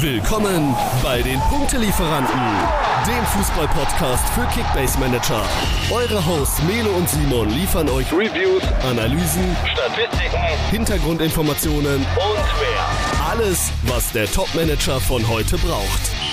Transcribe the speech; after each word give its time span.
Willkommen 0.00 0.74
bei 1.02 1.22
den 1.22 1.40
Punktelieferanten, 1.40 2.38
dem 3.06 3.24
Fußball-Podcast 3.24 4.28
für 4.34 4.46
Kickbase 4.48 4.98
Manager. 4.98 5.42
Eure 5.90 6.24
Hosts 6.26 6.62
Melo 6.64 6.90
und 6.90 7.08
Simon 7.08 7.48
liefern 7.48 7.88
euch 7.88 8.12
Reviews, 8.12 8.62
Analysen, 8.82 9.56
Statistiken, 9.64 10.36
Hintergrundinformationen 10.70 11.96
und 11.96 12.04
mehr. 12.04 13.26
Alles, 13.30 13.70
was 13.84 14.12
der 14.12 14.30
Top-Manager 14.30 15.00
von 15.00 15.26
heute 15.28 15.56
braucht. 15.56 16.25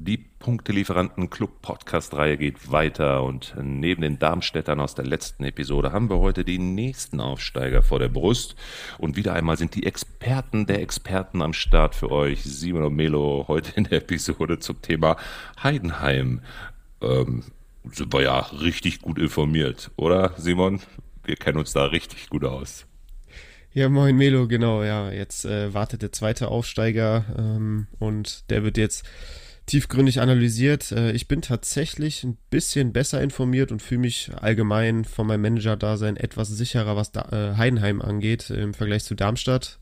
Die 0.00 0.16
Punktelieferanten 0.16 1.28
Club 1.28 1.60
Podcast 1.60 2.14
Reihe 2.14 2.36
geht 2.38 2.70
weiter 2.70 3.24
und 3.24 3.56
neben 3.60 4.02
den 4.02 4.20
Darmstädtern 4.20 4.78
aus 4.78 4.94
der 4.94 5.04
letzten 5.04 5.42
Episode 5.42 5.90
haben 5.90 6.08
wir 6.08 6.20
heute 6.20 6.44
die 6.44 6.60
nächsten 6.60 7.18
Aufsteiger 7.18 7.82
vor 7.82 7.98
der 7.98 8.08
Brust 8.08 8.54
und 8.98 9.16
wieder 9.16 9.32
einmal 9.32 9.56
sind 9.56 9.74
die 9.74 9.84
Experten 9.84 10.66
der 10.66 10.82
Experten 10.82 11.42
am 11.42 11.52
Start 11.52 11.96
für 11.96 12.12
euch. 12.12 12.44
Simon 12.44 12.84
und 12.84 12.94
Melo 12.94 13.46
heute 13.48 13.72
in 13.74 13.84
der 13.84 13.98
Episode 13.98 14.60
zum 14.60 14.80
Thema 14.82 15.16
Heidenheim. 15.64 16.42
Ähm, 17.02 17.42
sind 17.90 18.14
wir 18.14 18.22
ja 18.22 18.38
richtig 18.38 19.02
gut 19.02 19.18
informiert, 19.18 19.90
oder 19.96 20.32
Simon? 20.36 20.78
Wir 21.24 21.34
kennen 21.34 21.58
uns 21.58 21.72
da 21.72 21.86
richtig 21.86 22.30
gut 22.30 22.44
aus. 22.44 22.86
Ja, 23.72 23.88
moin 23.88 24.16
Melo, 24.16 24.46
genau, 24.46 24.84
ja. 24.84 25.10
Jetzt 25.10 25.44
äh, 25.44 25.74
wartet 25.74 26.02
der 26.02 26.12
zweite 26.12 26.48
Aufsteiger 26.48 27.24
ähm, 27.36 27.88
und 27.98 28.48
der 28.50 28.62
wird 28.62 28.76
jetzt 28.76 29.04
tiefgründig 29.68 30.20
analysiert. 30.20 30.90
Äh, 30.90 31.12
ich 31.12 31.28
bin 31.28 31.42
tatsächlich 31.42 32.24
ein 32.24 32.36
bisschen 32.50 32.92
besser 32.92 33.22
informiert 33.22 33.70
und 33.70 33.80
fühle 33.80 34.00
mich 34.00 34.30
allgemein 34.40 35.04
von 35.04 35.26
meinem 35.26 35.42
Manager-Dasein 35.42 36.16
etwas 36.16 36.48
sicherer, 36.48 36.96
was 36.96 37.14
äh, 37.14 37.54
Heidenheim 37.56 38.02
angeht 38.02 38.50
im 38.50 38.74
Vergleich 38.74 39.04
zu 39.04 39.14
Darmstadt. 39.14 39.78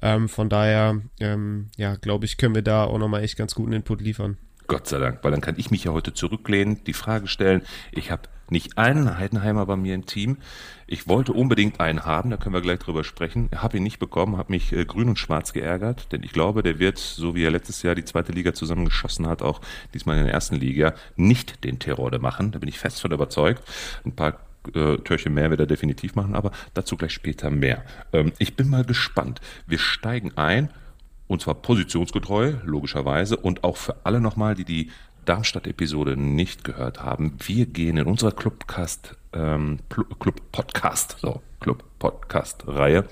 Ähm, 0.00 0.28
von 0.28 0.48
daher, 0.48 1.00
ähm, 1.20 1.68
ja, 1.76 1.96
glaube 1.96 2.24
ich, 2.24 2.38
können 2.38 2.54
wir 2.54 2.62
da 2.62 2.84
auch 2.84 2.98
nochmal 2.98 3.22
echt 3.22 3.36
ganz 3.36 3.54
guten 3.54 3.72
Input 3.72 4.00
liefern. 4.00 4.38
Gott 4.66 4.88
sei 4.88 4.98
Dank, 4.98 5.22
weil 5.22 5.30
dann 5.30 5.40
kann 5.40 5.54
ich 5.58 5.70
mich 5.70 5.84
ja 5.84 5.92
heute 5.92 6.12
zurücklehnen, 6.12 6.82
die 6.84 6.92
Frage 6.92 7.28
stellen. 7.28 7.62
Ich 7.92 8.10
habe 8.10 8.22
nicht 8.50 8.78
einen 8.78 9.18
Heidenheimer 9.18 9.66
bei 9.66 9.76
mir 9.76 9.94
im 9.94 10.06
Team. 10.06 10.38
Ich 10.86 11.08
wollte 11.08 11.32
unbedingt 11.32 11.80
einen 11.80 12.04
haben, 12.04 12.30
da 12.30 12.36
können 12.36 12.54
wir 12.54 12.60
gleich 12.60 12.78
drüber 12.78 13.04
sprechen. 13.04 13.50
Habe 13.54 13.78
ihn 13.78 13.82
nicht 13.82 13.98
bekommen, 13.98 14.36
habe 14.36 14.52
mich 14.52 14.72
äh, 14.72 14.84
grün 14.84 15.08
und 15.08 15.18
schwarz 15.18 15.52
geärgert, 15.52 16.12
denn 16.12 16.22
ich 16.22 16.32
glaube, 16.32 16.62
der 16.62 16.78
wird, 16.78 16.98
so 16.98 17.34
wie 17.34 17.44
er 17.44 17.50
letztes 17.50 17.82
Jahr 17.82 17.94
die 17.94 18.04
zweite 18.04 18.32
Liga 18.32 18.54
zusammengeschossen 18.54 19.26
hat, 19.26 19.42
auch 19.42 19.60
diesmal 19.94 20.18
in 20.18 20.24
der 20.24 20.34
ersten 20.34 20.56
Liga 20.56 20.94
nicht 21.16 21.64
den 21.64 21.78
Terror 21.78 22.16
machen. 22.18 22.52
Da 22.52 22.58
bin 22.58 22.68
ich 22.68 22.78
fest 22.78 23.00
von 23.00 23.10
überzeugt. 23.10 23.62
Ein 24.04 24.12
paar 24.12 24.38
äh, 24.74 24.96
Türchen 24.98 25.34
mehr 25.34 25.50
wird 25.50 25.60
er 25.60 25.66
definitiv 25.66 26.14
machen, 26.14 26.34
aber 26.34 26.52
dazu 26.74 26.96
gleich 26.96 27.12
später 27.12 27.50
mehr. 27.50 27.84
Ähm, 28.12 28.32
ich 28.38 28.54
bin 28.54 28.68
mal 28.68 28.84
gespannt. 28.84 29.40
Wir 29.66 29.78
steigen 29.78 30.36
ein. 30.36 30.70
Und 31.28 31.42
zwar 31.42 31.54
positionsgetreu, 31.56 32.54
logischerweise. 32.64 33.36
Und 33.36 33.64
auch 33.64 33.76
für 33.76 33.96
alle 34.04 34.20
nochmal, 34.20 34.54
die 34.54 34.64
die 34.64 34.90
Darmstadt-Episode 35.26 36.16
nicht 36.16 36.64
gehört 36.64 37.02
haben, 37.02 37.36
wir 37.44 37.66
gehen 37.66 37.96
in 37.96 38.06
unserer 38.06 38.32
Clubcast, 38.32 39.16
ähm, 39.36 39.78
Club 39.88 40.40
Podcast, 40.52 41.16
so, 41.20 41.40
Club 41.60 41.84
Podcast-Reihe 41.98 43.04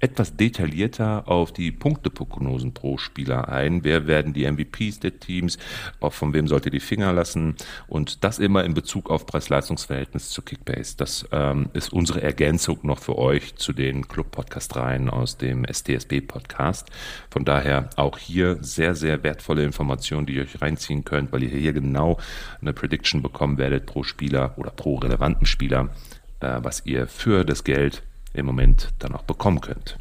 etwas 0.00 0.36
detaillierter 0.36 1.28
auf 1.28 1.52
die 1.52 1.70
Punkteprognosen 1.70 2.74
pro 2.74 2.98
Spieler 2.98 3.48
ein. 3.48 3.84
Wer 3.84 4.06
werden 4.06 4.32
die 4.32 4.50
MVPs 4.50 5.00
der 5.00 5.20
Teams? 5.20 5.58
Auch 6.00 6.12
von 6.12 6.34
wem 6.34 6.48
sollt 6.48 6.66
ihr 6.66 6.72
die 6.72 6.80
Finger 6.80 7.12
lassen? 7.12 7.54
Und 7.86 8.24
das 8.24 8.38
immer 8.40 8.64
in 8.64 8.74
Bezug 8.74 9.10
auf 9.10 9.26
Preis-Leistungs-Verhältnis 9.26 10.30
zu 10.30 10.42
Kickbase. 10.42 10.96
Das 10.96 11.26
ähm, 11.30 11.68
ist 11.72 11.92
unsere 11.92 12.22
Ergänzung 12.22 12.80
noch 12.82 12.98
für 12.98 13.16
euch 13.16 13.54
zu 13.54 13.72
den 13.72 14.08
Club-Podcast-Reihen 14.08 15.08
aus 15.08 15.38
dem 15.38 15.64
STSB-Podcast. 15.64 16.90
Von 17.30 17.44
daher 17.44 17.90
auch 17.96 18.18
hier 18.18 18.58
sehr, 18.60 18.96
sehr 18.96 19.22
wertvolle 19.22 19.64
Informationen, 19.64 20.26
die 20.26 20.34
ihr 20.34 20.42
euch 20.42 20.60
reinziehen 20.60 21.04
könnt, 21.04 21.32
weil 21.32 21.44
ihr 21.44 21.50
hier 21.50 21.72
genau 21.72 22.18
eine 22.60 22.72
Prediction 22.72 23.22
bekommen 23.22 23.58
werdet 23.58 23.86
pro 23.86 24.02
Spieler 24.02 24.54
oder 24.56 24.70
pro 24.70 24.96
relevanten 24.96 25.46
Spieler 25.46 25.71
äh, 25.80 26.58
was 26.62 26.84
ihr 26.86 27.06
für 27.06 27.44
das 27.44 27.64
Geld 27.64 28.02
im 28.34 28.46
Moment 28.46 28.88
dann 28.98 29.14
auch 29.14 29.22
bekommen 29.22 29.60
könnt. 29.60 29.98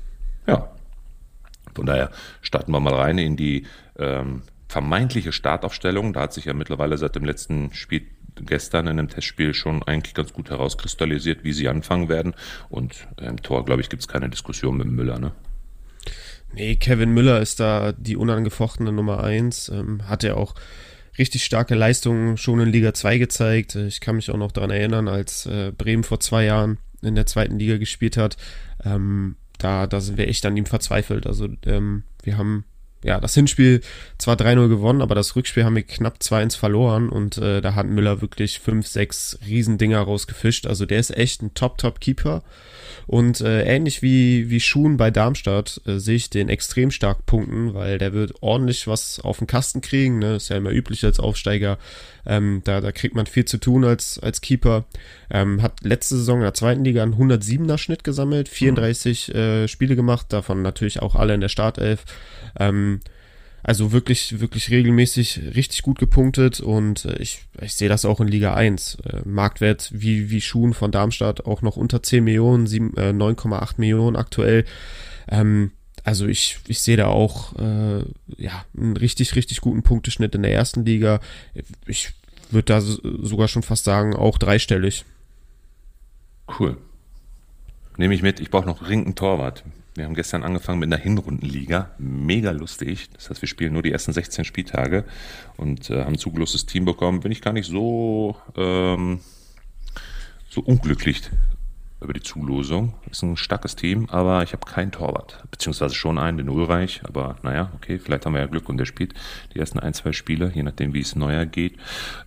Ja, 0.48 0.72
von 1.74 1.86
daher 1.86 2.12
starten 2.42 2.72
wir 2.72 2.80
mal 2.80 2.94
rein 2.94 3.18
in 3.18 3.36
die 3.38 3.66
ähm, 3.98 4.44
vermeintliche 4.68 5.32
Startaufstellung. 5.32 6.14
Da 6.14 6.22
hat 6.22 6.34
sich 6.34 6.46
ja 6.46 6.54
mittlerweile 6.54 6.98
seit 6.98 7.16
dem 7.16 7.26
letzten 7.26 7.74
Spiel 7.74 8.08
gestern 8.36 8.88
in 8.88 8.98
einem 8.98 9.10
Testspiel 9.10 9.54
schon 9.54 9.84
eigentlich 9.84 10.14
ganz 10.14 10.34
gut 10.34 10.50
herauskristallisiert, 10.50 11.44
wie 11.44 11.54
sie 11.54 11.68
anfangen 11.68 12.10
werden. 12.10 12.34
Und 12.70 13.08
im 13.20 13.42
Tor, 13.42 13.66
glaube 13.66 13.82
ich, 13.82 13.90
gibt 13.90 14.02
es 14.02 14.08
keine 14.08 14.30
Diskussion 14.30 14.78
mit 14.78 14.88
Müller, 14.88 15.20
ne? 15.20 15.34
Nee, 16.54 16.76
Kevin 16.76 17.14
Müller 17.14 17.40
ist 17.40 17.60
da 17.62 17.94
die 17.94 18.18
unangefochtene 18.18 18.92
Nummer 18.92 19.24
eins. 19.24 19.70
Ähm, 19.70 20.08
hat 20.08 20.24
er 20.24 20.38
auch 20.38 20.56
richtig 21.22 21.46
starke 21.46 21.76
Leistungen 21.76 22.36
schon 22.38 22.60
in 22.60 22.70
Liga 22.70 22.94
2 22.94 23.18
gezeigt. 23.20 23.76
Ich 23.76 24.02
kann 24.02 24.16
mich 24.16 24.32
auch 24.32 24.38
noch 24.38 24.52
daran 24.52 24.72
erinnern, 24.72 25.08
als 25.08 25.46
äh, 25.46 25.72
Bremen 25.72 26.04
vor 26.04 26.20
zwei 26.20 26.46
Jahren 26.46 26.80
in 27.02 27.16
der 27.16 27.28
zweiten 27.28 27.60
Liga 27.60 27.78
gespielt 27.78 28.18
hat. 28.18 28.38
Ähm, 28.84 29.36
da, 29.58 29.88
da 29.88 30.02
sind 30.02 30.18
wir 30.18 30.28
echt 30.28 30.46
an 30.46 30.58
ihm 30.58 30.66
verzweifelt. 30.66 31.28
Also 31.28 31.48
ähm, 31.66 32.04
wir 32.24 32.38
haben 32.38 32.66
ja, 33.04 33.20
das 33.20 33.34
Hinspiel 33.34 33.82
zwar 34.18 34.36
3-0 34.36 34.68
gewonnen, 34.68 35.02
aber 35.02 35.16
das 35.16 35.36
Rückspiel 35.36 35.64
haben 35.64 35.76
wir 35.76 35.84
knapp 35.84 36.18
2-1 36.22 36.58
verloren 36.58 37.10
und 37.10 37.38
äh, 37.38 37.62
da 37.62 37.76
hat 37.76 37.88
Müller 37.88 38.22
wirklich 38.22 38.60
5, 38.60 38.86
6 38.86 39.40
Riesendinger 39.48 40.02
rausgefischt. 40.02 40.68
Also 40.68 40.86
der 40.86 41.00
ist 41.00 41.16
echt 41.16 41.42
ein 41.42 41.54
Top-Top-Keeper. 41.54 42.44
Und 43.08 43.42
äh, 43.42 43.64
ähnlich 43.64 44.02
wie, 44.02 44.50
wie 44.50 44.60
Schuhen 44.60 44.98
bei 44.98 45.12
Darmstadt 45.12 45.82
äh, 45.86 45.98
sehe 45.98 46.16
ich 46.16 46.30
den 46.30 46.50
extrem 46.50 46.92
stark 46.92 47.26
punkten, 47.26 47.74
weil 47.74 47.98
der 47.98 48.14
wird 48.14 48.34
ordentlich 48.42 48.88
was 48.88 49.20
auf 49.20 49.40
den 49.40 49.48
Kasten 49.48 49.82
kriegen. 49.82 50.20
Ne? 50.20 50.36
Ist 50.36 50.50
ja 50.50 50.58
immer 50.58 50.72
üblich 50.72 51.04
als 51.04 51.20
Aufsteiger. 51.20 51.78
Ähm, 52.26 52.62
da, 52.64 52.82
da 52.82 52.92
kriegt 52.92 53.16
man 53.16 53.26
viel 53.26 53.46
zu 53.46 53.58
tun 53.58 53.84
als, 53.84 54.20
als 54.20 54.42
Keeper. 54.42 54.86
Ähm, 55.32 55.62
hat 55.62 55.84
letzte 55.84 56.18
Saison 56.18 56.38
in 56.38 56.44
der 56.44 56.54
zweiten 56.54 56.84
Liga 56.84 57.02
einen 57.02 57.16
107er 57.16 57.78
Schnitt 57.78 58.04
gesammelt, 58.04 58.48
34 58.50 59.30
mhm. 59.30 59.36
äh, 59.36 59.68
Spiele 59.68 59.96
gemacht, 59.96 60.28
davon 60.30 60.62
natürlich 60.62 61.02
auch 61.02 61.16
alle 61.16 61.34
in 61.34 61.42
der 61.42 61.50
Startelf. 61.50 62.06
Ähm, 62.60 62.91
also 63.64 63.92
wirklich, 63.92 64.40
wirklich 64.40 64.70
regelmäßig 64.72 65.56
richtig 65.56 65.84
gut 65.84 66.00
gepunktet 66.00 66.60
und 66.60 67.06
äh, 67.06 67.18
ich, 67.18 67.42
ich 67.62 67.76
sehe 67.76 67.90
das 67.90 68.06
auch 68.06 68.20
in 68.20 68.28
Liga 68.28 68.54
1. 68.54 68.98
Äh, 69.06 69.22
Marktwert 69.26 69.92
wie, 69.94 70.30
wie 70.30 70.42
Schuhen 70.42 70.74
von 70.74 70.92
Darmstadt 70.92 71.46
auch 71.46 71.62
noch 71.62 71.78
unter 71.78 72.02
10 72.02 72.24
Millionen, 72.24 72.66
äh, 72.98 73.12
9,8 73.12 73.74
Millionen 73.78 74.16
aktuell. 74.16 74.66
Ähm, 75.30 75.72
also 76.04 76.26
ich, 76.26 76.58
ich 76.68 76.82
sehe 76.82 76.98
da 76.98 77.08
auch 77.08 77.56
äh, 77.60 78.04
ja, 78.38 78.66
einen 78.76 78.98
richtig, 78.98 79.36
richtig 79.36 79.62
guten 79.62 79.84
Punkteschnitt 79.84 80.34
in 80.34 80.42
der 80.42 80.54
ersten 80.54 80.84
Liga. 80.84 81.20
Ich 81.86 82.14
würde 82.50 82.66
da 82.66 82.82
sogar 82.82 83.48
schon 83.48 83.64
fast 83.64 83.84
sagen, 83.84 84.16
auch 84.16 84.38
dreistellig. 84.38 85.06
Cool. 86.60 86.78
Nehme 87.98 88.16
ich 88.16 88.24
mit, 88.24 88.40
ich 88.40 88.50
brauche 88.50 88.66
noch 88.66 88.80
dringend 88.80 89.18
Torwart. 89.18 89.64
Wir 89.96 90.06
haben 90.06 90.16
gestern 90.16 90.44
angefangen 90.44 90.80
mit 90.80 90.88
einer 90.88 91.02
Hinrundenliga. 91.02 91.92
Mega 91.98 92.52
lustig. 92.52 93.10
Das 93.14 93.30
heißt, 93.30 93.42
wir 93.42 93.50
spielen 93.50 93.74
nur 93.74 93.84
die 93.84 93.92
ersten 93.92 94.14
16 94.14 94.46
Spieltage 94.46 95.04
und 95.58 95.90
äh, 95.90 96.06
haben 96.06 96.14
ein 96.14 96.18
zugelostes 96.18 96.66
Team 96.66 96.86
bekommen. 96.86 97.20
Bin 97.20 97.32
ich 97.32 97.42
gar 97.42 97.52
nicht 97.52 97.68
so, 97.68 98.38
ähm, 98.56 99.20
so 100.50 100.62
unglücklich 100.62 101.22
über 102.02 102.14
die 102.14 102.22
Zulosung. 102.22 102.94
Ist 103.10 103.22
ein 103.22 103.38
starkes 103.38 103.76
Team, 103.76 104.08
aber 104.10 104.44
ich 104.44 104.54
habe 104.54 104.66
keinen 104.66 104.92
Torwart. 104.92 105.44
Beziehungsweise 105.52 105.96
schon 105.96 106.18
einen, 106.18 106.38
den 106.38 106.50
Ulreich. 106.50 107.02
Aber 107.04 107.38
naja, 107.44 107.72
okay, 107.76 108.00
vielleicht 108.00 108.26
haben 108.26 108.34
wir 108.34 108.42
ja 108.42 108.48
Glück 108.48 108.68
und 108.70 108.78
der 108.78 108.86
spielt 108.86 109.14
die 109.54 109.60
ersten 109.60 109.80
ein, 109.80 109.94
zwei 109.94 110.12
Spiele, 110.12 110.52
je 110.54 110.64
nachdem, 110.64 110.94
wie 110.94 111.02
es 111.02 111.16
neuer 111.16 111.46
geht. 111.46 111.78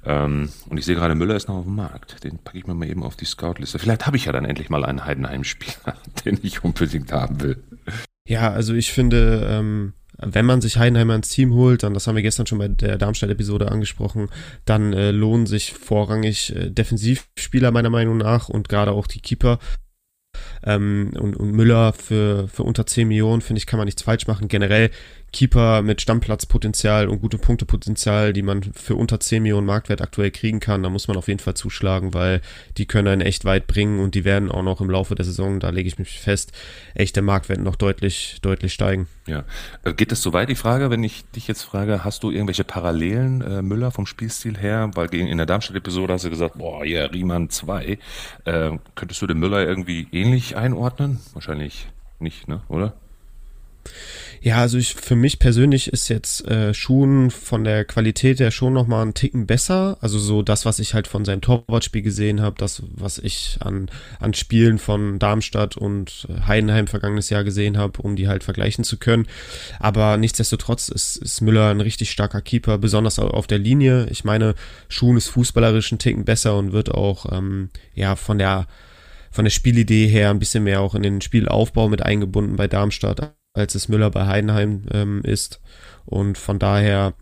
Ähm, 0.05 0.51
und 0.69 0.79
ich 0.79 0.85
sehe 0.85 0.95
gerade, 0.95 1.15
Müller 1.15 1.35
ist 1.35 1.49
noch 1.49 1.57
auf 1.57 1.65
dem 1.65 1.75
Markt. 1.75 2.23
Den 2.25 2.39
packe 2.39 2.59
ich 2.59 2.67
mir 2.67 2.75
mal 2.75 2.89
eben 2.89 3.03
auf 3.03 3.17
die 3.17 3.25
Scout-Liste. 3.25 3.79
Vielleicht 3.79 4.07
habe 4.07 4.17
ich 4.17 4.27
ja 4.27 4.33
dann 4.33 4.45
endlich 4.45 4.71
mal 4.71 4.85
einen 4.85 5.05
Heidenheim-Spieler, 5.05 5.97
den 6.25 6.39
ich 6.43 6.65
unbedingt 6.65 7.13
haben 7.13 7.43
will. 7.43 7.63
Ja, 8.27 8.53
also 8.53 8.75
ich 8.75 8.93
finde, 8.93 9.47
ähm, 9.51 9.93
wenn 10.27 10.47
man 10.47 10.61
sich 10.61 10.77
Heidenheimer 10.77 11.15
ins 11.15 11.29
Team 11.29 11.55
holt, 11.55 11.83
dann, 11.83 11.95
das 11.95 12.07
haben 12.07 12.17
wir 12.17 12.23
gestern 12.23 12.47
schon 12.47 12.59
bei 12.59 12.69
der 12.69 12.99
Darmstadt-Episode 12.99 13.71
angesprochen, 13.71 14.29
dann 14.65 14.93
äh, 14.93 15.11
lohnen 15.11 15.47
sich 15.47 15.73
vorrangig 15.73 16.55
äh, 16.55 16.71
Defensivspieler 16.71 17.71
meiner 17.71 17.91
Meinung 17.91 18.19
nach 18.19 18.49
und 18.49 18.69
gerade 18.69 18.93
auch 18.93 19.07
die 19.07 19.21
Keeper. 19.21 19.59
Ähm, 20.65 21.13
und, 21.19 21.37
und 21.37 21.53
Müller 21.53 21.93
für, 21.93 22.49
für 22.49 22.65
unter 22.65 22.87
10 22.87 23.09
Millionen, 23.09 23.41
finde 23.41 23.59
ich, 23.59 23.67
kann 23.67 23.79
man 23.79 23.87
nichts 23.87 24.03
falsch 24.03 24.27
machen. 24.27 24.49
Generell 24.49 24.91
Keeper 25.35 25.83
mit 25.83 26.01
Stammplatzpotenzial 26.01 27.09
und 27.09 27.21
gutem 27.21 27.41
Punktepotenzial, 27.41 28.33
die 28.33 28.43
man 28.43 28.63
für 28.63 28.95
unter 28.95 29.19
10 29.19 29.43
Millionen 29.43 29.67
Marktwert 29.67 30.01
aktuell 30.01 30.31
kriegen 30.31 30.61
kann, 30.61 30.85
da 30.85 30.91
muss 30.91 31.09
man 31.09 31.17
auf 31.17 31.27
jeden 31.27 31.41
Fall 31.41 31.55
zuschlagen, 31.55 32.15
weil 32.15 32.41
die 32.77 32.87
können 32.87 33.09
einen 33.09 33.21
echt 33.21 33.45
weit 33.45 33.67
bringen 33.67 33.99
und 33.99 34.15
die 34.15 34.25
werden 34.25 34.49
auch 34.49 34.63
noch 34.63 34.81
im 34.81 34.89
Laufe 34.89 35.17
der 35.17 35.25
Saison, 35.25 35.59
da 35.59 35.71
lege 35.71 35.89
ich 35.89 35.99
mich 35.99 36.21
fest, 36.21 36.53
echt 36.95 37.17
der 37.17 37.25
Marktwert 37.25 37.59
noch 37.59 37.75
deutlich, 37.75 38.39
deutlich 38.43 38.73
steigen. 38.73 39.09
Ja. 39.27 39.43
Äh, 39.83 39.95
geht 39.95 40.13
das 40.13 40.23
so 40.23 40.33
weit, 40.33 40.51
die 40.51 40.55
Frage, 40.55 40.91
wenn 40.91 41.03
ich 41.03 41.25
dich 41.33 41.49
jetzt 41.49 41.63
frage, 41.63 42.05
hast 42.05 42.23
du 42.23 42.31
irgendwelche 42.31 42.63
Parallelen, 42.63 43.41
äh, 43.41 43.61
Müller, 43.61 43.91
vom 43.91 44.07
Spielstil 44.07 44.57
her? 44.57 44.93
Weil 44.95 45.13
in 45.13 45.37
der 45.37 45.47
Darmstadt-Episode 45.47 46.13
hast 46.13 46.25
du 46.25 46.31
gesagt, 46.31 46.59
boah, 46.59 46.85
ja, 46.85 47.01
yeah, 47.01 47.11
Riemann 47.11 47.51
2. 47.51 47.99
Äh, 48.45 48.71
könntest 48.95 49.21
du 49.21 49.27
den 49.27 49.39
Müller 49.39 49.67
irgendwie 49.67 50.07
ähnlich 50.13 50.57
einordnen? 50.57 51.19
Wahrscheinlich 51.33 51.89
nicht, 52.21 52.47
ne? 52.47 52.61
oder? 52.69 52.95
Ja, 54.45 54.59
also 54.59 54.77
ich, 54.77 54.93
für 54.93 55.17
mich 55.17 55.39
persönlich 55.39 55.91
ist 55.91 56.11
jetzt 56.11 56.47
äh, 56.47 56.75
Schuhen 56.75 57.31
von 57.31 57.65
der 57.65 57.87
Qualität 57.87 58.41
her 58.41 58.51
schon 58.51 58.75
nochmal 58.75 59.01
einen 59.01 59.15
Ticken 59.15 59.47
besser. 59.47 59.97
Also 60.03 60.19
so 60.19 60.43
das, 60.43 60.67
was 60.67 60.81
ich 60.81 60.93
halt 60.93 61.07
von 61.07 61.25
seinem 61.25 61.41
Torwartspiel 61.41 62.03
gesehen 62.03 62.43
habe, 62.43 62.57
das, 62.59 62.83
was 62.91 63.17
ich 63.17 63.57
an, 63.61 63.89
an 64.21 64.35
Spielen 64.35 64.79
von 64.79 65.19
Darmstadt 65.19 65.79
und 65.79 66.29
Heidenheim 66.47 66.89
vergangenes 66.89 67.31
Jahr 67.31 67.43
gesehen 67.43 67.79
habe, 67.79 68.03
um 68.03 68.17
die 68.17 68.29
halt 68.29 68.45
vergleichen 68.45 68.85
zu 68.85 68.99
können. 68.99 69.27
Aber 69.81 70.19
nichtsdestotrotz 70.19 70.91
ist, 70.91 71.17
ist 71.17 71.41
Müller 71.41 71.71
ein 71.71 71.81
richtig 71.81 72.11
starker 72.11 72.43
Keeper, 72.43 72.77
besonders 72.77 73.19
auf 73.19 73.47
der 73.47 73.59
Linie. 73.59 74.09
Ich 74.11 74.25
meine, 74.25 74.57
Schuhen 74.91 75.17
ist 75.17 75.29
fußballerisch 75.29 75.91
einen 75.91 76.01
Ticken 76.01 76.27
besser 76.27 76.59
und 76.59 76.73
wird 76.73 76.91
auch 76.91 77.33
ähm, 77.33 77.71
ja 77.95 78.15
von 78.15 78.37
der 78.37 78.67
von 79.31 79.47
der 79.47 79.51
Spielidee 79.51 80.07
her 80.07 80.29
ein 80.29 80.39
bisschen 80.39 80.65
mehr 80.65 80.83
auch 80.83 80.95
in 80.95 81.03
den 81.03 81.23
Spielaufbau 81.23 81.89
mit 81.89 82.03
eingebunden 82.03 82.57
bei 82.57 82.69
Darmstadt 82.69 83.35
als 83.55 83.75
es 83.75 83.89
Müller 83.89 84.11
bei 84.11 84.27
Heidenheim 84.27 84.83
ähm, 84.93 85.23
ist. 85.23 85.61
Und 86.05 86.37
von 86.37 86.59
daher 86.59 87.15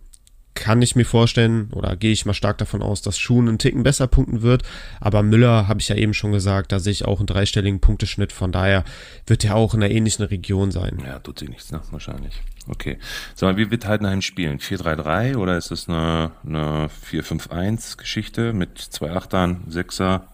kann 0.55 0.82
ich 0.82 0.96
mir 0.96 1.05
vorstellen 1.05 1.70
oder 1.73 1.96
gehe 1.96 2.12
ich 2.12 2.26
mal 2.26 2.34
stark 2.34 2.58
davon 2.58 2.82
aus, 2.82 3.00
dass 3.00 3.19
Schuhen 3.19 3.49
einen 3.49 3.58
Ticken 3.58 3.82
besser 3.82 4.06
punkten 4.06 4.43
wird. 4.43 4.62
Aber 5.00 5.23
Müller, 5.23 5.69
habe 5.69 5.81
ich 5.81 5.88
ja 5.88 5.96
eben 5.96 6.14
schon 6.14 6.32
gesagt, 6.32 6.73
da 6.73 6.79
sehe 6.79 6.93
ich 6.93 7.05
auch 7.05 7.20
einen 7.20 7.26
dreistelligen 7.26 7.81
Punkteschnitt. 7.81 8.32
Von 8.32 8.52
daher 8.52 8.84
wird 9.26 9.44
er 9.44 9.56
auch 9.56 9.75
in 9.75 9.82
einer 9.82 9.93
ähnlichen 9.93 10.25
Region 10.25 10.70
sein. 10.70 11.02
Ja, 11.06 11.19
tut 11.20 11.38
sich 11.38 11.49
nichts, 11.49 11.70
ne? 11.70 11.81
Wahrscheinlich. 11.90 12.43
Okay. 12.69 12.99
Sag 13.35 13.49
mal, 13.50 13.56
wie 13.56 13.70
wird 13.70 13.87
Heidenheim 13.87 14.23
spielen? 14.23 14.58
4-3-3 14.58 15.37
oder 15.37 15.56
ist 15.56 15.70
es 15.70 15.88
eine, 15.88 16.32
eine 16.46 16.90
4-5-1-Geschichte 17.11 18.52
mit 18.52 18.78
zwei 18.78 19.11
Achtern, 19.11 19.64
Sechser, 19.69 20.28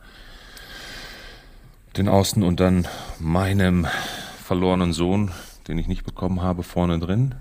den 1.96 2.08
Außen 2.08 2.42
und 2.42 2.60
dann 2.60 2.86
meinem 3.18 3.86
verlorenen 4.44 4.92
Sohn, 4.92 5.30
den 5.68 5.78
ich 5.78 5.88
nicht 5.88 6.04
bekommen 6.04 6.42
habe, 6.42 6.62
vorne 6.62 6.98
drin? 6.98 7.34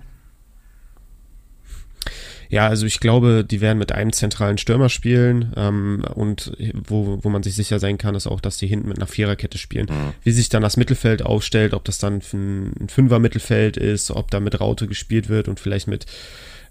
Ja, 2.49 2.67
also 2.67 2.85
ich 2.85 2.99
glaube, 2.99 3.43
die 3.43 3.59
werden 3.61 3.77
mit 3.77 3.91
einem 3.91 4.13
zentralen 4.13 4.57
Stürmer 4.57 4.89
spielen 4.89 5.53
ähm, 5.57 6.05
und 6.13 6.53
wo, 6.73 7.19
wo 7.21 7.29
man 7.29 7.43
sich 7.43 7.55
sicher 7.55 7.79
sein 7.79 7.97
kann, 7.97 8.15
ist 8.15 8.27
auch, 8.27 8.39
dass 8.39 8.57
die 8.57 8.67
hinten 8.67 8.87
mit 8.87 8.97
einer 8.97 9.07
Viererkette 9.07 9.57
spielen. 9.57 9.87
Mhm. 9.89 10.13
Wie 10.23 10.31
sich 10.31 10.47
dann 10.49 10.61
das 10.61 10.77
Mittelfeld 10.77 11.23
aufstellt, 11.23 11.73
ob 11.73 11.83
das 11.83 11.97
dann 11.97 12.21
ein 12.33 12.87
Fünfer-Mittelfeld 12.87 13.75
ist, 13.77 14.11
ob 14.11 14.31
da 14.31 14.39
mit 14.39 14.59
Raute 14.59 14.87
gespielt 14.87 15.27
wird 15.27 15.47
und 15.47 15.59
vielleicht 15.59 15.87
mit 15.87 16.05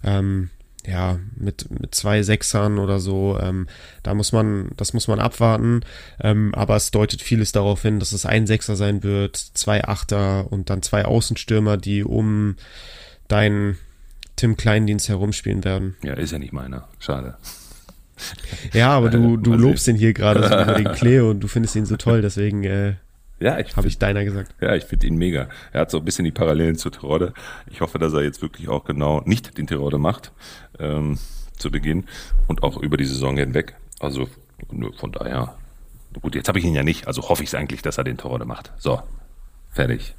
ähm, 0.03 0.49
ja, 0.87 1.19
mit, 1.35 1.69
mit 1.69 1.93
zwei 1.93 2.23
Sechsern 2.23 2.79
oder 2.79 2.99
so. 2.99 3.37
Ähm, 3.41 3.67
da 4.03 4.13
muss 4.13 4.31
man, 4.31 4.71
das 4.77 4.93
muss 4.93 5.07
man 5.07 5.19
abwarten. 5.19 5.81
Ähm, 6.21 6.55
aber 6.55 6.77
es 6.77 6.91
deutet 6.91 7.21
vieles 7.21 7.51
darauf 7.51 7.81
hin, 7.81 7.99
dass 7.99 8.13
es 8.13 8.25
ein 8.25 8.47
Sechser 8.47 8.75
sein 8.77 9.03
wird, 9.03 9.35
zwei 9.35 9.83
Achter 9.83 10.51
und 10.51 10.69
dann 10.69 10.81
zwei 10.81 11.03
Außenstürmer, 11.05 11.75
die 11.75 12.03
um 12.03 12.55
deinen 13.27 13.77
Tim 14.37 14.55
Kleindienst 14.55 15.09
herumspielen 15.09 15.65
werden. 15.65 15.97
Ja, 16.03 16.13
ist 16.13 16.31
ja 16.31 16.39
nicht 16.39 16.53
meiner. 16.53 16.87
Schade. 16.99 17.35
Ja, 18.73 18.91
aber 18.91 19.09
du, 19.09 19.37
du 19.37 19.53
lobst 19.53 19.87
ihn 19.87 19.95
hier 19.95 20.13
gerade 20.13 20.47
so 20.47 20.53
über 20.53 20.73
den 20.75 20.91
Cleo 20.93 21.29
und 21.29 21.41
du 21.41 21.47
findest 21.47 21.75
ihn 21.75 21.85
so 21.85 21.97
toll, 21.97 22.21
deswegen 22.21 22.63
äh, 22.63 22.95
ja, 23.39 23.59
ich 23.59 23.75
habe 23.75 23.87
ich 23.87 23.97
deiner 23.97 24.23
gesagt. 24.23 24.55
Ja, 24.61 24.75
ich 24.75 24.85
finde 24.85 25.07
ihn 25.07 25.17
mega. 25.17 25.47
Er 25.71 25.81
hat 25.81 25.91
so 25.91 25.99
ein 25.99 26.05
bisschen 26.05 26.25
die 26.25 26.31
Parallelen 26.31 26.75
zu 26.75 26.89
Terode. 26.89 27.33
Ich 27.69 27.81
hoffe, 27.81 27.99
dass 27.99 28.13
er 28.13 28.23
jetzt 28.23 28.41
wirklich 28.41 28.67
auch 28.69 28.83
genau 28.83 29.21
nicht 29.25 29.57
den 29.57 29.67
Terode 29.67 29.99
macht 29.99 30.31
ähm, 30.79 31.19
zu 31.57 31.69
Beginn 31.69 32.05
und 32.47 32.63
auch 32.63 32.77
über 32.77 32.97
die 32.97 33.05
Saison 33.05 33.37
hinweg. 33.37 33.75
Also 33.99 34.27
von 34.97 35.11
daher, 35.11 35.57
gut, 36.21 36.35
jetzt 36.35 36.47
habe 36.47 36.57
ich 36.59 36.65
ihn 36.65 36.73
ja 36.73 36.83
nicht. 36.83 37.07
Also 37.07 37.29
hoffe 37.29 37.43
ich 37.43 37.49
es 37.49 37.55
eigentlich, 37.55 37.81
dass 37.81 37.97
er 37.97 38.03
den 38.03 38.17
Terode 38.17 38.45
macht. 38.45 38.73
So, 38.77 39.01
fertig. 39.71 40.15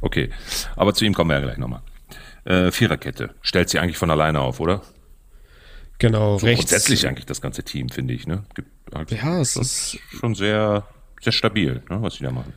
Okay, 0.00 0.30
aber 0.76 0.94
zu 0.94 1.04
ihm 1.04 1.12
kommen 1.12 1.30
wir 1.30 1.38
ja 1.38 1.44
gleich 1.44 1.58
nochmal. 1.58 1.82
Äh, 2.44 2.70
Viererkette 2.70 3.34
stellt 3.42 3.68
sie 3.68 3.80
eigentlich 3.80 3.98
von 3.98 4.10
alleine 4.10 4.40
auf, 4.40 4.60
oder? 4.60 4.82
Genau, 5.98 6.38
so 6.38 6.46
rechts. 6.46 6.62
Grundsätzlich 6.62 7.06
eigentlich 7.06 7.26
das 7.26 7.40
ganze 7.40 7.62
Team, 7.62 7.90
finde 7.90 8.14
ich. 8.14 8.26
Ne? 8.26 8.44
Gibt 8.54 8.70
ja, 9.10 9.40
es 9.40 9.56
ist 9.56 9.98
schon 10.08 10.34
sehr 10.34 10.86
sehr 11.20 11.32
stabil, 11.32 11.82
ne, 11.88 12.02
was 12.02 12.14
sie 12.14 12.24
da 12.24 12.30
machen. 12.30 12.52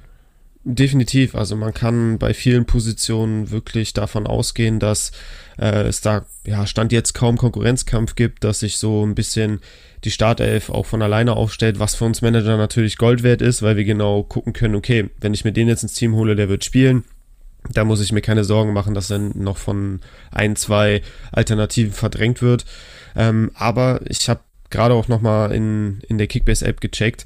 Definitiv. 0.66 1.36
Also 1.36 1.58
man 1.58 1.74
kann 1.74 2.18
bei 2.18 2.34
vielen 2.34 2.66
Positionen 2.66 3.52
wirklich 3.52 3.92
davon 3.92 4.26
ausgehen, 4.26 4.80
dass 4.80 5.12
äh, 5.60 5.84
es 5.84 6.00
da 6.00 6.26
ja 6.46 6.66
Stand 6.66 6.94
jetzt 6.94 7.14
kaum 7.14 7.38
Konkurrenzkampf 7.38 8.16
gibt, 8.16 8.46
dass 8.46 8.62
sich 8.62 8.78
so 8.78 9.06
ein 9.06 9.14
bisschen 9.14 9.60
die 10.06 10.12
Startelf 10.12 10.70
auch 10.70 10.86
von 10.86 11.02
alleine 11.02 11.34
aufstellt, 11.34 11.80
was 11.80 11.96
für 11.96 12.06
uns 12.06 12.22
Manager 12.22 12.56
natürlich 12.56 12.98
Gold 12.98 13.24
wert 13.24 13.42
ist, 13.42 13.62
weil 13.62 13.76
wir 13.76 13.84
genau 13.84 14.24
gucken 14.24 14.54
können, 14.54 14.76
okay, 14.76 15.10
wenn 15.20 15.34
ich 15.34 15.44
mir 15.44 15.52
den 15.52 15.68
jetzt 15.68 15.84
ins 15.84 15.96
Team 15.96 16.16
hole, 16.16 16.36
der 16.36 16.48
wird 16.48 16.64
spielen. 16.64 17.04
Da 17.74 17.84
muss 17.84 18.02
ich 18.02 18.14
mir 18.14 18.22
keine 18.22 18.46
Sorgen 18.46 18.74
machen, 18.74 18.94
dass 18.94 19.12
er 19.12 19.20
noch 19.20 19.58
von 19.58 20.00
ein, 20.32 20.56
zwei 20.56 21.02
Alternativen 21.34 21.94
verdrängt 21.94 22.42
wird. 22.42 22.66
Ähm, 23.18 23.52
aber 23.56 24.00
ich 24.08 24.30
habe 24.30 24.42
gerade 24.70 24.94
auch 24.94 25.10
nochmal 25.10 25.52
in, 25.52 26.02
in 26.08 26.18
der 26.18 26.28
Kickbase-App 26.28 26.80
gecheckt 26.80 27.26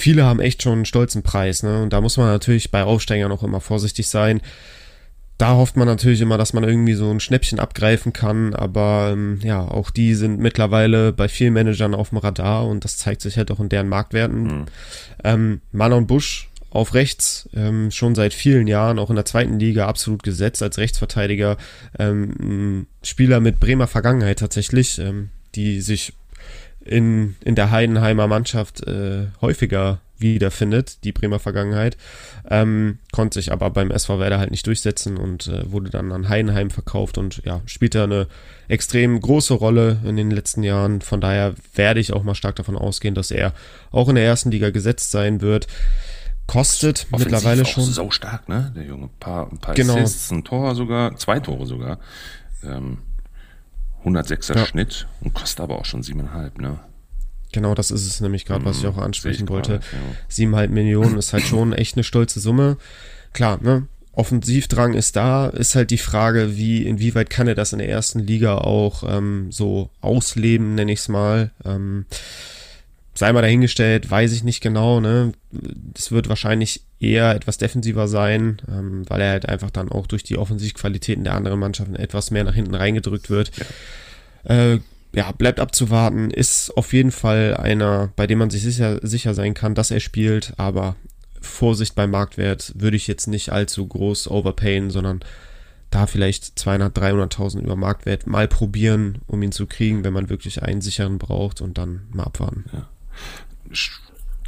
viele 0.00 0.24
haben 0.24 0.40
echt 0.40 0.62
schon 0.62 0.72
einen 0.72 0.84
stolzen 0.84 1.22
Preis. 1.22 1.62
Ne? 1.62 1.82
Und 1.82 1.92
da 1.92 2.00
muss 2.00 2.16
man 2.16 2.26
natürlich 2.26 2.70
bei 2.70 2.82
Aufsteigern 2.82 3.32
auch 3.32 3.42
immer 3.42 3.60
vorsichtig 3.60 4.08
sein. 4.08 4.40
Da 5.38 5.54
hofft 5.54 5.76
man 5.76 5.86
natürlich 5.86 6.20
immer, 6.20 6.36
dass 6.36 6.52
man 6.52 6.64
irgendwie 6.64 6.92
so 6.92 7.10
ein 7.10 7.18
Schnäppchen 7.18 7.60
abgreifen 7.60 8.12
kann, 8.12 8.54
aber 8.54 9.08
ähm, 9.12 9.40
ja, 9.42 9.62
auch 9.62 9.90
die 9.90 10.14
sind 10.14 10.38
mittlerweile 10.38 11.14
bei 11.14 11.28
vielen 11.28 11.54
Managern 11.54 11.94
auf 11.94 12.10
dem 12.10 12.18
Radar 12.18 12.66
und 12.66 12.84
das 12.84 12.98
zeigt 12.98 13.22
sich 13.22 13.38
halt 13.38 13.50
auch 13.50 13.58
in 13.58 13.70
deren 13.70 13.88
Marktwerten. 13.88 14.42
Mhm. 14.42 14.64
Ähm, 15.24 15.60
Marlon 15.72 16.06
Busch 16.06 16.50
auf 16.68 16.92
rechts, 16.92 17.48
ähm, 17.54 17.90
schon 17.90 18.14
seit 18.14 18.34
vielen 18.34 18.66
Jahren, 18.66 18.98
auch 18.98 19.08
in 19.08 19.16
der 19.16 19.24
zweiten 19.24 19.58
Liga 19.58 19.86
absolut 19.86 20.22
gesetzt 20.22 20.62
als 20.62 20.76
Rechtsverteidiger. 20.76 21.56
Ähm, 21.98 22.86
Spieler 23.02 23.40
mit 23.40 23.60
Bremer 23.60 23.86
Vergangenheit 23.86 24.40
tatsächlich, 24.40 24.98
ähm, 24.98 25.30
die 25.54 25.80
sich 25.80 26.12
in, 26.84 27.36
in 27.44 27.54
der 27.54 27.70
Heidenheimer 27.70 28.26
Mannschaft 28.26 28.86
äh, 28.86 29.26
häufiger 29.40 30.00
wiederfindet, 30.20 31.02
die 31.04 31.12
Bremer 31.12 31.38
Vergangenheit. 31.38 31.96
Ähm, 32.48 32.98
konnte 33.12 33.38
sich 33.38 33.52
aber 33.52 33.70
beim 33.70 33.90
SV 33.90 34.18
Werder 34.18 34.38
halt 34.38 34.50
nicht 34.50 34.66
durchsetzen 34.66 35.16
und 35.16 35.48
äh, 35.48 35.70
wurde 35.70 35.90
dann 35.90 36.12
an 36.12 36.28
Heidenheim 36.28 36.70
verkauft 36.70 37.18
und 37.18 37.42
ja, 37.44 37.62
spielt 37.66 37.94
da 37.94 38.04
eine 38.04 38.26
extrem 38.68 39.20
große 39.20 39.54
Rolle 39.54 40.00
in 40.04 40.16
den 40.16 40.30
letzten 40.30 40.62
Jahren. 40.62 41.00
Von 41.00 41.20
daher 41.20 41.54
werde 41.74 42.00
ich 42.00 42.12
auch 42.12 42.22
mal 42.22 42.34
stark 42.34 42.56
davon 42.56 42.76
ausgehen, 42.76 43.14
dass 43.14 43.30
er 43.30 43.54
auch 43.90 44.08
in 44.08 44.14
der 44.14 44.24
ersten 44.24 44.50
Liga 44.50 44.70
gesetzt 44.70 45.10
sein 45.10 45.40
wird. 45.40 45.66
Kostet 46.46 47.06
Offensiv 47.10 47.32
mittlerweile 47.32 47.64
schon. 47.64 47.84
so 47.84 48.10
stark, 48.10 48.48
ne? 48.48 48.72
Der 48.74 48.84
Junge. 48.84 49.04
Ein 49.04 49.18
paar, 49.20 49.50
ein 49.50 49.58
paar 49.58 49.74
genau. 49.74 49.96
Assists, 49.96 50.30
ein 50.32 50.44
Tor 50.44 50.74
sogar, 50.74 51.16
zwei 51.16 51.38
Tore 51.38 51.64
sogar. 51.64 52.00
Ähm, 52.64 52.98
106er 54.04 54.56
ja. 54.56 54.66
Schnitt 54.66 55.06
und 55.20 55.34
kostet 55.34 55.60
aber 55.60 55.78
auch 55.78 55.84
schon 55.84 56.02
7,5, 56.02 56.60
ne? 56.60 56.78
Genau, 57.52 57.74
das 57.74 57.90
ist 57.90 58.06
es 58.06 58.20
nämlich 58.20 58.44
gerade, 58.44 58.64
was 58.64 58.78
ich 58.78 58.84
mhm, 58.84 58.90
auch 58.90 58.98
ansprechen 58.98 59.44
ich 59.44 59.50
wollte. 59.50 59.80
Siebeneinhalb 60.28 60.70
ja. 60.70 60.74
Millionen 60.74 61.18
ist 61.18 61.32
halt 61.32 61.44
schon 61.44 61.72
echt 61.72 61.96
eine 61.96 62.04
stolze 62.04 62.38
Summe. 62.38 62.76
Klar, 63.32 63.58
ne? 63.60 63.86
Offensivdrang 64.12 64.94
ist 64.94 65.16
da, 65.16 65.48
ist 65.48 65.74
halt 65.74 65.90
die 65.90 65.98
Frage, 65.98 66.56
wie, 66.56 66.84
inwieweit 66.84 67.30
kann 67.30 67.48
er 67.48 67.54
das 67.54 67.72
in 67.72 67.78
der 67.78 67.88
ersten 67.88 68.20
Liga 68.20 68.58
auch 68.58 69.04
ähm, 69.06 69.50
so 69.50 69.90
ausleben, 70.00 70.74
nenne 70.74 70.92
ich 70.92 71.00
es 71.00 71.08
mal. 71.08 71.50
Ähm, 71.64 72.06
sei 73.14 73.32
mal 73.32 73.42
dahingestellt, 73.42 74.10
weiß 74.10 74.32
ich 74.32 74.44
nicht 74.44 74.60
genau. 74.60 75.00
Ne? 75.00 75.32
Es 75.96 76.12
wird 76.12 76.28
wahrscheinlich 76.28 76.82
eher 77.00 77.34
etwas 77.34 77.58
defensiver 77.58 78.08
sein, 78.08 78.62
ähm, 78.68 79.08
weil 79.08 79.20
er 79.20 79.30
halt 79.30 79.48
einfach 79.48 79.70
dann 79.70 79.90
auch 79.90 80.06
durch 80.06 80.22
die 80.22 80.38
Offensivqualitäten 80.38 81.24
der 81.24 81.34
anderen 81.34 81.58
Mannschaften 81.58 81.96
etwas 81.96 82.30
mehr 82.30 82.44
nach 82.44 82.54
hinten 82.54 82.74
reingedrückt 82.74 83.30
wird. 83.30 83.50
Ja. 83.56 84.72
Äh, 84.72 84.80
ja, 85.12 85.32
bleibt 85.32 85.58
abzuwarten, 85.58 86.30
ist 86.30 86.70
auf 86.76 86.92
jeden 86.92 87.10
Fall 87.10 87.56
einer, 87.56 88.12
bei 88.14 88.28
dem 88.28 88.38
man 88.38 88.50
sich 88.50 88.62
sicher, 88.62 89.00
sicher 89.02 89.34
sein 89.34 89.54
kann, 89.54 89.74
dass 89.74 89.90
er 89.90 89.98
spielt, 89.98 90.52
aber 90.56 90.94
Vorsicht 91.40 91.96
beim 91.96 92.12
Marktwert 92.12 92.74
würde 92.76 92.96
ich 92.96 93.08
jetzt 93.08 93.26
nicht 93.26 93.50
allzu 93.50 93.84
groß 93.88 94.30
overpayen, 94.30 94.90
sondern 94.90 95.20
da 95.90 96.06
vielleicht 96.06 96.56
200, 96.60 96.96
300.000 96.96 97.62
über 97.62 97.74
Marktwert 97.74 98.28
mal 98.28 98.46
probieren, 98.46 99.18
um 99.26 99.42
ihn 99.42 99.50
zu 99.50 99.66
kriegen, 99.66 100.04
wenn 100.04 100.12
man 100.12 100.28
wirklich 100.30 100.62
einen 100.62 100.80
sicheren 100.80 101.18
braucht 101.18 101.60
und 101.60 101.76
dann 101.76 102.02
mal 102.12 102.22
abwarten. 102.22 102.66
Ja 102.72 102.88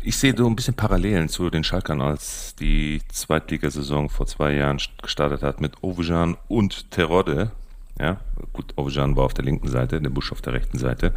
ich 0.04 0.16
sehe 0.16 0.36
so 0.36 0.46
ein 0.46 0.56
bisschen 0.56 0.74
Parallelen 0.74 1.28
zu 1.28 1.48
den 1.50 1.64
Schalkern, 1.64 2.00
als 2.00 2.54
die 2.56 3.00
Zweitligasaison 3.08 4.08
vor 4.08 4.26
zwei 4.26 4.54
Jahren 4.54 4.78
gestartet 5.00 5.42
hat 5.42 5.60
mit 5.60 5.82
Ovejan 5.82 6.36
und 6.48 6.90
Terodde. 6.90 7.52
Ja, 8.00 8.18
gut, 8.52 8.72
Ovejan 8.76 9.16
war 9.16 9.24
auf 9.24 9.34
der 9.34 9.44
linken 9.44 9.68
Seite, 9.68 10.00
der 10.00 10.10
Busch 10.10 10.32
auf 10.32 10.40
der 10.40 10.54
rechten 10.54 10.78
Seite, 10.78 11.14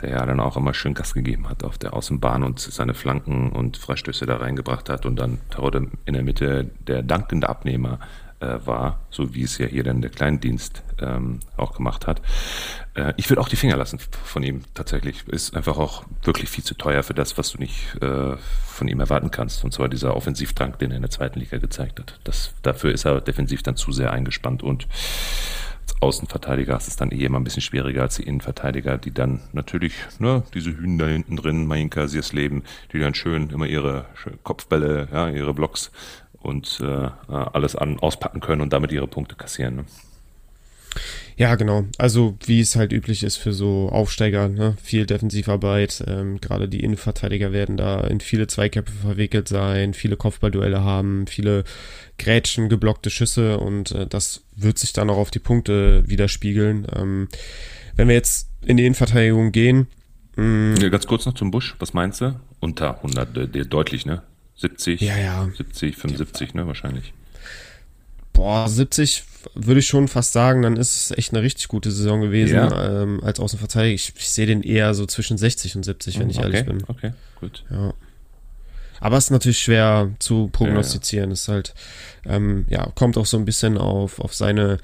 der 0.00 0.10
ja 0.10 0.24
dann 0.24 0.40
auch 0.40 0.56
immer 0.56 0.72
schön 0.72 0.94
Gas 0.94 1.14
gegeben 1.14 1.48
hat 1.48 1.64
auf 1.64 1.78
der 1.78 1.94
Außenbahn 1.94 2.42
und 2.42 2.60
seine 2.60 2.94
Flanken 2.94 3.50
und 3.50 3.76
Freistöße 3.76 4.24
da 4.24 4.36
reingebracht 4.36 4.88
hat 4.88 5.04
und 5.04 5.16
dann 5.16 5.38
Terodde 5.50 5.88
in 6.06 6.14
der 6.14 6.22
Mitte 6.22 6.70
der 6.86 7.02
dankende 7.02 7.48
Abnehmer 7.48 7.98
äh, 8.42 8.66
war, 8.66 9.00
so 9.10 9.34
wie 9.34 9.42
es 9.42 9.58
ja 9.58 9.66
hier 9.66 9.84
dann 9.84 10.02
der 10.02 10.10
Kleindienst 10.10 10.82
ähm, 11.00 11.40
auch 11.56 11.74
gemacht 11.74 12.06
hat. 12.06 12.20
Äh, 12.94 13.14
ich 13.16 13.30
würde 13.30 13.40
auch 13.40 13.48
die 13.48 13.56
Finger 13.56 13.76
lassen 13.76 13.98
von 14.24 14.42
ihm 14.42 14.62
tatsächlich. 14.74 15.26
Ist 15.28 15.56
einfach 15.56 15.78
auch 15.78 16.04
wirklich 16.22 16.50
viel 16.50 16.64
zu 16.64 16.74
teuer 16.74 17.02
für 17.02 17.14
das, 17.14 17.38
was 17.38 17.52
du 17.52 17.58
nicht 17.58 17.96
äh, 18.02 18.36
von 18.66 18.88
ihm 18.88 19.00
erwarten 19.00 19.30
kannst. 19.30 19.64
Und 19.64 19.72
zwar 19.72 19.88
dieser 19.88 20.16
Offensivdrang, 20.16 20.76
den 20.78 20.90
er 20.90 20.96
in 20.96 21.02
der 21.02 21.10
zweiten 21.10 21.38
Liga 21.38 21.58
gezeigt 21.58 22.00
hat. 22.00 22.18
Das, 22.24 22.52
dafür 22.62 22.92
ist 22.92 23.04
er 23.04 23.20
defensiv 23.20 23.62
dann 23.62 23.76
zu 23.76 23.92
sehr 23.92 24.12
eingespannt 24.12 24.62
und 24.62 24.88
als 25.82 26.00
Außenverteidiger 26.00 26.76
ist 26.76 26.88
es 26.88 26.96
dann 26.96 27.10
eh 27.10 27.24
immer 27.24 27.38
ein 27.38 27.44
bisschen 27.44 27.62
schwieriger 27.62 28.02
als 28.02 28.16
die 28.16 28.24
Innenverteidiger, 28.24 28.98
die 28.98 29.12
dann 29.12 29.40
natürlich, 29.52 29.94
ne, 30.18 30.42
diese 30.54 30.76
Hühner 30.76 31.06
da 31.06 31.10
hinten 31.10 31.36
drin, 31.36 31.66
Mainka, 31.66 32.06
Leben, 32.32 32.62
die 32.92 32.98
dann 32.98 33.14
schön 33.14 33.50
immer 33.50 33.66
ihre 33.66 34.06
Kopfbälle, 34.42 35.08
ja, 35.12 35.28
ihre 35.28 35.54
Blocks 35.54 35.90
und 36.42 36.80
äh, 36.82 37.08
alles 37.28 37.76
an, 37.76 37.98
auspacken 37.98 38.40
können 38.40 38.60
und 38.60 38.72
damit 38.72 38.92
ihre 38.92 39.06
Punkte 39.06 39.34
kassieren. 39.34 39.76
Ne? 39.76 39.84
Ja, 41.36 41.54
genau. 41.54 41.84
Also 41.98 42.36
wie 42.44 42.60
es 42.60 42.76
halt 42.76 42.92
üblich 42.92 43.22
ist 43.22 43.36
für 43.36 43.52
so 43.52 43.88
Aufsteiger, 43.90 44.48
ne? 44.48 44.76
viel 44.82 45.06
Defensivarbeit. 45.06 46.04
Ähm, 46.06 46.40
Gerade 46.40 46.68
die 46.68 46.84
Innenverteidiger 46.84 47.52
werden 47.52 47.76
da 47.76 48.00
in 48.00 48.20
viele 48.20 48.46
Zweikämpfe 48.46 48.92
verwickelt 48.92 49.48
sein, 49.48 49.94
viele 49.94 50.16
Kopfballduelle 50.16 50.82
haben, 50.82 51.26
viele 51.26 51.64
Grätschen, 52.18 52.68
geblockte 52.68 53.10
Schüsse 53.10 53.58
und 53.58 53.92
äh, 53.92 54.06
das 54.06 54.42
wird 54.54 54.78
sich 54.78 54.92
dann 54.92 55.10
auch 55.10 55.16
auf 55.16 55.30
die 55.30 55.38
Punkte 55.38 56.08
widerspiegeln. 56.08 56.86
Ähm, 56.94 57.28
wenn 57.96 58.08
wir 58.08 58.14
jetzt 58.14 58.50
in 58.64 58.76
die 58.76 58.84
Innenverteidigung 58.84 59.52
gehen. 59.52 59.86
Mh, 60.36 60.80
ja, 60.80 60.88
ganz 60.88 61.06
kurz 61.06 61.26
noch 61.26 61.34
zum 61.34 61.50
Busch. 61.50 61.76
Was 61.78 61.94
meinst 61.94 62.20
du? 62.20 62.40
Unter 62.60 62.96
100, 62.96 63.36
äh, 63.36 63.66
deutlich, 63.66 64.06
ne? 64.06 64.22
70, 64.62 65.00
ja, 65.00 65.18
ja. 65.18 65.48
70, 65.56 65.96
75, 65.96 66.48
ja. 66.48 66.60
ne, 66.60 66.66
wahrscheinlich. 66.66 67.12
Boah, 68.32 68.68
70 68.68 69.24
würde 69.54 69.80
ich 69.80 69.86
schon 69.86 70.08
fast 70.08 70.32
sagen, 70.32 70.62
dann 70.62 70.76
ist 70.76 70.96
es 70.96 71.10
echt 71.18 71.32
eine 71.32 71.42
richtig 71.42 71.68
gute 71.68 71.90
Saison 71.90 72.20
gewesen 72.20 72.54
ja. 72.54 73.02
ähm, 73.02 73.20
als 73.22 73.40
Außenverteidiger. 73.40 73.94
Ich, 73.94 74.12
ich 74.16 74.30
sehe 74.30 74.46
den 74.46 74.62
eher 74.62 74.94
so 74.94 75.04
zwischen 75.04 75.36
60 75.36 75.76
und 75.76 75.84
70, 75.84 76.18
wenn 76.18 76.30
ich 76.30 76.38
okay, 76.38 76.46
ehrlich 76.46 76.64
bin. 76.64 76.84
Okay, 76.86 77.12
gut. 77.40 77.64
Ja. 77.70 77.92
Aber 79.00 79.16
es 79.16 79.24
ist 79.24 79.30
natürlich 79.30 79.58
schwer 79.58 80.10
zu 80.20 80.48
prognostizieren. 80.52 81.30
Ja, 81.30 81.34
ist 81.34 81.48
halt, 81.48 81.74
ähm, 82.24 82.66
ja, 82.68 82.86
kommt 82.94 83.18
auch 83.18 83.26
so 83.26 83.36
ein 83.36 83.44
bisschen 83.44 83.76
auf, 83.76 84.20
auf 84.20 84.32
seine 84.32 84.78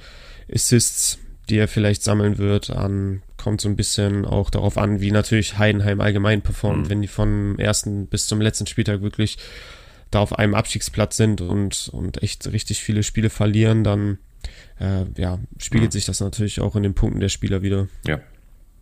Assists, 0.53 1.19
die 1.49 1.57
er 1.57 1.69
vielleicht 1.69 2.03
sammeln 2.03 2.37
wird, 2.37 2.71
an. 2.71 3.23
Kommt 3.39 3.61
so 3.61 3.69
ein 3.69 3.77
bisschen 3.77 4.27
auch 4.27 4.51
darauf 4.51 4.77
an, 4.77 5.01
wie 5.01 5.11
natürlich 5.11 5.57
Heidenheim 5.57 6.01
allgemein 6.01 6.43
performt, 6.43 6.85
mhm. 6.85 6.91
wenn 6.91 7.03
die 7.03 7.09
vom 7.09 7.59
ersten 7.59 8.07
bis 8.07 8.27
zum 8.27 8.41
letzten 8.41 8.67
Spieltag 8.67 9.01
wirklich 9.01 9.39
da 10.11 10.21
auf 10.21 10.39
einem 10.39 10.55
Abstiegsplatz 10.55 11.17
sind 11.17 11.41
und, 11.41 11.89
und 11.93 12.23
echt 12.23 12.51
richtig 12.53 12.83
viele 12.83 13.03
Spiele 13.03 13.31
verlieren, 13.31 13.85
dann 13.85 14.19
äh, 14.81 15.05
ja, 15.17 15.39
spiegelt 15.59 15.91
mhm. 15.91 15.93
sich 15.93 16.05
das 16.05 16.21
natürlich 16.21 16.61
auch 16.61 16.77
in 16.77 16.83
den 16.83 16.95
Punkten 16.95 17.21
der 17.21 17.29
Spieler 17.29 17.63
wieder. 17.63 17.89
Ja. 18.07 18.21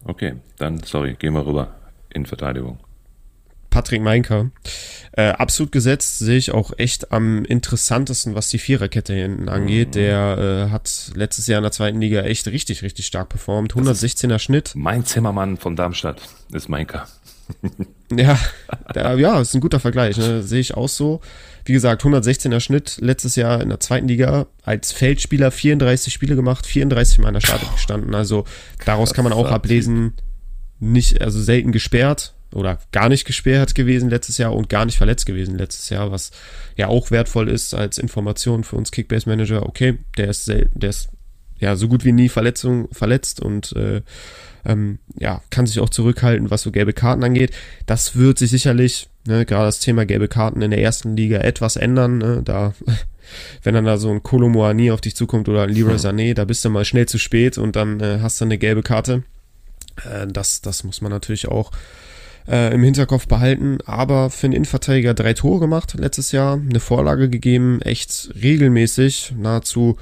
Okay, 0.04 0.34
dann, 0.58 0.82
sorry, 0.82 1.14
gehen 1.14 1.34
wir 1.34 1.46
rüber 1.46 1.74
in 2.10 2.26
Verteidigung. 2.26 2.78
Patrick 3.76 4.00
Meinker. 4.00 4.50
Äh, 5.12 5.28
absolut 5.32 5.70
gesetzt 5.70 6.18
sehe 6.18 6.38
ich 6.38 6.50
auch 6.50 6.72
echt 6.78 7.12
am 7.12 7.44
interessantesten, 7.44 8.34
was 8.34 8.48
die 8.48 8.56
Viererkette 8.56 9.12
hier 9.12 9.24
hinten 9.24 9.50
angeht. 9.50 9.88
Mhm. 9.88 9.92
Der 9.92 10.68
äh, 10.68 10.72
hat 10.72 11.10
letztes 11.14 11.46
Jahr 11.46 11.58
in 11.58 11.62
der 11.62 11.72
zweiten 11.72 12.00
Liga 12.00 12.22
echt 12.22 12.46
richtig, 12.46 12.82
richtig 12.82 13.04
stark 13.04 13.28
performt. 13.28 13.74
116er 13.74 14.38
Schnitt. 14.38 14.72
Mein 14.76 15.04
Zimmermann 15.04 15.58
von 15.58 15.76
Darmstadt 15.76 16.22
ist 16.54 16.70
Meinker. 16.70 17.06
ja, 18.16 18.38
der, 18.94 19.18
ja, 19.18 19.42
ist 19.42 19.52
ein 19.52 19.60
guter 19.60 19.78
Vergleich. 19.78 20.16
Ne? 20.16 20.42
Sehe 20.42 20.60
ich 20.60 20.72
auch 20.72 20.88
so. 20.88 21.20
Wie 21.66 21.74
gesagt, 21.74 22.02
116er 22.02 22.60
Schnitt 22.60 22.96
letztes 23.02 23.36
Jahr 23.36 23.60
in 23.60 23.68
der 23.68 23.80
zweiten 23.80 24.08
Liga 24.08 24.46
als 24.62 24.92
Feldspieler 24.92 25.50
34 25.50 26.14
Spiele 26.14 26.34
gemacht, 26.34 26.64
34 26.64 27.18
Mal 27.18 27.28
in 27.28 27.34
der 27.34 27.40
Startelf 27.42 27.74
gestanden. 27.74 28.14
Also 28.14 28.46
daraus 28.86 29.12
kann 29.12 29.24
man 29.24 29.34
auch 29.34 29.50
ablesen, 29.50 30.14
nicht, 30.80 31.20
also 31.20 31.42
selten 31.42 31.72
gesperrt 31.72 32.35
oder 32.54 32.78
gar 32.92 33.08
nicht 33.08 33.24
gesperrt 33.24 33.74
gewesen 33.74 34.10
letztes 34.10 34.38
Jahr 34.38 34.54
und 34.54 34.68
gar 34.68 34.84
nicht 34.84 34.98
verletzt 34.98 35.26
gewesen 35.26 35.58
letztes 35.58 35.88
Jahr, 35.90 36.10
was 36.10 36.30
ja 36.76 36.88
auch 36.88 37.10
wertvoll 37.10 37.48
ist 37.48 37.74
als 37.74 37.98
Information 37.98 38.64
für 38.64 38.76
uns 38.76 38.90
Kickbase 38.90 39.28
Manager. 39.28 39.66
Okay, 39.66 39.98
der 40.16 40.28
ist 40.28 40.48
der 40.48 40.90
ist 40.90 41.08
ja 41.58 41.76
so 41.76 41.88
gut 41.88 42.04
wie 42.04 42.12
nie 42.12 42.28
Verletzung 42.28 42.88
verletzt 42.92 43.40
und 43.40 43.72
äh, 43.72 44.02
ähm, 44.66 44.98
ja, 45.14 45.42
kann 45.50 45.66
sich 45.66 45.80
auch 45.80 45.88
zurückhalten, 45.88 46.50
was 46.50 46.62
so 46.62 46.72
gelbe 46.72 46.92
Karten 46.92 47.24
angeht. 47.24 47.52
Das 47.86 48.16
wird 48.16 48.38
sich 48.38 48.50
sicherlich, 48.50 49.08
ne, 49.26 49.46
gerade 49.46 49.66
das 49.66 49.80
Thema 49.80 50.04
gelbe 50.04 50.28
Karten 50.28 50.60
in 50.60 50.70
der 50.70 50.82
ersten 50.82 51.16
Liga 51.16 51.38
etwas 51.38 51.76
ändern. 51.76 52.18
Ne, 52.18 52.42
da, 52.44 52.74
wenn 53.62 53.74
dann 53.74 53.84
da 53.84 53.96
so 53.96 54.10
ein 54.10 54.22
Kolomoani 54.22 54.90
auf 54.90 55.00
dich 55.00 55.14
zukommt 55.14 55.48
oder 55.48 55.62
ein 55.62 55.70
Leroy 55.70 55.96
Sané, 55.96 56.34
da 56.34 56.44
bist 56.44 56.64
du 56.64 56.70
mal 56.70 56.84
schnell 56.84 57.06
zu 57.06 57.18
spät 57.18 57.58
und 57.58 57.76
dann 57.76 58.00
äh, 58.00 58.18
hast 58.20 58.40
du 58.40 58.44
eine 58.44 58.58
gelbe 58.58 58.82
Karte. 58.82 59.22
Äh, 60.04 60.26
das, 60.26 60.60
das 60.62 60.84
muss 60.84 61.00
man 61.00 61.12
natürlich 61.12 61.48
auch 61.48 61.70
äh, 62.48 62.72
im 62.72 62.82
Hinterkopf 62.82 63.26
behalten. 63.26 63.78
Aber 63.84 64.30
für 64.30 64.46
einen 64.46 64.54
Innenverteidiger 64.54 65.14
drei 65.14 65.34
Tore 65.34 65.60
gemacht 65.60 65.94
letztes 65.98 66.32
Jahr, 66.32 66.54
eine 66.54 66.80
Vorlage 66.80 67.28
gegeben, 67.28 67.80
echt 67.82 68.30
regelmäßig, 68.40 69.34
nahezu 69.36 69.96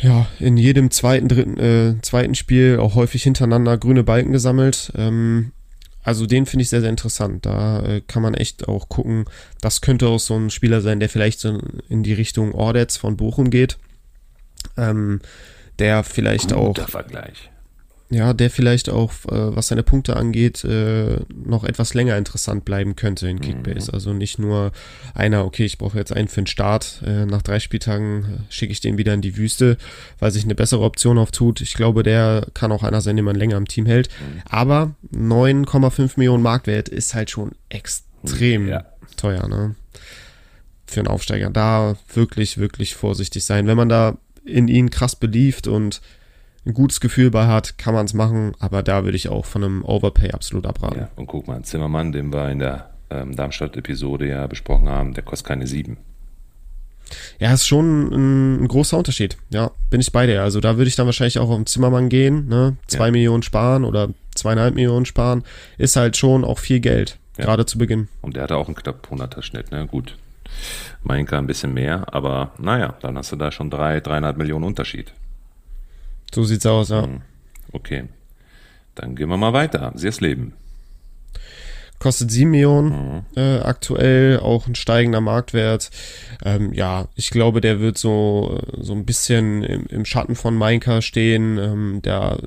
ja, 0.00 0.26
in 0.40 0.56
jedem 0.56 0.90
zweiten, 0.90 1.28
dritten, 1.28 1.58
äh, 1.58 1.94
zweiten 2.02 2.34
Spiel 2.34 2.78
auch 2.80 2.96
häufig 2.96 3.22
hintereinander 3.22 3.78
grüne 3.78 4.02
Balken 4.02 4.32
gesammelt. 4.32 4.92
Ähm, 4.96 5.52
also 6.02 6.26
den 6.26 6.46
finde 6.46 6.62
ich 6.62 6.68
sehr, 6.68 6.80
sehr 6.80 6.90
interessant. 6.90 7.46
Da 7.46 7.80
äh, 7.80 8.00
kann 8.00 8.22
man 8.22 8.34
echt 8.34 8.68
auch 8.68 8.88
gucken. 8.88 9.24
Das 9.60 9.80
könnte 9.80 10.08
auch 10.08 10.18
so 10.18 10.34
ein 10.34 10.50
Spieler 10.50 10.80
sein, 10.80 11.00
der 11.00 11.08
vielleicht 11.08 11.38
so 11.38 11.58
in 11.88 12.02
die 12.02 12.12
Richtung 12.12 12.52
Ordets 12.52 12.96
von 12.96 13.16
Bochum 13.16 13.50
geht. 13.50 13.78
Ähm, 14.76 15.20
der 15.78 16.02
vielleicht 16.02 16.48
Guter 16.48 16.58
auch. 16.58 16.88
Vergleich 16.88 17.50
ja, 18.10 18.34
der 18.34 18.50
vielleicht 18.50 18.90
auch, 18.90 19.10
äh, 19.26 19.56
was 19.56 19.68
seine 19.68 19.82
Punkte 19.82 20.16
angeht, 20.16 20.62
äh, 20.64 21.20
noch 21.34 21.64
etwas 21.64 21.94
länger 21.94 22.18
interessant 22.18 22.64
bleiben 22.64 22.96
könnte 22.96 23.28
in 23.28 23.40
Kickbase. 23.40 23.90
Mhm. 23.90 23.94
Also 23.94 24.12
nicht 24.12 24.38
nur 24.38 24.72
einer, 25.14 25.44
okay, 25.44 25.64
ich 25.64 25.78
brauche 25.78 25.98
jetzt 25.98 26.12
einen 26.12 26.28
für 26.28 26.42
den 26.42 26.46
Start, 26.46 27.02
äh, 27.04 27.24
nach 27.24 27.42
drei 27.42 27.60
Spieltagen 27.60 28.24
äh, 28.24 28.52
schicke 28.52 28.72
ich 28.72 28.80
den 28.80 28.98
wieder 28.98 29.14
in 29.14 29.22
die 29.22 29.36
Wüste, 29.36 29.78
weil 30.18 30.30
sich 30.30 30.44
eine 30.44 30.54
bessere 30.54 30.82
Option 30.82 31.18
auftut. 31.18 31.60
Ich 31.62 31.74
glaube, 31.74 32.02
der 32.02 32.46
kann 32.52 32.72
auch 32.72 32.82
einer 32.82 33.00
sein, 33.00 33.16
den 33.16 33.24
man 33.24 33.36
länger 33.36 33.56
im 33.56 33.68
Team 33.68 33.86
hält. 33.86 34.08
Mhm. 34.08 34.42
Aber 34.48 34.94
9,5 35.14 36.12
Millionen 36.16 36.42
Marktwert 36.42 36.90
ist 36.90 37.14
halt 37.14 37.30
schon 37.30 37.52
extrem 37.70 38.68
ja. 38.68 38.84
teuer, 39.16 39.48
ne? 39.48 39.74
Für 40.86 41.00
einen 41.00 41.08
Aufsteiger. 41.08 41.48
Da 41.50 41.96
wirklich, 42.12 42.58
wirklich 42.58 42.94
vorsichtig 42.94 43.44
sein. 43.44 43.66
Wenn 43.66 43.78
man 43.78 43.88
da 43.88 44.18
in 44.44 44.68
ihn 44.68 44.90
krass 44.90 45.16
beliebt 45.16 45.66
und 45.66 46.02
ein 46.66 46.74
gutes 46.74 47.00
Gefühl 47.00 47.30
bei 47.30 47.46
hat, 47.46 47.78
kann 47.78 47.94
man 47.94 48.06
es 48.06 48.14
machen, 48.14 48.52
aber 48.58 48.82
da 48.82 49.04
würde 49.04 49.16
ich 49.16 49.28
auch 49.28 49.44
von 49.44 49.64
einem 49.64 49.84
Overpay 49.84 50.32
absolut 50.32 50.66
abraten. 50.66 51.00
Ja, 51.00 51.08
und 51.16 51.26
guck 51.26 51.46
mal, 51.46 51.62
Zimmermann, 51.62 52.12
den 52.12 52.32
wir 52.32 52.48
in 52.50 52.58
der 52.58 52.90
ähm, 53.10 53.36
Darmstadt-Episode 53.36 54.28
ja 54.28 54.46
besprochen 54.46 54.88
haben, 54.88 55.14
der 55.14 55.24
kostet 55.24 55.48
keine 55.48 55.66
sieben. 55.66 55.98
Ja, 57.38 57.52
ist 57.52 57.66
schon 57.66 58.08
ein, 58.08 58.64
ein, 58.64 58.68
großer 58.68 58.96
Unterschied. 58.96 59.36
Ja, 59.50 59.70
bin 59.90 60.00
ich 60.00 60.10
bei 60.10 60.26
dir. 60.26 60.42
Also 60.42 60.60
da 60.60 60.78
würde 60.78 60.88
ich 60.88 60.96
dann 60.96 61.06
wahrscheinlich 61.06 61.38
auch 61.38 61.50
auf 61.50 61.56
den 61.56 61.66
Zimmermann 61.66 62.08
gehen, 62.08 62.48
ne? 62.48 62.76
Zwei 62.86 63.06
ja. 63.06 63.12
Millionen 63.12 63.42
sparen 63.42 63.84
oder 63.84 64.08
zweieinhalb 64.34 64.74
Millionen 64.74 65.04
sparen, 65.04 65.44
ist 65.76 65.96
halt 65.96 66.16
schon 66.16 66.44
auch 66.44 66.58
viel 66.58 66.80
Geld, 66.80 67.18
ja. 67.36 67.44
gerade 67.44 67.66
zu 67.66 67.78
Beginn. 67.78 68.08
Und 68.22 68.36
der 68.36 68.44
hatte 68.44 68.56
auch 68.56 68.66
einen 68.66 68.74
knapp 68.74 69.06
100er 69.10 69.42
Schnitt, 69.42 69.70
ne? 69.70 69.86
Gut. 69.86 70.16
Meinka 71.02 71.38
ein 71.38 71.46
bisschen 71.46 71.74
mehr, 71.74 72.14
aber 72.14 72.52
naja, 72.58 72.94
dann 73.00 73.18
hast 73.18 73.32
du 73.32 73.36
da 73.36 73.52
schon 73.52 73.70
drei, 73.70 74.00
dreieinhalb 74.00 74.36
Millionen 74.36 74.64
Unterschied. 74.64 75.12
So 76.34 76.42
sieht's 76.42 76.66
aus, 76.66 76.88
ja. 76.88 77.04
Hm. 77.04 77.20
Okay. 77.70 78.04
Dann 78.96 79.14
gehen 79.14 79.28
wir 79.28 79.36
mal 79.36 79.52
weiter. 79.52 79.92
Leben. 80.18 80.52
Kostet 82.00 82.32
7 82.32 82.50
Millionen 82.50 82.88
mhm. 82.90 83.22
äh, 83.36 83.58
aktuell, 83.60 84.40
auch 84.40 84.66
ein 84.66 84.74
steigender 84.74 85.20
Marktwert. 85.20 85.90
Ähm, 86.44 86.72
ja, 86.72 87.06
ich 87.14 87.30
glaube, 87.30 87.60
der 87.60 87.78
wird 87.78 87.98
so, 87.98 88.60
so 88.76 88.94
ein 88.94 89.06
bisschen 89.06 89.62
im, 89.62 89.86
im 89.86 90.04
Schatten 90.04 90.34
von 90.34 90.56
Mainka 90.56 91.02
stehen. 91.02 91.56
Ähm, 91.56 92.00
da 92.02 92.38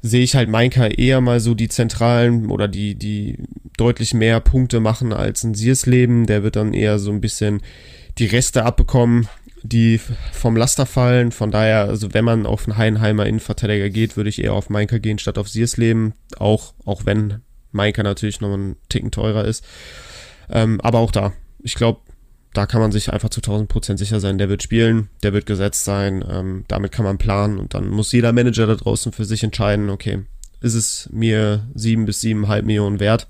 sehe 0.00 0.22
ich 0.22 0.36
halt 0.36 0.48
Mainka 0.48 0.86
eher 0.86 1.20
mal 1.20 1.40
so 1.40 1.54
die 1.54 1.68
zentralen 1.68 2.48
oder 2.48 2.68
die, 2.68 2.94
die 2.94 3.38
deutlich 3.76 4.14
mehr 4.14 4.38
Punkte 4.38 4.78
machen 4.78 5.12
als 5.12 5.42
ein 5.42 5.54
Siersleben. 5.54 6.26
Der 6.26 6.44
wird 6.44 6.54
dann 6.54 6.74
eher 6.74 7.00
so 7.00 7.10
ein 7.10 7.20
bisschen 7.20 7.60
die 8.18 8.26
Reste 8.26 8.64
abbekommen 8.64 9.28
die 9.62 10.00
vom 10.32 10.56
Laster 10.56 10.86
fallen. 10.86 11.32
Von 11.32 11.50
daher, 11.50 11.84
also 11.84 12.12
wenn 12.14 12.24
man 12.24 12.46
auf 12.46 12.66
einen 12.66 12.76
Heidenheimer 12.76 13.26
Innenverteidiger 13.26 13.90
geht, 13.90 14.16
würde 14.16 14.30
ich 14.30 14.42
eher 14.42 14.54
auf 14.54 14.70
Mainka 14.70 14.98
gehen 14.98 15.18
statt 15.18 15.38
auf 15.38 15.48
Siersleben. 15.48 16.14
Auch, 16.38 16.74
auch 16.84 17.06
wenn 17.06 17.42
Mainka 17.70 18.02
natürlich 18.02 18.40
noch 18.40 18.52
einen 18.52 18.76
Ticken 18.88 19.10
teurer 19.10 19.44
ist. 19.44 19.64
Ähm, 20.50 20.80
aber 20.80 20.98
auch 20.98 21.10
da, 21.10 21.32
ich 21.60 21.74
glaube, 21.74 22.00
da 22.52 22.66
kann 22.66 22.80
man 22.80 22.92
sich 22.92 23.12
einfach 23.12 23.30
zu 23.30 23.40
1000 23.40 23.68
Prozent 23.68 23.98
sicher 23.98 24.20
sein, 24.20 24.36
der 24.36 24.50
wird 24.50 24.62
spielen, 24.62 25.08
der 25.22 25.32
wird 25.32 25.46
gesetzt 25.46 25.84
sein, 25.84 26.22
ähm, 26.28 26.64
damit 26.68 26.92
kann 26.92 27.04
man 27.04 27.16
planen 27.16 27.58
und 27.58 27.72
dann 27.72 27.88
muss 27.88 28.12
jeder 28.12 28.32
Manager 28.32 28.66
da 28.66 28.74
draußen 28.74 29.12
für 29.12 29.24
sich 29.24 29.42
entscheiden, 29.42 29.88
okay, 29.88 30.24
ist 30.60 30.74
es 30.74 31.08
mir 31.10 31.66
sieben 31.74 32.04
bis 32.04 32.20
siebeneinhalb 32.20 32.66
Millionen 32.66 33.00
wert, 33.00 33.26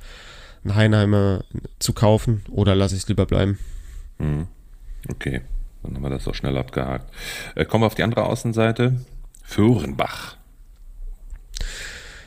einen 0.65 0.75
Heinheimer 0.75 1.45
zu 1.79 1.93
kaufen 1.93 2.43
oder 2.51 2.75
lasse 2.75 2.97
ich 2.97 3.03
es 3.03 3.09
lieber 3.09 3.27
bleiben? 3.27 3.61
Hm. 4.19 4.49
Okay, 5.09 5.42
Dann 5.82 5.94
haben 5.94 6.02
wir 6.02 6.11
das 6.11 6.28
auch 6.28 6.35
schnell 6.35 6.56
abgehakt. 6.56 7.12
Äh, 7.54 7.64
kommen 7.64 7.82
wir 7.82 7.87
auf 7.87 7.94
die 7.94 8.02
andere 8.02 8.25
Außenseite. 8.25 9.00
Föhrenbach. 9.42 10.37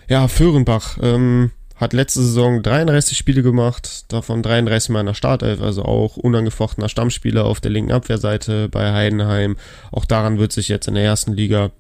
Ja, 0.07 0.27
Föhrenbach 0.27 0.97
ähm, 1.01 1.51
hat 1.75 1.93
letzte 1.93 2.21
Saison 2.21 2.61
33 2.61 3.17
Spiele 3.17 3.43
gemacht, 3.43 4.11
davon 4.11 4.43
33 4.43 4.89
Mal 4.89 5.01
in 5.01 5.05
der 5.07 5.13
Startelf, 5.13 5.61
also 5.61 5.83
auch 5.83 6.17
unangefochtener 6.17 6.89
Stammspieler 6.89 7.45
auf 7.45 7.59
der 7.59 7.71
linken 7.71 7.91
Abwehrseite 7.91 8.69
bei 8.69 8.93
Heidenheim. 8.93 9.57
Auch 9.91 10.05
daran 10.05 10.37
wird 10.37 10.51
sich 10.51 10.69
jetzt 10.69 10.87
in 10.87 10.93
der 10.93 11.03
ersten 11.03 11.33
Liga, 11.33 11.71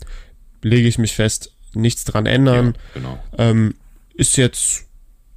lege 0.61 0.87
ich 0.87 0.97
mich 0.97 1.13
fest, 1.13 1.51
nichts 1.73 2.03
dran 2.03 2.25
ändern. 2.25 2.75
Ja, 2.95 3.01
genau. 3.01 3.19
ähm, 3.37 3.75
ist 4.15 4.37
jetzt 4.37 4.85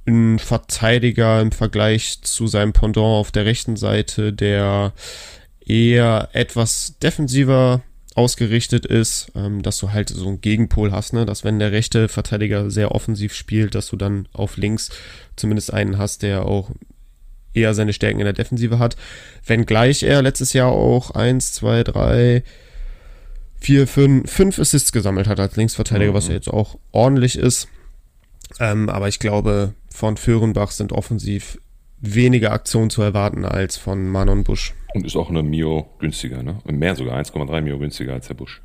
ein 0.05 0.39
Verteidiger 0.39 1.39
im 1.41 1.51
Vergleich 1.51 2.21
zu 2.21 2.47
seinem 2.47 2.73
Pendant 2.73 3.05
auf 3.05 3.31
der 3.31 3.45
rechten 3.45 3.77
Seite, 3.77 4.33
der 4.33 4.93
eher 5.69 6.29
etwas 6.33 6.95
defensiver 7.01 7.81
ausgerichtet 8.15 8.85
ist, 8.85 9.31
ähm, 9.35 9.61
dass 9.61 9.77
du 9.77 9.91
halt 9.91 10.09
so 10.09 10.27
einen 10.27 10.41
Gegenpol 10.41 10.91
hast, 10.91 11.13
ne? 11.13 11.25
dass 11.25 11.43
wenn 11.43 11.59
der 11.59 11.71
rechte 11.71 12.09
Verteidiger 12.09 12.69
sehr 12.69 12.91
offensiv 12.93 13.33
spielt, 13.33 13.75
dass 13.75 13.87
du 13.87 13.95
dann 13.95 14.27
auf 14.33 14.57
links 14.57 14.89
zumindest 15.37 15.71
einen 15.71 15.97
hast, 15.97 16.23
der 16.23 16.45
auch 16.45 16.71
eher 17.53 17.73
seine 17.73 17.93
Stärken 17.93 18.19
in 18.19 18.25
der 18.25 18.33
Defensive 18.33 18.79
hat. 18.79 18.97
Wenngleich 19.45 20.03
er 20.03 20.21
letztes 20.21 20.53
Jahr 20.53 20.71
auch 20.71 21.11
eins, 21.11 21.53
zwei, 21.53 21.83
drei, 21.83 22.43
vier, 23.59 23.87
fünf, 23.87 24.29
fünf 24.29 24.59
Assists 24.59 24.91
gesammelt 24.91 25.27
hat 25.27 25.39
als 25.39 25.55
Linksverteidiger, 25.55 26.11
mhm. 26.11 26.15
was 26.15 26.27
ja 26.27 26.33
jetzt 26.33 26.49
auch 26.49 26.77
ordentlich 26.91 27.37
ist. 27.37 27.67
Ähm, 28.59 28.89
aber 28.89 29.07
ich 29.07 29.19
glaube, 29.19 29.73
von 29.93 30.17
Föhrenbach 30.17 30.71
sind 30.71 30.91
offensiv 30.91 31.59
weniger 32.01 32.51
Aktionen 32.51 32.89
zu 32.89 33.01
erwarten 33.01 33.45
als 33.45 33.77
von 33.77 34.07
Manon 34.07 34.43
Busch. 34.43 34.73
Und 34.93 35.05
ist 35.05 35.15
auch 35.15 35.29
eine 35.29 35.43
Mio 35.43 35.89
günstiger, 35.99 36.43
ne? 36.43 36.59
Und 36.63 36.79
mehr 36.79 36.95
sogar, 36.95 37.19
1,3 37.19 37.61
Mio 37.61 37.77
günstiger 37.77 38.13
als 38.13 38.27
der 38.27 38.33
Busch. 38.33 38.61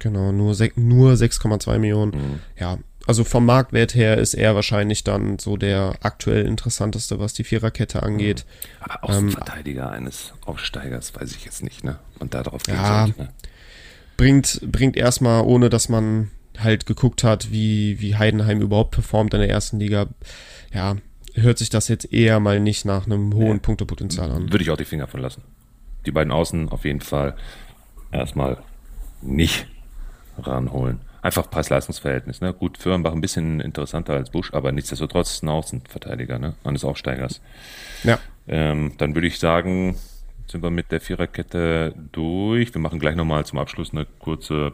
Genau, 0.00 0.32
nur, 0.32 0.54
nur 0.76 1.12
6,2 1.12 1.78
Millionen. 1.78 2.12
Mhm. 2.12 2.40
Ja, 2.58 2.78
also 3.06 3.24
vom 3.24 3.44
Marktwert 3.44 3.94
her 3.94 4.18
ist 4.18 4.34
er 4.34 4.54
wahrscheinlich 4.54 5.04
dann 5.04 5.38
so 5.38 5.56
der 5.56 5.94
aktuell 6.00 6.46
interessanteste, 6.46 7.18
was 7.18 7.34
die 7.34 7.44
Viererkette 7.44 8.02
angeht. 8.02 8.46
Mhm. 8.46 8.84
Aber 8.84 9.04
Außenverteidiger 9.04 9.88
ähm, 9.88 9.94
eines 9.94 10.32
Aufsteigers 10.44 11.14
weiß 11.14 11.32
ich 11.32 11.44
jetzt 11.44 11.62
nicht, 11.62 11.84
ne? 11.84 11.98
Und 12.18 12.34
darauf 12.34 12.62
gehen 12.62 12.76
ja, 12.76 13.06
sollte, 13.06 13.22
ne? 13.22 13.28
Bringt, 14.16 14.60
bringt 14.70 14.96
erstmal, 14.96 15.42
ohne 15.44 15.70
dass 15.70 15.88
man 15.88 16.30
halt 16.58 16.86
geguckt 16.86 17.24
hat, 17.24 17.50
wie, 17.50 18.00
wie 18.00 18.16
Heidenheim 18.16 18.60
überhaupt 18.60 18.90
performt 18.90 19.32
in 19.34 19.40
der 19.40 19.48
ersten 19.48 19.80
Liga, 19.80 20.08
ja, 20.72 20.96
hört 21.34 21.58
sich 21.58 21.70
das 21.70 21.88
jetzt 21.88 22.12
eher 22.12 22.40
mal 22.40 22.60
nicht 22.60 22.84
nach 22.84 23.06
einem 23.06 23.34
hohen 23.34 23.54
nee. 23.54 23.58
Punktepotenzial 23.58 24.30
an. 24.30 24.52
Würde 24.52 24.62
ich 24.62 24.70
auch 24.70 24.76
die 24.76 24.84
Finger 24.84 25.06
von 25.06 25.20
lassen. 25.20 25.42
Die 26.06 26.10
beiden 26.10 26.32
Außen 26.32 26.68
auf 26.70 26.84
jeden 26.84 27.00
Fall 27.00 27.36
erstmal 28.12 28.58
nicht 29.22 29.66
ranholen. 30.38 31.00
Einfach 31.22 31.50
Preis-Leistungs-Verhältnis. 31.50 32.40
Ne? 32.40 32.54
Gut, 32.54 32.78
Firmenbach 32.78 33.12
ein 33.12 33.20
bisschen 33.20 33.60
interessanter 33.60 34.14
als 34.14 34.30
Busch, 34.30 34.54
aber 34.54 34.72
nichtsdestotrotz 34.72 35.42
ein 35.42 35.48
Außenverteidiger 35.50 36.38
ne? 36.38 36.54
eines 36.64 36.84
Aufsteigers. 36.84 37.42
Ja. 38.04 38.18
Ähm, 38.48 38.92
dann 38.96 39.14
würde 39.14 39.26
ich 39.26 39.38
sagen, 39.38 39.96
sind 40.50 40.62
wir 40.62 40.70
mit 40.70 40.90
der 40.90 41.00
Viererkette 41.00 41.94
durch. 42.12 42.72
Wir 42.74 42.80
machen 42.80 42.98
gleich 42.98 43.16
nochmal 43.16 43.44
zum 43.44 43.58
Abschluss 43.58 43.92
eine 43.92 44.06
kurze 44.18 44.72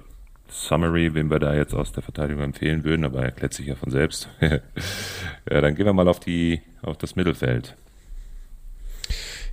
Summary, 0.48 1.14
wen 1.14 1.30
wir 1.30 1.38
da 1.38 1.54
jetzt 1.54 1.74
aus 1.74 1.92
der 1.92 2.02
Verteidigung 2.02 2.42
empfehlen 2.42 2.84
würden, 2.84 3.04
aber 3.04 3.22
erklärt 3.22 3.54
sich 3.54 3.66
ja 3.66 3.74
von 3.74 3.90
selbst. 3.90 4.28
ja, 4.40 5.60
dann 5.60 5.74
gehen 5.74 5.86
wir 5.86 5.92
mal 5.92 6.08
auf 6.08 6.20
die, 6.20 6.60
auf 6.82 6.96
das 6.96 7.16
Mittelfeld. 7.16 7.74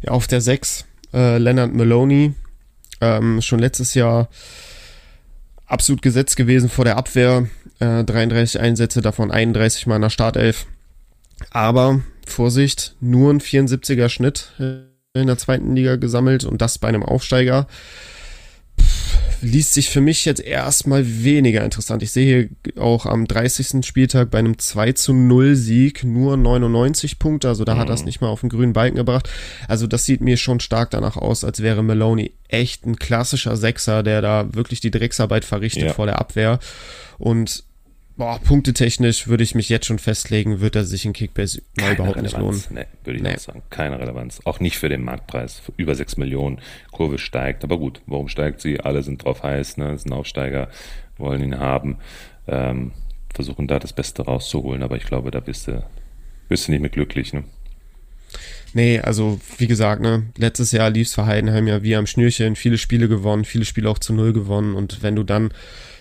Ja, 0.02 0.12
auf 0.12 0.28
der 0.28 0.42
6, 0.42 0.86
äh, 1.14 1.38
Leonard 1.38 1.74
Maloney, 1.74 2.34
ähm, 3.02 3.42
schon 3.42 3.60
letztes 3.60 3.94
Jahr 3.94 4.30
absolut 5.66 6.02
gesetzt 6.02 6.36
gewesen 6.36 6.70
vor 6.70 6.86
der 6.86 6.98
Abwehr, 6.98 7.48
äh, 7.80 8.04
33 8.04 8.60
Einsätze, 8.60 9.02
davon 9.02 9.32
31 9.32 9.88
mal 9.88 9.96
in 9.96 10.04
der 10.04 10.10
Startelf. 10.10 10.66
Aber, 11.50 12.02
Vorsicht, 12.26 12.96
nur 13.02 13.32
ein 13.32 13.42
74er 13.42 14.10
Schnitt 14.10 14.54
in 14.60 15.28
der 15.28 15.38
zweiten 15.38 15.76
Liga 15.76 15.96
gesammelt 15.98 16.44
und 16.44 16.62
das 16.62 16.78
bei 16.78 16.88
einem 16.88 17.04
Aufsteiger 17.04 17.68
liest 19.44 19.74
sich 19.74 19.90
für 19.90 20.02
mich 20.02 20.26
jetzt 20.26 20.42
erstmal 20.42 21.24
weniger 21.24 21.64
interessant. 21.64 22.02
Ich 22.02 22.12
sehe 22.12 22.50
hier 22.74 22.82
auch 22.82 23.06
am 23.06 23.28
30. 23.28 23.86
Spieltag 23.86 24.32
bei 24.32 24.40
einem 24.40 24.58
2 24.58 24.94
zu 24.94 25.14
0 25.14 25.56
Sieg 25.56 26.04
nur 26.04 26.38
99 26.38 27.20
Punkte, 27.20 27.50
also 27.50 27.66
da 27.66 27.76
mhm. 27.76 27.80
hat 27.80 27.90
er 27.90 27.96
es 27.96 28.06
nicht 28.06 28.22
mal 28.22 28.30
auf 28.30 28.42
den 28.42 28.50
grünen 28.50 28.74
Balken 28.74 28.96
gebracht. 28.96 29.30
Also 29.68 29.86
das 29.86 30.06
sieht 30.06 30.22
mir 30.22 30.38
schon 30.38 30.60
stark 30.60 30.92
danach 30.92 31.18
aus, 31.18 31.44
als 31.44 31.62
wäre 31.62 31.84
Maloney 31.84 32.32
echt 32.48 32.86
ein 32.86 32.96
klassischer 32.96 33.58
Sechser, 33.58 34.02
der 34.02 34.22
da 34.22 34.54
wirklich 34.54 34.80
die 34.80 34.92
Drecksarbeit 34.92 35.46
verrichtet 35.46 35.84
ja. 35.84 35.94
vor 35.94 36.06
der 36.06 36.20
Abwehr. 36.20 36.60
Und 37.18 37.64
boah, 38.18 38.40
punktetechnisch 38.40 39.28
würde 39.28 39.44
ich 39.44 39.56
mich 39.56 39.70
jetzt 39.70 39.86
schon 39.86 40.00
festlegen, 40.00 40.60
wird 40.60 40.76
er 40.76 40.86
sich 40.86 41.06
in 41.06 41.14
Kickbase 41.14 41.62
mal 41.80 41.94
überhaupt 41.94 42.18
Relevanz. 42.18 42.34
nicht 42.34 42.40
lohnen. 42.40 42.62
Nee, 42.70 42.86
würde 43.04 43.18
ich 43.18 43.24
nee. 43.24 43.36
auch 43.36 43.40
sagen. 43.40 43.64
Keine 43.70 44.00
Relevanz. 44.00 44.42
Auch 44.46 44.60
nicht 44.60 44.78
für 44.78 44.90
den 44.90 45.04
Marktpreis. 45.04 45.60
Für 45.60 45.74
über 45.78 45.96
6 45.96 46.18
Millionen. 46.18 46.60
Kurve 46.92 47.18
steigt. 47.18 47.64
Aber 47.64 47.78
gut, 47.78 48.02
warum 48.06 48.28
steigt 48.28 48.62
sie? 48.62 48.80
Alle 48.80 49.04
sind 49.04 49.24
drauf 49.24 49.44
heiß, 49.44 49.78
ne? 49.78 49.92
Das 49.92 50.04
sind 50.04 50.14
Aufsteiger, 50.14 50.70
wollen 51.18 51.44
ihn 51.44 51.58
haben. 51.58 51.98
Ähm, 52.48 52.92
versuchen 53.34 53.68
da 53.68 53.80
das 53.80 53.94
Beste 53.94 54.24
rauszuholen, 54.24 54.84
aber 54.84 54.96
ich 54.96 55.06
glaube, 55.06 55.32
da 55.32 55.40
bist 55.40 55.68
du, 55.68 55.84
bist 56.50 56.68
du 56.68 56.72
nicht 56.72 56.82
mehr 56.82 56.90
glücklich, 56.90 57.34
ne? 57.34 57.44
Nee, 58.74 59.00
also 59.00 59.40
wie 59.58 59.68
gesagt, 59.68 60.02
ne, 60.02 60.24
letztes 60.36 60.72
Jahr 60.72 60.90
lief 60.90 61.08
es 61.08 61.14
für 61.14 61.28
Heidenheim 61.28 61.68
ja 61.68 61.84
wie 61.84 61.96
am 61.96 62.08
Schnürchen, 62.08 62.56
viele 62.56 62.80
Spiele 62.80 63.08
gewonnen, 63.08 63.46
viele 63.46 63.66
Spiele 63.66 63.90
auch 63.90 64.00
zu 64.00 64.14
null 64.14 64.34
gewonnen 64.34 64.74
und 64.74 65.04
wenn 65.04 65.16
du 65.16 65.24
dann 65.24 65.54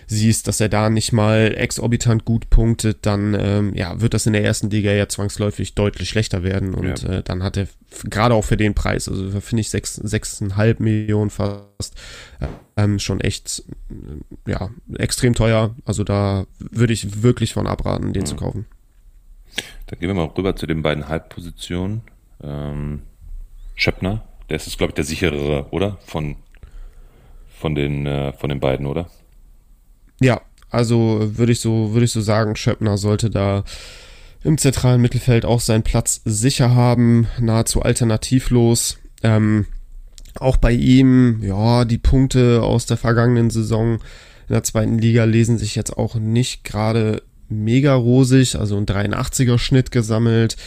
siehst, 0.07 0.47
dass 0.47 0.59
er 0.59 0.69
da 0.69 0.89
nicht 0.89 1.13
mal 1.13 1.53
exorbitant 1.55 2.25
gut 2.25 2.49
punktet, 2.49 3.05
dann 3.05 3.35
ähm, 3.39 3.73
ja, 3.75 3.99
wird 4.01 4.13
das 4.13 4.25
in 4.25 4.33
der 4.33 4.43
ersten 4.43 4.69
Liga 4.69 4.91
ja 4.91 5.07
zwangsläufig 5.07 5.75
deutlich 5.75 6.09
schlechter 6.09 6.43
werden. 6.43 6.73
Und 6.73 7.03
ja. 7.03 7.09
äh, 7.09 7.23
dann 7.23 7.43
hat 7.43 7.57
er 7.57 7.67
gerade 8.09 8.35
auch 8.35 8.45
für 8.45 8.57
den 8.57 8.73
Preis, 8.73 9.07
also 9.07 9.39
finde 9.41 9.61
ich 9.61 9.69
sechs, 9.69 9.95
sechseinhalb 9.95 10.79
Millionen 10.79 11.29
fast, 11.29 11.95
äh, 12.39 12.47
ähm, 12.77 12.99
schon 12.99 13.21
echt 13.21 13.63
äh, 13.89 14.51
ja, 14.51 14.69
extrem 14.97 15.33
teuer. 15.35 15.75
Also 15.85 16.03
da 16.03 16.45
würde 16.57 16.93
ich 16.93 17.23
wirklich 17.23 17.53
von 17.53 17.67
abraten, 17.67 18.13
den 18.13 18.23
mhm. 18.23 18.27
zu 18.27 18.35
kaufen. 18.35 18.65
Dann 19.87 19.99
gehen 19.99 20.09
wir 20.09 20.15
mal 20.15 20.25
rüber 20.25 20.55
zu 20.55 20.65
den 20.65 20.81
beiden 20.81 21.07
Halbpositionen. 21.07 22.01
Ähm, 22.41 23.01
Schöppner, 23.75 24.23
der 24.49 24.57
ist, 24.57 24.77
glaube 24.77 24.91
ich, 24.91 24.95
der 24.95 25.03
sicherere, 25.03 25.67
oder? 25.71 25.97
Von, 26.05 26.35
von, 27.59 27.75
den, 27.75 28.05
äh, 28.05 28.33
von 28.33 28.49
den 28.49 28.59
beiden, 28.59 28.85
oder? 28.85 29.09
Ja, 30.23 30.41
also 30.69 31.19
würde 31.37 31.51
ich 31.51 31.59
so, 31.59 31.93
würde 31.93 32.05
ich 32.05 32.11
so 32.11 32.21
sagen, 32.21 32.55
Schöppner 32.55 32.97
sollte 32.97 33.29
da 33.29 33.63
im 34.43 34.57
zentralen 34.57 35.01
Mittelfeld 35.01 35.45
auch 35.45 35.59
seinen 35.59 35.83
Platz 35.83 36.21
sicher 36.25 36.73
haben, 36.73 37.27
nahezu 37.39 37.81
alternativlos. 37.81 38.97
Ähm, 39.21 39.67
auch 40.39 40.57
bei 40.57 40.71
ihm, 40.71 41.41
ja, 41.43 41.85
die 41.85 41.97
Punkte 41.97 42.63
aus 42.63 42.85
der 42.85 42.97
vergangenen 42.97 43.49
Saison 43.49 43.99
in 44.47 44.53
der 44.53 44.63
zweiten 44.63 44.97
Liga 44.97 45.23
lesen 45.23 45.57
sich 45.57 45.75
jetzt 45.75 45.97
auch 45.97 46.15
nicht 46.15 46.63
gerade 46.63 47.21
mega 47.49 47.93
rosig, 47.93 48.55
also 48.55 48.77
ein 48.77 48.85
83er 48.85 49.57
Schnitt 49.57 49.91
gesammelt, 49.91 50.57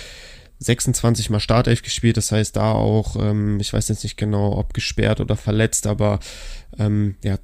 26 0.60 1.28
mal 1.28 1.40
Startelf 1.40 1.82
gespielt, 1.82 2.16
das 2.16 2.32
heißt 2.32 2.56
da 2.56 2.72
auch, 2.72 3.16
ähm, 3.16 3.60
ich 3.60 3.72
weiß 3.72 3.88
jetzt 3.88 4.04
nicht 4.04 4.16
genau, 4.16 4.56
ob 4.56 4.72
gesperrt 4.72 5.20
oder 5.20 5.36
verletzt, 5.36 5.86
aber 5.86 6.20
ähm, 6.78 7.16
ja, 7.22 7.36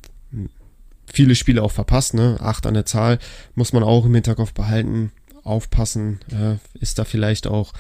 viele 1.13 1.35
Spiele 1.35 1.63
auch 1.63 1.71
verpasst, 1.71 2.15
ne? 2.15 2.39
Acht 2.41 2.67
an 2.67 2.75
der 2.75 2.87
Zahl, 2.87 3.19
muss 3.55 3.73
man 3.73 3.83
auch 3.83 4.07
im 4.07 4.15
Hinterkopf 4.15 4.53
behalten, 4.55 5.13
aufpassen, 5.45 6.21
äh, 6.31 6.57
ist 6.81 6.99
da 6.99 7.05
vielleicht 7.05 7.47
auch 7.47 7.73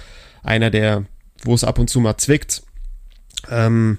einer, 0.43 0.71
der, 0.71 1.07
wo 1.43 1.55
es 1.55 1.65
ab 1.65 1.79
und 1.79 1.89
zu 1.89 2.01
mal 2.01 2.19
zwickt. 2.19 2.63
Ähm, 3.49 3.99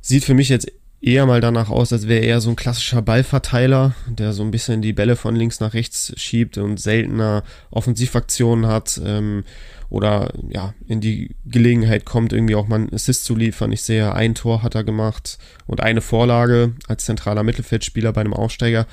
sieht 0.00 0.24
für 0.24 0.34
mich 0.34 0.48
jetzt 0.48 0.70
eher 1.00 1.26
mal 1.26 1.40
danach 1.40 1.70
aus, 1.70 1.92
als 1.92 2.08
wäre 2.08 2.24
er 2.24 2.40
so 2.40 2.50
ein 2.50 2.56
klassischer 2.56 3.02
Ballverteiler, 3.02 3.94
der 4.06 4.32
so 4.32 4.42
ein 4.42 4.50
bisschen 4.50 4.82
die 4.82 4.92
Bälle 4.92 5.16
von 5.16 5.34
links 5.34 5.60
nach 5.60 5.74
rechts 5.74 6.12
schiebt 6.16 6.58
und 6.58 6.78
seltener 6.78 7.42
Offensivaktionen 7.70 8.66
hat 8.66 9.00
ähm, 9.04 9.44
oder 9.88 10.32
ja 10.48 10.74
in 10.86 11.00
die 11.00 11.34
Gelegenheit 11.46 12.04
kommt, 12.04 12.32
irgendwie 12.32 12.54
auch 12.54 12.68
mal 12.68 12.76
einen 12.76 12.94
Assist 12.94 13.24
zu 13.24 13.34
liefern. 13.34 13.72
Ich 13.72 13.82
sehe, 13.82 14.14
ein 14.14 14.34
Tor 14.34 14.62
hat 14.62 14.74
er 14.74 14.84
gemacht 14.84 15.38
und 15.66 15.80
eine 15.80 16.02
Vorlage 16.02 16.74
als 16.86 17.04
zentraler 17.06 17.42
Mittelfeldspieler 17.42 18.12
bei 18.12 18.20
einem 18.20 18.34
Aufsteiger. 18.34 18.86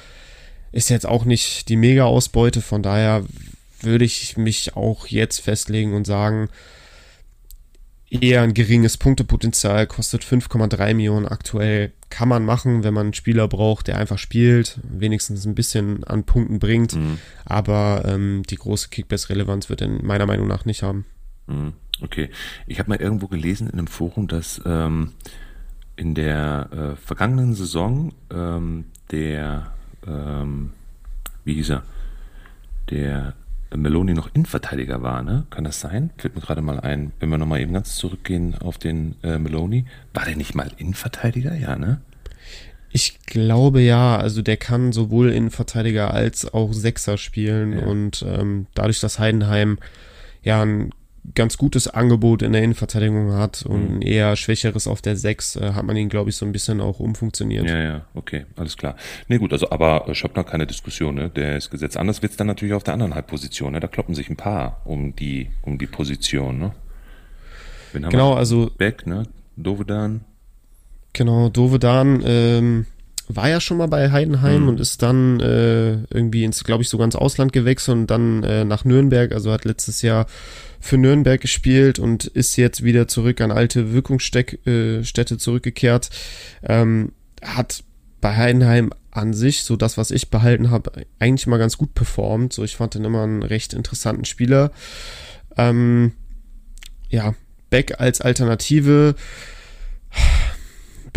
Ist 0.72 0.90
jetzt 0.90 1.06
auch 1.06 1.26
nicht 1.26 1.70
die 1.70 1.78
Mega-Ausbeute, 1.78 2.62
von 2.62 2.84
daher 2.84 3.24
würde 3.82 4.06
ich 4.06 4.38
mich 4.38 4.76
auch 4.76 5.08
jetzt 5.08 5.40
festlegen 5.40 5.94
und 5.94 6.06
sagen, 6.06 6.50
eher 8.10 8.42
ein 8.42 8.54
geringes 8.54 8.98
Punktepotenzial, 8.98 9.88
kostet 9.88 10.24
5,3 10.24 10.94
Millionen 10.94 11.28
aktuell. 11.28 11.92
Kann 12.10 12.30
man 12.30 12.46
machen, 12.46 12.84
wenn 12.84 12.94
man 12.94 13.08
einen 13.08 13.14
Spieler 13.14 13.48
braucht, 13.48 13.88
der 13.88 13.98
einfach 13.98 14.18
spielt, 14.18 14.80
wenigstens 14.84 15.46
ein 15.46 15.56
bisschen 15.56 16.04
an 16.06 16.24
Punkten 16.24 16.60
bringt. 16.60 16.96
Mhm. 16.96 17.20
Aber 17.46 18.04
ähm, 18.06 18.44
die 18.50 18.56
große 18.56 18.90
Kickbase-Relevanz 18.90 19.70
wird 19.70 19.82
er 19.82 19.90
meiner 19.90 20.26
Meinung 20.26 20.48
nach 20.48 20.66
nicht 20.66 20.84
haben. 20.84 21.06
Mhm. 21.48 21.74
Okay. 22.02 22.30
Ich 22.66 22.80
habe 22.80 22.90
mal 22.90 23.02
irgendwo 23.02 23.28
gelesen 23.28 23.68
in 23.68 23.74
einem 23.74 23.88
Forum, 23.88 24.28
dass 24.28 24.62
ähm, 24.66 25.14
in 25.96 26.14
der 26.14 26.70
äh, 26.72 26.96
vergangenen 26.96 27.56
Saison 27.56 28.14
ähm, 28.32 28.86
der, 29.12 29.74
ähm, 30.06 30.72
wie 31.44 31.56
hieß 31.56 31.72
er, 31.72 31.84
der 32.90 33.34
Meloni 33.76 34.14
noch 34.14 34.30
Innenverteidiger 34.34 35.02
war, 35.02 35.24
ne? 35.24 35.46
Kann 35.50 35.64
das 35.64 35.80
sein? 35.80 36.12
Fällt 36.18 36.36
mir 36.36 36.42
gerade 36.42 36.62
mal 36.62 36.80
ein, 36.80 37.12
wenn 37.20 37.30
wir 37.30 37.38
nochmal 37.38 37.60
eben 37.60 37.74
ganz 37.74 37.96
zurückgehen 37.96 38.56
auf 38.56 38.78
den 38.78 39.16
äh, 39.24 39.38
Meloni. 39.38 39.86
War 40.14 40.26
der 40.26 40.36
nicht 40.36 40.56
mal 40.56 40.72
Innenverteidiger? 40.78 41.56
Ja, 41.56 41.76
ne? 41.76 42.02
Ich 42.92 43.20
glaube 43.26 43.82
ja, 43.82 44.18
also 44.18 44.42
der 44.42 44.58
kann 44.58 44.92
sowohl 44.92 45.32
Innenverteidiger 45.32 46.14
als 46.14 46.52
auch 46.54 46.74
Sechser 46.74 47.18
spielen 47.18 47.74
ja. 47.74 47.86
und 47.86 48.26
ähm, 48.28 48.68
dadurch, 48.74 49.02
dass 49.02 49.20
Heidenheim 49.20 49.78
ja 50.42 50.62
ein 50.62 50.92
ganz 51.36 51.58
gutes 51.58 51.88
Angebot 51.88 52.42
in 52.42 52.54
der 52.54 52.64
Innenverteidigung 52.64 53.34
hat 53.34 53.66
und 53.66 53.96
mhm. 53.96 54.02
eher 54.02 54.36
schwächeres 54.36 54.88
auf 54.88 55.02
der 55.02 55.16
6, 55.16 55.58
äh, 55.58 55.74
hat 55.74 55.84
man 55.86 55.98
ihn, 55.98 56.10
glaube 56.10 56.30
ich, 56.30 56.38
so 56.38 56.46
ein 56.46 56.52
bisschen 56.52 56.82
auch 56.82 57.00
umfunktioniert. 57.00 57.68
Ja, 57.68 57.82
ja, 57.82 58.06
okay, 58.14 58.46
alles 58.56 58.78
klar. 58.78 58.96
Nee, 59.28 59.38
gut, 59.38 59.52
also 59.52 59.70
aber 59.70 60.08
ich 60.10 60.24
habe 60.24 60.34
noch 60.36 60.46
keine 60.46 60.66
Diskussion, 60.66 61.16
ne? 61.16 61.30
Der 61.30 61.58
ist 61.58 61.70
gesetzt. 61.70 61.98
Anders 61.98 62.22
wird's 62.22 62.38
dann 62.38 62.48
natürlich 62.48 62.74
auf 62.74 62.84
der 62.84 62.94
anderen 62.94 63.16
Halbposition, 63.16 63.74
ne? 63.74 63.80
Da 63.80 63.88
kloppen 63.88 64.16
sich 64.16 64.30
ein 64.30 64.38
paar 64.38 64.82
um 64.86 65.16
die, 65.16 65.50
um 65.64 65.78
die 65.78 65.88
Position, 65.88 66.60
ne? 66.60 66.72
genau, 67.94 68.34
also. 68.34 68.72
Beck, 68.78 69.06
ne? 69.08 69.24
Dovedan. 69.56 70.22
Genau, 71.14 71.50
Dovedan, 71.50 72.22
ähm, 72.26 72.86
war 73.28 73.50
ja 73.50 73.60
schon 73.60 73.78
mal 73.78 73.88
bei 73.88 74.12
Heidenheim 74.12 74.64
mhm. 74.64 74.70
und 74.70 74.80
ist 74.80 75.02
dann 75.02 75.40
äh, 75.40 76.04
irgendwie 76.10 76.44
ins, 76.44 76.64
glaube 76.64 76.84
ich, 76.84 76.90
sogar 76.90 77.06
ins 77.06 77.16
Ausland 77.16 77.52
gewechselt 77.52 77.98
und 77.98 78.08
dann 78.08 78.44
äh, 78.44 78.64
nach 78.64 78.86
Nürnberg, 78.86 79.32
also 79.34 79.52
hat 79.52 79.66
letztes 79.66 80.02
Jahr 80.02 80.28
für 80.80 80.98
Nürnberg 80.98 81.42
gespielt 81.42 82.00
und 82.00 82.26
ist 82.26 82.56
jetzt 82.56 82.84
wieder 82.84 83.08
zurück 83.08 83.42
an 83.42 83.52
alte 83.52 83.94
Wirkungsstätte 83.94 85.04
äh, 85.04 85.38
zurückgekehrt. 85.38 86.10
Ähm, 86.64 87.12
hat 87.44 87.84
bei 88.22 88.36
Heidenheim 88.36 88.92
an 89.12 89.34
sich, 89.34 89.64
so 89.64 89.76
das, 89.76 89.98
was 89.98 90.12
ich 90.12 90.30
behalten 90.30 90.70
habe, 90.70 90.92
eigentlich 91.20 91.48
mal 91.48 91.58
ganz 91.58 91.78
gut 91.78 91.94
performt. 91.94 92.54
So, 92.54 92.64
ich 92.64 92.76
fand 92.76 92.94
den 92.94 93.06
immer 93.06 93.24
einen 93.24 93.44
recht 93.44 93.74
interessanten 93.74 94.26
Spieler. 94.26 94.72
Ähm, 95.58 96.14
ja, 97.10 97.34
Beck 97.70 98.00
als 98.00 98.22
Alternative 98.22 99.16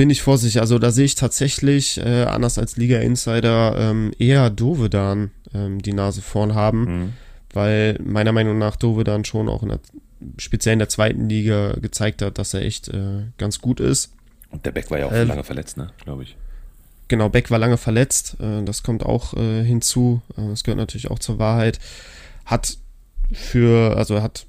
bin 0.01 0.09
ich 0.09 0.23
vorsichtig. 0.23 0.61
Also 0.63 0.79
da 0.79 0.91
sehe 0.91 1.05
ich 1.05 1.15
tatsächlich, 1.15 1.99
äh, 1.99 2.25
anders 2.25 2.59
als 2.59 2.79
Liga 2.79 2.99
Insider, 3.01 3.77
ähm, 3.77 4.13
eher 4.19 4.49
Dovedan 4.49 5.31
ähm, 5.53 5.83
die 5.83 5.93
Nase 5.93 6.23
vorn 6.23 6.55
haben. 6.55 6.81
Mhm 6.81 7.13
weil 7.53 7.99
meiner 8.03 8.33
Meinung 8.33 8.59
nach 8.59 8.77
Dove 8.77 9.05
dann 9.05 9.25
schon 9.25 9.49
auch 9.49 9.63
in 9.63 9.71
der, 9.71 9.81
speziell 10.39 10.75
in 10.75 10.79
der 10.79 10.89
zweiten 10.89 11.29
Liga 11.29 11.73
gezeigt 11.75 12.23
hat, 12.23 12.39
dass 12.39 12.55
er 12.55 12.63
echt 12.63 12.89
äh, 12.89 13.25
ganz 13.39 13.61
gut 13.61 13.81
ist. 13.81 14.13
Und 14.51 14.67
der 14.67 14.73
Beck 14.73 14.91
war 14.91 14.99
ja 14.99 15.07
auch 15.07 15.13
äh, 15.13 15.25
lange 15.25 15.45
verletzt, 15.45 15.77
ne, 15.77 15.91
glaube 16.05 16.25
ich. 16.25 16.37
Genau, 17.09 17.29
Beck 17.29 17.51
war 17.51 17.59
lange 17.59 17.77
verletzt, 17.77 18.37
äh, 18.41 18.63
das 18.63 18.83
kommt 18.83 19.05
auch 19.05 19.35
äh, 19.35 19.65
hinzu, 19.65 20.23
äh, 20.37 20.49
das 20.49 20.65
gehört 20.65 20.79
natürlich 20.79 21.11
auch 21.11 21.19
zur 21.19 21.39
Wahrheit. 21.39 21.79
Hat 22.45 22.79
für, 23.33 23.97
also 23.97 24.23
hat 24.23 24.47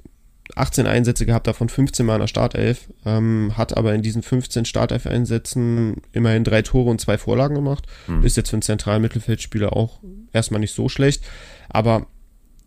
18 0.56 0.88
Einsätze 0.88 1.26
gehabt, 1.26 1.48
davon 1.48 1.70
15 1.70 2.06
Mal 2.06 2.16
in 2.16 2.22
der 2.22 2.28
Startelf, 2.28 2.88
ähm, 3.06 3.54
hat 3.58 3.78
aber 3.78 3.94
in 3.94 4.02
diesen 4.02 4.24
15 4.24 4.66
Startelf-Einsätzen 4.66 6.02
immerhin 6.12 6.44
drei 6.44 6.62
Tore 6.62 6.90
und 6.90 7.02
zwei 7.02 7.18
Vorlagen 7.18 7.56
gemacht. 7.56 7.86
Hm. 8.08 8.24
Ist 8.24 8.38
jetzt 8.38 8.50
für 8.50 8.56
einen 8.56 8.62
zentralen 8.62 9.02
Mittelfeldspieler 9.02 9.76
auch 9.76 10.00
erstmal 10.34 10.60
nicht 10.60 10.74
so 10.74 10.90
schlecht, 10.90 11.24
aber 11.70 12.08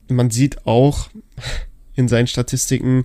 man 0.08 0.30
sieht 0.30 0.66
auch 0.66 1.08
in 1.94 2.08
seinen 2.08 2.26
Statistiken, 2.26 3.04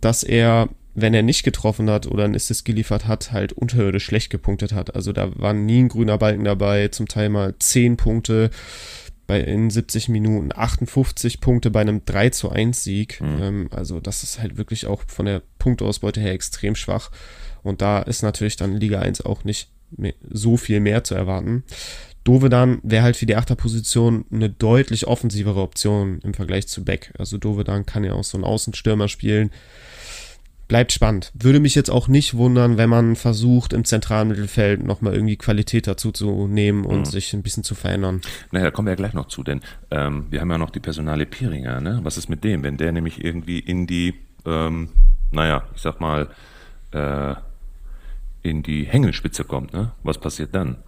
dass 0.00 0.22
er, 0.22 0.68
wenn 0.94 1.14
er 1.14 1.22
nicht 1.22 1.42
getroffen 1.42 1.88
hat 1.90 2.06
oder 2.06 2.24
ein 2.24 2.34
Assist 2.34 2.64
geliefert 2.64 3.06
hat, 3.06 3.32
halt 3.32 3.52
unterirdisch 3.52 4.04
schlecht 4.04 4.30
gepunktet 4.30 4.72
hat. 4.72 4.94
Also 4.94 5.12
da 5.12 5.30
war 5.38 5.52
nie 5.52 5.82
ein 5.82 5.88
grüner 5.88 6.18
Balken 6.18 6.44
dabei, 6.44 6.88
zum 6.88 7.08
Teil 7.08 7.28
mal 7.28 7.54
10 7.58 7.96
Punkte 7.96 8.50
bei, 9.32 9.40
in 9.40 9.70
70 9.70 10.10
Minuten, 10.10 10.50
58 10.54 11.40
Punkte 11.40 11.70
bei 11.70 11.80
einem 11.80 12.04
3 12.04 12.28
zu 12.28 12.50
1 12.50 12.84
Sieg. 12.84 13.18
Mhm. 13.22 13.42
Ähm, 13.42 13.68
also 13.70 13.98
das 13.98 14.22
ist 14.22 14.40
halt 14.40 14.58
wirklich 14.58 14.86
auch 14.86 15.04
von 15.06 15.24
der 15.24 15.40
Punktausbeute 15.58 16.20
her 16.20 16.32
extrem 16.32 16.74
schwach. 16.74 17.10
Und 17.62 17.80
da 17.80 18.00
ist 18.00 18.22
natürlich 18.22 18.56
dann 18.56 18.76
Liga 18.76 19.00
1 19.00 19.22
auch 19.22 19.44
nicht 19.44 19.70
mehr, 19.90 20.12
so 20.28 20.58
viel 20.58 20.80
mehr 20.80 21.02
zu 21.02 21.14
erwarten. 21.14 21.64
Dovedan 22.24 22.80
wäre 22.82 23.04
halt 23.04 23.16
für 23.16 23.24
die 23.24 23.36
Achterposition 23.36 24.26
eine 24.30 24.50
deutlich 24.50 25.06
offensivere 25.06 25.62
Option 25.62 26.20
im 26.22 26.34
Vergleich 26.34 26.68
zu 26.68 26.84
Beck. 26.84 27.14
Also 27.16 27.38
Dovedan 27.38 27.86
kann 27.86 28.04
ja 28.04 28.12
auch 28.12 28.24
so 28.24 28.36
einen 28.36 28.44
Außenstürmer 28.44 29.08
spielen. 29.08 29.50
Bleibt 30.72 30.92
spannend. 30.92 31.32
Würde 31.34 31.60
mich 31.60 31.74
jetzt 31.74 31.90
auch 31.90 32.08
nicht 32.08 32.32
wundern, 32.32 32.78
wenn 32.78 32.88
man 32.88 33.14
versucht, 33.14 33.74
im 33.74 33.84
zentralen 33.84 34.28
Mittelfeld 34.28 34.82
nochmal 34.82 35.12
irgendwie 35.12 35.36
Qualität 35.36 35.86
dazu 35.86 36.12
zu 36.12 36.46
nehmen 36.46 36.86
und 36.86 37.00
mhm. 37.00 37.04
sich 37.04 37.34
ein 37.34 37.42
bisschen 37.42 37.62
zu 37.62 37.74
verändern. 37.74 38.22
Naja, 38.52 38.64
da 38.64 38.70
kommen 38.70 38.86
wir 38.86 38.92
ja 38.92 38.96
gleich 38.96 39.12
noch 39.12 39.28
zu, 39.28 39.42
denn 39.42 39.60
ähm, 39.90 40.28
wir 40.30 40.40
haben 40.40 40.50
ja 40.50 40.56
noch 40.56 40.70
die 40.70 40.80
Personale 40.80 41.26
Pieringer, 41.26 41.82
ne? 41.82 42.00
Was 42.04 42.16
ist 42.16 42.30
mit 42.30 42.42
dem? 42.42 42.62
Wenn 42.62 42.78
der 42.78 42.90
nämlich 42.92 43.22
irgendwie 43.22 43.58
in 43.58 43.86
die, 43.86 44.14
ähm, 44.46 44.88
naja, 45.30 45.64
ich 45.74 45.82
sag 45.82 46.00
mal, 46.00 46.30
äh, 46.92 47.34
in 48.40 48.62
die 48.62 48.84
Hängelspitze 48.84 49.44
kommt, 49.44 49.74
ne? 49.74 49.92
Was 50.02 50.16
passiert 50.16 50.54
dann? 50.54 50.78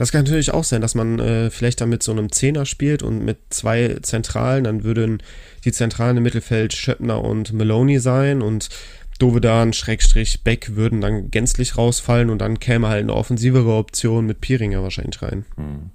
Das 0.00 0.12
kann 0.12 0.24
natürlich 0.24 0.54
auch 0.54 0.64
sein, 0.64 0.80
dass 0.80 0.94
man 0.94 1.18
äh, 1.18 1.50
vielleicht 1.50 1.82
dann 1.82 1.90
mit 1.90 2.02
so 2.02 2.10
einem 2.10 2.32
Zehner 2.32 2.64
spielt 2.64 3.02
und 3.02 3.22
mit 3.22 3.36
zwei 3.50 3.98
Zentralen, 4.00 4.64
dann 4.64 4.82
würden 4.82 5.22
die 5.66 5.72
Zentralen 5.72 6.16
im 6.16 6.22
Mittelfeld 6.22 6.72
Schöppner 6.72 7.22
und 7.22 7.52
Maloney 7.52 7.98
sein 7.98 8.40
und 8.40 8.70
Dovedan, 9.18 9.74
Schrägstrich, 9.74 10.42
Beck 10.42 10.74
würden 10.74 11.02
dann 11.02 11.30
gänzlich 11.30 11.76
rausfallen 11.76 12.30
und 12.30 12.38
dann 12.38 12.58
käme 12.58 12.88
halt 12.88 13.02
eine 13.02 13.12
offensivere 13.12 13.74
Option 13.74 14.24
mit 14.24 14.40
Pieringer 14.40 14.82
wahrscheinlich 14.82 15.20
rein. 15.20 15.44
Hm. 15.56 15.90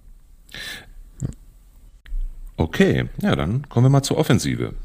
Okay, 2.58 3.06
ja, 3.24 3.36
dann 3.36 3.68
kommen 3.70 3.88
wir 3.88 3.90
mal 3.90 4.04
zur 4.04 4.20
Offensive. 4.20 4.76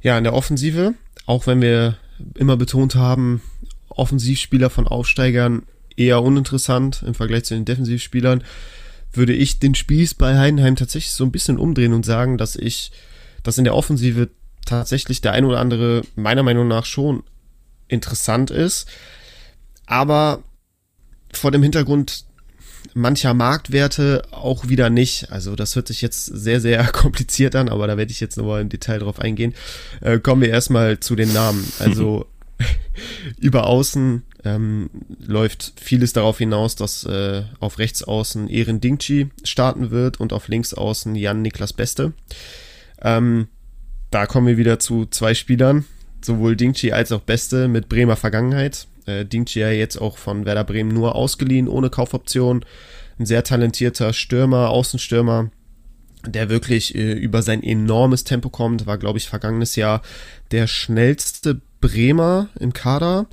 Ja, 0.00 0.16
in 0.16 0.24
der 0.24 0.32
Offensive, 0.32 0.94
auch 1.26 1.46
wenn 1.46 1.60
wir 1.60 1.98
immer 2.36 2.56
betont 2.56 2.94
haben, 2.94 3.42
Offensivspieler 3.90 4.70
von 4.70 4.88
Aufsteigern 4.88 5.64
eher 5.96 6.22
uninteressant 6.22 7.02
im 7.06 7.14
Vergleich 7.14 7.44
zu 7.44 7.54
den 7.54 7.64
Defensivspielern, 7.64 8.44
würde 9.12 9.34
ich 9.34 9.58
den 9.58 9.74
Spieß 9.74 10.14
bei 10.14 10.38
Heidenheim 10.38 10.76
tatsächlich 10.76 11.12
so 11.12 11.24
ein 11.24 11.32
bisschen 11.32 11.58
umdrehen 11.58 11.92
und 11.92 12.04
sagen, 12.04 12.38
dass 12.38 12.56
ich, 12.56 12.92
dass 13.42 13.58
in 13.58 13.64
der 13.64 13.74
Offensive 13.74 14.30
tatsächlich 14.64 15.20
der 15.20 15.32
ein 15.32 15.44
oder 15.44 15.60
andere 15.60 16.02
meiner 16.14 16.42
Meinung 16.42 16.68
nach 16.68 16.86
schon 16.86 17.24
interessant 17.88 18.50
ist, 18.50 18.88
aber 19.86 20.42
vor 21.32 21.50
dem 21.50 21.62
Hintergrund 21.62 22.24
mancher 22.94 23.34
Marktwerte 23.34 24.22
auch 24.30 24.68
wieder 24.68 24.90
nicht. 24.90 25.30
Also 25.30 25.56
das 25.56 25.76
hört 25.76 25.88
sich 25.88 26.02
jetzt 26.02 26.26
sehr, 26.26 26.60
sehr 26.60 26.84
kompliziert 26.92 27.54
an, 27.54 27.68
aber 27.68 27.86
da 27.86 27.96
werde 27.96 28.12
ich 28.12 28.20
jetzt 28.20 28.36
nochmal 28.36 28.60
im 28.60 28.68
Detail 28.68 28.98
drauf 28.98 29.18
eingehen. 29.20 29.54
Äh, 30.00 30.18
kommen 30.18 30.42
wir 30.42 30.50
erstmal 30.50 31.00
zu 31.00 31.16
den 31.16 31.32
Namen. 31.32 31.66
Also 31.78 32.26
über 33.40 33.66
Außen 33.66 34.22
ähm, 34.44 34.90
läuft 35.24 35.74
vieles 35.80 36.12
darauf 36.12 36.38
hinaus, 36.38 36.74
dass 36.76 37.04
äh, 37.04 37.44
auf 37.60 37.78
rechts 37.78 38.02
außen 38.02 38.48
Erin 38.48 38.80
Dingchi 38.80 39.28
starten 39.44 39.90
wird 39.90 40.20
und 40.20 40.32
auf 40.32 40.48
links 40.48 40.74
außen 40.74 41.14
Jan 41.14 41.42
Niklas 41.42 41.72
Beste. 41.72 42.12
Ähm, 43.00 43.48
da 44.10 44.26
kommen 44.26 44.46
wir 44.46 44.58
wieder 44.58 44.78
zu 44.78 45.06
zwei 45.06 45.34
Spielern, 45.34 45.84
sowohl 46.22 46.56
Dingchi 46.56 46.92
als 46.92 47.12
auch 47.12 47.20
Beste 47.20 47.68
mit 47.68 47.88
Bremer 47.88 48.16
Vergangenheit. 48.16 48.86
Äh, 49.06 49.24
Dingchi 49.24 49.60
ja 49.60 49.70
jetzt 49.70 49.96
auch 49.96 50.18
von 50.18 50.44
Werder 50.44 50.64
Bremen 50.64 50.92
nur 50.92 51.14
ausgeliehen, 51.14 51.68
ohne 51.68 51.90
Kaufoption. 51.90 52.64
Ein 53.18 53.26
sehr 53.26 53.44
talentierter 53.44 54.12
Stürmer, 54.12 54.70
Außenstürmer, 54.70 55.50
der 56.26 56.48
wirklich 56.48 56.94
äh, 56.94 57.12
über 57.12 57.42
sein 57.42 57.62
enormes 57.62 58.24
Tempo 58.24 58.48
kommt, 58.50 58.86
war, 58.86 58.98
glaube 58.98 59.18
ich, 59.18 59.28
vergangenes 59.28 59.76
Jahr 59.76 60.02
der 60.50 60.66
schnellste 60.66 61.60
Bremer 61.82 62.48
im 62.58 62.72
Kader. 62.72 63.26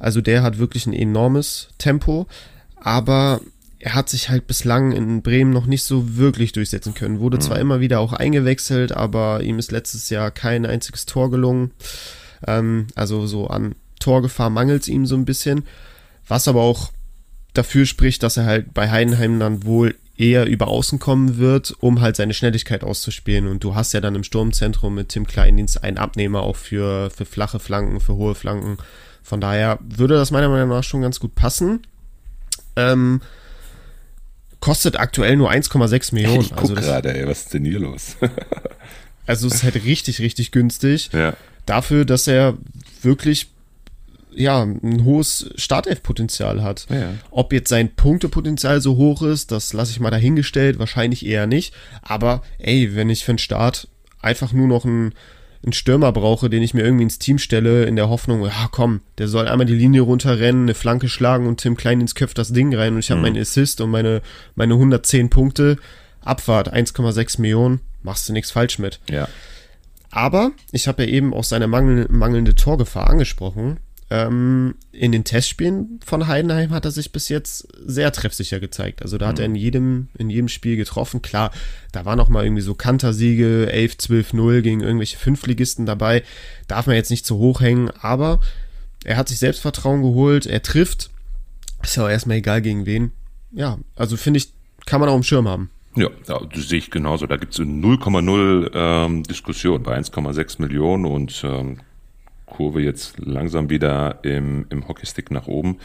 Also 0.00 0.20
der 0.20 0.42
hat 0.42 0.58
wirklich 0.58 0.86
ein 0.86 0.92
enormes 0.92 1.68
Tempo, 1.78 2.26
aber 2.74 3.40
er 3.78 3.94
hat 3.94 4.08
sich 4.08 4.28
halt 4.28 4.48
bislang 4.48 4.90
in 4.90 5.22
Bremen 5.22 5.52
noch 5.52 5.66
nicht 5.66 5.84
so 5.84 6.16
wirklich 6.16 6.52
durchsetzen 6.52 6.94
können. 6.94 7.20
Wurde 7.20 7.36
mhm. 7.36 7.42
zwar 7.42 7.60
immer 7.60 7.78
wieder 7.78 8.00
auch 8.00 8.12
eingewechselt, 8.12 8.90
aber 8.90 9.42
ihm 9.42 9.60
ist 9.60 9.70
letztes 9.70 10.10
Jahr 10.10 10.32
kein 10.32 10.66
einziges 10.66 11.06
Tor 11.06 11.30
gelungen. 11.30 11.70
Ähm, 12.46 12.88
also 12.96 13.26
so 13.26 13.46
an 13.46 13.76
Torgefahr 14.00 14.50
mangelt 14.50 14.82
es 14.82 14.88
ihm 14.88 15.06
so 15.06 15.14
ein 15.14 15.24
bisschen. 15.24 15.64
Was 16.26 16.48
aber 16.48 16.62
auch 16.62 16.90
dafür 17.54 17.86
spricht, 17.86 18.22
dass 18.22 18.36
er 18.36 18.46
halt 18.46 18.74
bei 18.74 18.90
Heidenheim 18.90 19.38
dann 19.38 19.64
wohl 19.64 19.94
eher 20.16 20.46
über 20.46 20.68
außen 20.68 20.98
kommen 20.98 21.38
wird, 21.38 21.74
um 21.80 22.00
halt 22.00 22.16
seine 22.16 22.34
Schnelligkeit 22.34 22.84
auszuspielen. 22.84 23.46
Und 23.46 23.64
du 23.64 23.74
hast 23.74 23.92
ja 23.92 24.00
dann 24.00 24.14
im 24.14 24.24
Sturmzentrum 24.24 24.94
mit 24.94 25.08
Tim 25.08 25.26
Kleindienst 25.26 25.82
einen 25.82 25.98
Abnehmer 25.98 26.42
auch 26.42 26.56
für, 26.56 27.10
für 27.10 27.24
flache 27.24 27.58
Flanken, 27.58 28.00
für 28.00 28.14
hohe 28.14 28.34
Flanken. 28.34 28.78
Von 29.22 29.40
daher 29.40 29.78
würde 29.80 30.14
das 30.14 30.30
meiner 30.30 30.48
Meinung 30.48 30.68
nach 30.68 30.84
schon 30.84 31.02
ganz 31.02 31.20
gut 31.20 31.34
passen. 31.34 31.80
Ähm, 32.76 33.20
kostet 34.60 34.98
aktuell 34.98 35.36
nur 35.36 35.50
1,6 35.50 36.14
Millionen. 36.14 36.40
Ich 36.40 36.54
also 36.54 36.74
gerade, 36.74 37.14
ey, 37.14 37.26
was 37.26 37.44
ist 37.44 37.54
denn 37.54 37.64
hier 37.64 37.80
los? 37.80 38.16
also 39.26 39.46
es 39.46 39.54
ist 39.54 39.62
halt 39.62 39.84
richtig, 39.84 40.20
richtig 40.20 40.52
günstig. 40.52 41.10
Ja. 41.12 41.34
Dafür, 41.66 42.04
dass 42.04 42.26
er 42.26 42.58
wirklich 43.02 43.50
ja, 44.34 44.62
ein 44.62 45.04
hohes 45.04 45.50
Startelf-Potenzial 45.56 46.62
hat. 46.62 46.86
Ja. 46.90 47.14
Ob 47.30 47.52
jetzt 47.52 47.68
sein 47.68 47.94
Punktepotenzial 47.94 48.80
so 48.80 48.96
hoch 48.96 49.22
ist, 49.22 49.50
das 49.52 49.72
lasse 49.72 49.90
ich 49.92 50.00
mal 50.00 50.10
dahingestellt, 50.10 50.78
wahrscheinlich 50.78 51.26
eher 51.26 51.46
nicht. 51.46 51.74
Aber 52.02 52.42
ey, 52.58 52.94
wenn 52.94 53.10
ich 53.10 53.24
für 53.24 53.32
den 53.34 53.38
Start 53.38 53.88
einfach 54.20 54.52
nur 54.52 54.68
noch 54.68 54.84
einen, 54.84 55.14
einen 55.64 55.72
Stürmer 55.72 56.12
brauche, 56.12 56.50
den 56.50 56.62
ich 56.62 56.74
mir 56.74 56.82
irgendwie 56.82 57.04
ins 57.04 57.18
Team 57.18 57.38
stelle, 57.38 57.84
in 57.84 57.96
der 57.96 58.08
Hoffnung, 58.08 58.44
ja 58.44 58.68
komm, 58.70 59.00
der 59.18 59.28
soll 59.28 59.46
einmal 59.48 59.66
die 59.66 59.74
Linie 59.74 60.00
runterrennen, 60.02 60.62
eine 60.62 60.74
Flanke 60.74 61.08
schlagen 61.08 61.46
und 61.46 61.60
Tim 61.60 61.76
Klein 61.76 62.00
ins 62.00 62.14
Köpf 62.14 62.34
das 62.34 62.52
Ding 62.52 62.74
rein 62.74 62.94
und 62.94 63.00
ich 63.00 63.10
habe 63.10 63.18
Mhm. 63.20 63.26
meinen 63.26 63.40
Assist 63.40 63.80
und 63.80 63.90
meine, 63.90 64.22
meine 64.54 64.74
110 64.74 65.30
Punkte. 65.30 65.76
Abfahrt 66.20 66.72
1,6 66.72 67.40
Millionen, 67.40 67.80
machst 68.02 68.28
du 68.28 68.32
nichts 68.32 68.50
falsch 68.52 68.78
mit. 68.78 69.00
Ja. 69.10 69.28
Aber 70.10 70.52
ich 70.72 70.88
habe 70.88 71.04
ja 71.04 71.08
eben 71.08 71.32
auch 71.32 71.44
seine 71.44 71.66
mangel 71.66 72.06
mangelnde 72.10 72.54
Torgefahr 72.54 73.08
angesprochen. 73.08 73.78
Ähm, 74.12 74.74
in 74.92 75.10
den 75.10 75.24
Testspielen 75.24 75.98
von 76.04 76.26
Heidenheim 76.26 76.70
hat 76.72 76.84
er 76.84 76.90
sich 76.90 77.12
bis 77.12 77.30
jetzt 77.30 77.66
sehr 77.82 78.12
treffsicher 78.12 78.60
gezeigt. 78.60 79.00
Also 79.00 79.16
da 79.16 79.28
hat 79.28 79.38
er 79.38 79.46
in 79.46 79.54
jedem, 79.54 80.08
in 80.18 80.28
jedem 80.28 80.48
Spiel 80.48 80.76
getroffen. 80.76 81.22
Klar, 81.22 81.50
da 81.92 82.04
waren 82.04 82.20
auch 82.20 82.28
mal 82.28 82.44
irgendwie 82.44 82.60
so 82.60 82.74
Kantersiege, 82.74 83.72
11, 83.72 83.96
12, 83.96 84.32
0 84.34 84.60
gegen 84.60 84.80
irgendwelche 84.82 85.16
Fünftligisten 85.16 85.86
dabei. 85.86 86.24
Darf 86.68 86.86
man 86.86 86.94
jetzt 86.94 87.08
nicht 87.08 87.24
zu 87.24 87.38
hoch 87.38 87.62
hängen, 87.62 87.90
aber 88.02 88.40
er 89.02 89.16
hat 89.16 89.30
sich 89.30 89.38
Selbstvertrauen 89.38 90.02
geholt, 90.02 90.44
er 90.44 90.60
trifft. 90.60 91.08
Ist 91.82 91.96
ja 91.96 92.04
auch 92.04 92.10
erstmal 92.10 92.36
egal 92.36 92.60
gegen 92.60 92.84
wen. 92.84 93.12
Ja, 93.50 93.78
also 93.96 94.18
finde 94.18 94.38
ich, 94.38 94.52
kann 94.84 95.00
man 95.00 95.08
auch 95.08 95.16
im 95.16 95.22
Schirm 95.22 95.48
haben. 95.48 95.70
Ja, 95.96 96.10
ja, 96.28 96.40
sehe 96.54 96.78
ich 96.78 96.90
genauso. 96.90 97.26
Da 97.26 97.38
gibt 97.38 97.54
es 97.54 97.60
0,0 97.60 98.70
ähm, 98.74 99.22
Diskussion 99.22 99.82
bei 99.82 99.96
1,6 99.96 100.60
Millionen 100.60 101.06
und 101.06 101.42
ähm, 101.44 101.78
Kurve 102.52 102.82
jetzt 102.82 103.18
langsam 103.18 103.70
wieder 103.70 104.18
im, 104.22 104.66
im 104.68 104.86
Hockeystick 104.86 105.30
nach 105.30 105.46
oben. 105.46 105.78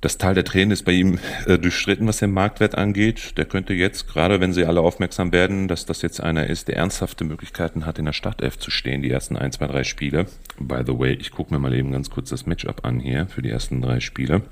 Das 0.00 0.18
Tal 0.18 0.34
der 0.34 0.44
Tränen 0.44 0.72
ist 0.72 0.84
bei 0.84 0.92
ihm 0.92 1.18
äh, 1.46 1.58
durchstritten, 1.58 2.06
was 2.06 2.18
den 2.18 2.32
Marktwert 2.32 2.74
angeht. 2.74 3.38
Der 3.38 3.44
könnte 3.44 3.72
jetzt, 3.72 4.08
gerade 4.08 4.40
wenn 4.40 4.52
sie 4.52 4.64
alle 4.64 4.80
aufmerksam 4.80 5.32
werden, 5.32 5.68
dass 5.68 5.86
das 5.86 6.02
jetzt 6.02 6.20
einer 6.20 6.48
ist, 6.48 6.68
der 6.68 6.76
ernsthafte 6.76 7.24
Möglichkeiten 7.24 7.86
hat, 7.86 7.98
in 7.98 8.04
der 8.04 8.12
Startelf 8.12 8.58
zu 8.58 8.70
stehen, 8.70 9.02
die 9.02 9.10
ersten 9.10 9.36
1, 9.36 9.56
2, 9.56 9.66
3 9.68 9.84
Spiele. 9.84 10.26
By 10.58 10.82
the 10.86 10.98
way, 10.98 11.14
ich 11.14 11.30
gucke 11.30 11.54
mir 11.54 11.60
mal 11.60 11.74
eben 11.74 11.92
ganz 11.92 12.10
kurz 12.10 12.28
das 12.28 12.44
Matchup 12.44 12.84
an 12.84 13.00
hier 13.00 13.26
für 13.26 13.42
die 13.42 13.50
ersten 13.50 13.80
drei 13.80 14.00
Spiele. 14.00 14.42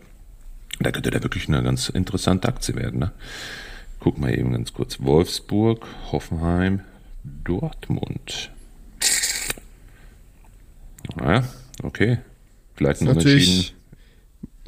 Da 0.81 0.91
könnte 0.91 1.11
der 1.11 1.23
wirklich 1.23 1.49
eine 1.49 1.63
ganz 1.63 1.89
interessante 1.89 2.49
Aktie 2.49 2.75
werden. 2.75 3.01
Ne? 3.01 3.13
Guck 4.01 4.19
mal 4.19 4.37
eben 4.37 4.53
ganz 4.53 4.73
kurz. 4.73 5.01
Wolfsburg, 5.01 5.87
Hoffenheim, 6.11 6.81
Dortmund. 7.23 8.54
Naja, 11.17 11.45
okay. 11.83 12.19
Vielleicht 12.75 13.01
ein 13.03 13.09
Unentschieden. 13.09 13.37
natürlich, 13.39 13.75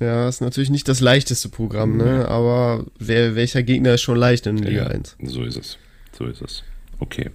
ja, 0.00 0.28
ist 0.28 0.40
natürlich 0.40 0.70
nicht 0.70 0.88
das 0.88 1.00
leichteste 1.00 1.48
Programm, 1.48 1.96
ne? 1.96 2.28
Aber 2.28 2.84
wer, 2.98 3.34
welcher 3.34 3.62
Gegner 3.62 3.94
ist 3.94 4.02
schon 4.02 4.16
leicht 4.16 4.46
in 4.46 4.58
Liga 4.58 4.84
Ja, 4.84 4.86
1? 4.88 5.16
so 5.24 5.42
ist 5.42 5.56
es. 5.56 5.78
So 6.16 6.26
ist 6.26 6.42
es. 6.42 6.62
Okay. 6.98 7.30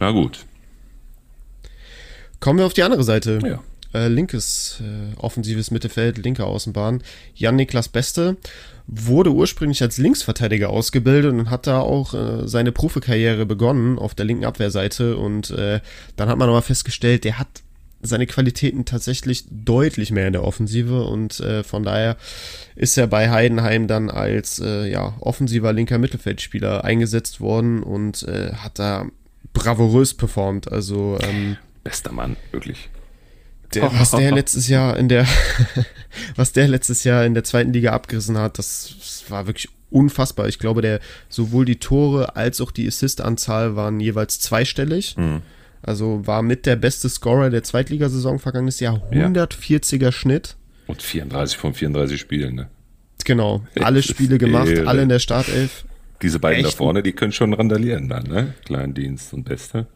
Na 0.00 0.10
gut. 0.10 0.44
Kommen 2.40 2.58
wir 2.58 2.66
auf 2.66 2.74
die 2.74 2.82
andere 2.82 3.04
Seite. 3.04 3.38
Ja. 3.44 3.62
Äh, 3.94 4.08
linkes 4.08 4.80
äh, 4.82 5.16
offensives 5.18 5.70
Mittelfeld, 5.70 6.16
linke 6.18 6.44
Außenbahn. 6.44 7.02
Jan-Niklas 7.34 7.88
Beste 7.88 8.36
wurde 8.86 9.30
ursprünglich 9.30 9.82
als 9.82 9.98
Linksverteidiger 9.98 10.70
ausgebildet 10.70 11.30
und 11.32 11.50
hat 11.50 11.66
da 11.66 11.80
auch 11.80 12.14
äh, 12.14 12.48
seine 12.48 12.72
Profikarriere 12.72 13.44
begonnen 13.46 13.98
auf 13.98 14.14
der 14.14 14.24
linken 14.24 14.44
Abwehrseite. 14.46 15.16
Und 15.18 15.50
äh, 15.50 15.80
dann 16.16 16.28
hat 16.30 16.38
man 16.38 16.48
aber 16.48 16.62
festgestellt, 16.62 17.24
der 17.24 17.38
hat 17.38 17.48
seine 18.02 18.26
Qualitäten 18.26 18.84
tatsächlich 18.84 19.44
deutlich 19.48 20.10
mehr 20.10 20.26
in 20.26 20.32
der 20.32 20.44
Offensive 20.44 21.04
und 21.04 21.38
äh, 21.40 21.62
von 21.62 21.84
daher 21.84 22.16
ist 22.74 22.98
er 22.98 23.06
bei 23.06 23.30
Heidenheim 23.30 23.86
dann 23.86 24.10
als 24.10 24.58
äh, 24.58 24.90
ja, 24.90 25.14
offensiver 25.20 25.72
linker 25.72 25.98
Mittelfeldspieler 25.98 26.84
eingesetzt 26.84 27.40
worden 27.40 27.82
und 27.82 28.24
äh, 28.24 28.54
hat 28.54 28.78
da 28.78 29.06
bravourös 29.52 30.14
performt. 30.14 30.70
Also 30.70 31.18
ähm, 31.22 31.56
Bester 31.84 32.12
Mann, 32.12 32.36
wirklich. 32.50 32.90
der, 33.74 33.92
was 33.92 34.10
der 34.10 34.30
letztes 34.34 34.68
Jahr 34.68 34.96
in 34.96 35.08
der, 35.08 35.26
was 36.36 36.52
der 36.52 36.66
letztes 36.66 37.04
Jahr 37.04 37.24
in 37.24 37.34
der 37.34 37.44
zweiten 37.44 37.72
Liga 37.72 37.92
abgerissen 37.92 38.36
hat, 38.36 38.58
das, 38.58 38.94
das 38.98 39.24
war 39.30 39.46
wirklich 39.46 39.68
unfassbar. 39.90 40.48
Ich 40.48 40.58
glaube, 40.58 40.82
der 40.82 40.98
sowohl 41.28 41.66
die 41.66 41.76
Tore 41.76 42.34
als 42.34 42.60
auch 42.60 42.72
die 42.72 42.88
Assist-Anzahl 42.88 43.76
waren 43.76 44.00
jeweils 44.00 44.40
zweistellig. 44.40 45.14
Also 45.82 46.26
war 46.26 46.42
mit 46.42 46.66
der 46.66 46.76
beste 46.76 47.08
Scorer 47.08 47.50
der 47.50 47.62
Zweitligasaison 47.62 48.38
vergangenes 48.38 48.80
Jahr. 48.80 49.02
Ja. 49.12 49.26
140er 49.26 50.12
Schnitt. 50.12 50.56
Und 50.86 51.02
34 51.02 51.56
von 51.58 51.74
34 51.74 52.20
Spielen, 52.20 52.54
ne? 52.54 52.68
Genau. 53.24 53.62
Alle 53.80 54.02
Spiele 54.02 54.38
gemacht, 54.38 54.68
irre. 54.68 54.86
alle 54.88 55.02
in 55.02 55.08
der 55.08 55.18
Startelf. 55.20 55.84
Diese 56.22 56.38
beiden 56.38 56.64
Echt? 56.64 56.74
da 56.74 56.76
vorne, 56.76 57.02
die 57.02 57.12
können 57.12 57.32
schon 57.32 57.52
randalieren 57.54 58.08
dann, 58.08 58.24
ne? 58.24 58.54
Kleindienst 58.64 59.32
und 59.32 59.44
Beste. 59.44 59.86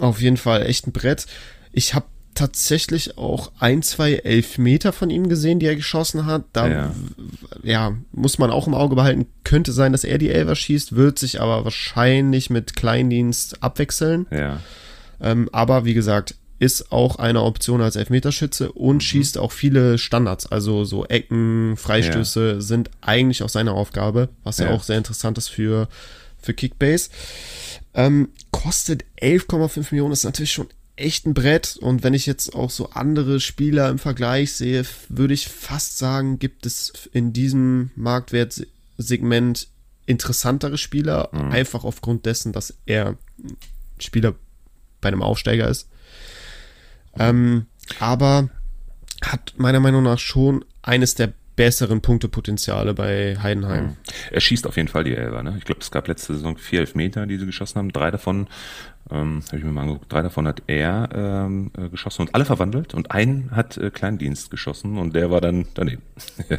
Auf 0.00 0.20
jeden 0.20 0.36
Fall 0.36 0.66
echt 0.66 0.86
ein 0.86 0.92
Brett. 0.92 1.26
Ich 1.72 1.94
habe 1.94 2.06
tatsächlich 2.34 3.18
auch 3.18 3.50
ein, 3.58 3.82
zwei 3.82 4.14
Elfmeter 4.14 4.92
von 4.92 5.10
ihm 5.10 5.28
gesehen, 5.28 5.58
die 5.58 5.66
er 5.66 5.74
geschossen 5.76 6.24
hat. 6.26 6.44
Da 6.52 6.68
Ja. 6.68 6.94
ja. 7.64 7.96
muss 8.12 8.38
man 8.38 8.50
auch 8.50 8.68
im 8.68 8.74
Auge 8.74 8.94
behalten. 8.94 9.26
Könnte 9.42 9.72
sein, 9.72 9.90
dass 9.92 10.04
er 10.04 10.18
die 10.18 10.30
Elfer 10.30 10.54
schießt, 10.54 10.94
wird 10.94 11.18
sich 11.18 11.40
aber 11.40 11.64
wahrscheinlich 11.64 12.48
mit 12.48 12.76
Kleindienst 12.76 13.62
abwechseln. 13.62 14.26
Ja. 14.30 14.60
Ähm, 15.20 15.48
aber 15.52 15.84
wie 15.84 15.94
gesagt, 15.94 16.34
ist 16.60 16.90
auch 16.90 17.16
eine 17.16 17.42
Option 17.42 17.80
als 17.80 17.94
Elfmeterschütze 17.96 18.72
und 18.72 19.02
schießt 19.02 19.38
auch 19.38 19.52
viele 19.52 19.96
Standards. 19.96 20.46
Also 20.46 20.84
so 20.84 21.04
Ecken, 21.06 21.76
Freistöße 21.76 22.60
sind 22.60 22.90
eigentlich 23.00 23.42
auch 23.44 23.48
seine 23.48 23.72
Aufgabe, 23.72 24.28
was 24.42 24.58
ja, 24.58 24.66
Ja. 24.66 24.72
auch 24.74 24.82
sehr 24.82 24.98
interessant 24.98 25.38
ist 25.38 25.48
für, 25.48 25.88
für 26.40 26.54
Kickbase. 26.54 27.10
Ähm, 27.94 28.30
kostet 28.50 29.04
11,5 29.22 29.88
Millionen, 29.92 30.12
ist 30.12 30.24
natürlich 30.24 30.50
schon 30.52 30.66
echt 30.96 31.26
ein 31.26 31.34
Brett. 31.34 31.76
Und 31.80 32.02
wenn 32.02 32.12
ich 32.14 32.26
jetzt 32.26 32.52
auch 32.56 32.70
so 32.70 32.90
andere 32.90 33.38
Spieler 33.38 33.88
im 33.88 34.00
Vergleich 34.00 34.52
sehe, 34.52 34.84
würde 35.08 35.34
ich 35.34 35.46
fast 35.46 35.98
sagen, 35.98 36.40
gibt 36.40 36.66
es 36.66 36.92
in 37.12 37.32
diesem 37.32 37.92
Marktwertsegment 37.94 39.68
interessantere 40.06 40.78
Spieler, 40.78 41.32
einfach 41.32 41.84
aufgrund 41.84 42.24
dessen, 42.26 42.52
dass 42.52 42.74
er 42.86 43.16
Spieler 44.00 44.34
bei 45.00 45.08
einem 45.08 45.22
Aufsteiger 45.22 45.68
ist. 45.68 45.88
Ähm, 47.18 47.66
aber 48.00 48.48
hat 49.22 49.54
meiner 49.56 49.80
Meinung 49.80 50.02
nach 50.02 50.18
schon 50.18 50.64
eines 50.82 51.14
der 51.14 51.32
besseren 51.58 52.00
Punktepotenziale 52.00 52.94
bei 52.94 53.36
Heidenheim. 53.42 53.96
Er 54.30 54.40
schießt 54.40 54.64
auf 54.64 54.76
jeden 54.76 54.86
Fall 54.86 55.02
die 55.02 55.16
Elfer, 55.16 55.42
ne? 55.42 55.56
Ich 55.58 55.64
glaube, 55.64 55.80
es 55.80 55.90
gab 55.90 56.06
letzte 56.06 56.34
Saison 56.34 56.56
vier 56.56 56.80
Elfmeter, 56.80 57.26
die 57.26 57.36
sie 57.36 57.46
geschossen 57.46 57.78
haben. 57.78 57.90
Drei 57.90 58.12
davon, 58.12 58.46
ähm, 59.10 59.42
habe 59.48 59.58
ich 59.58 59.64
mir 59.64 59.72
mal 59.72 59.82
angeguckt, 59.82 60.12
drei 60.12 60.22
davon 60.22 60.46
hat 60.46 60.62
er 60.68 61.08
ähm, 61.12 61.72
äh, 61.76 61.88
geschossen 61.88 62.22
und 62.22 62.34
alle 62.36 62.44
verwandelt. 62.44 62.94
Und 62.94 63.10
einen 63.10 63.50
hat 63.50 63.76
äh, 63.76 63.90
Kleindienst 63.90 64.52
geschossen 64.52 64.98
und 64.98 65.16
der 65.16 65.32
war 65.32 65.40
dann 65.40 65.66
daneben. 65.74 66.02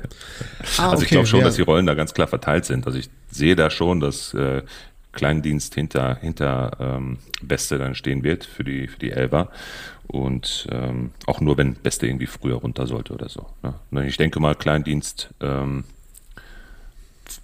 Ah, 0.78 0.92
also 0.92 1.04
ich 1.04 1.08
okay, 1.08 1.16
glaube 1.16 1.28
schon, 1.28 1.40
ja. 1.40 1.46
dass 1.46 1.56
die 1.56 1.62
Rollen 1.62 1.86
da 1.86 1.94
ganz 1.94 2.14
klar 2.14 2.28
verteilt 2.28 2.66
sind. 2.66 2.86
Also 2.86 3.00
ich 3.00 3.10
sehe 3.32 3.56
da 3.56 3.70
schon, 3.70 4.02
dass 4.02 4.34
äh, 4.34 4.64
Kleindienst 5.20 5.76
hinter, 5.76 6.16
hinter 6.16 6.78
ähm, 6.80 7.18
Beste 7.42 7.78
dann 7.78 7.94
stehen 7.94 8.24
wird 8.24 8.46
für 8.46 8.64
die, 8.64 8.88
für 8.88 9.00
die 9.00 9.12
Elber. 9.12 9.50
Und 10.08 10.66
ähm, 10.72 11.12
auch 11.26 11.42
nur, 11.42 11.58
wenn 11.58 11.74
Beste 11.74 12.08
irgendwie 12.08 12.26
früher 12.26 12.56
runter 12.56 12.88
sollte 12.88 13.14
oder 13.14 13.28
so. 13.28 13.46
Ne? 13.92 14.08
Ich 14.08 14.16
denke 14.16 14.40
mal, 14.40 14.56
Kleindienst 14.56 15.34
ähm, 15.42 15.84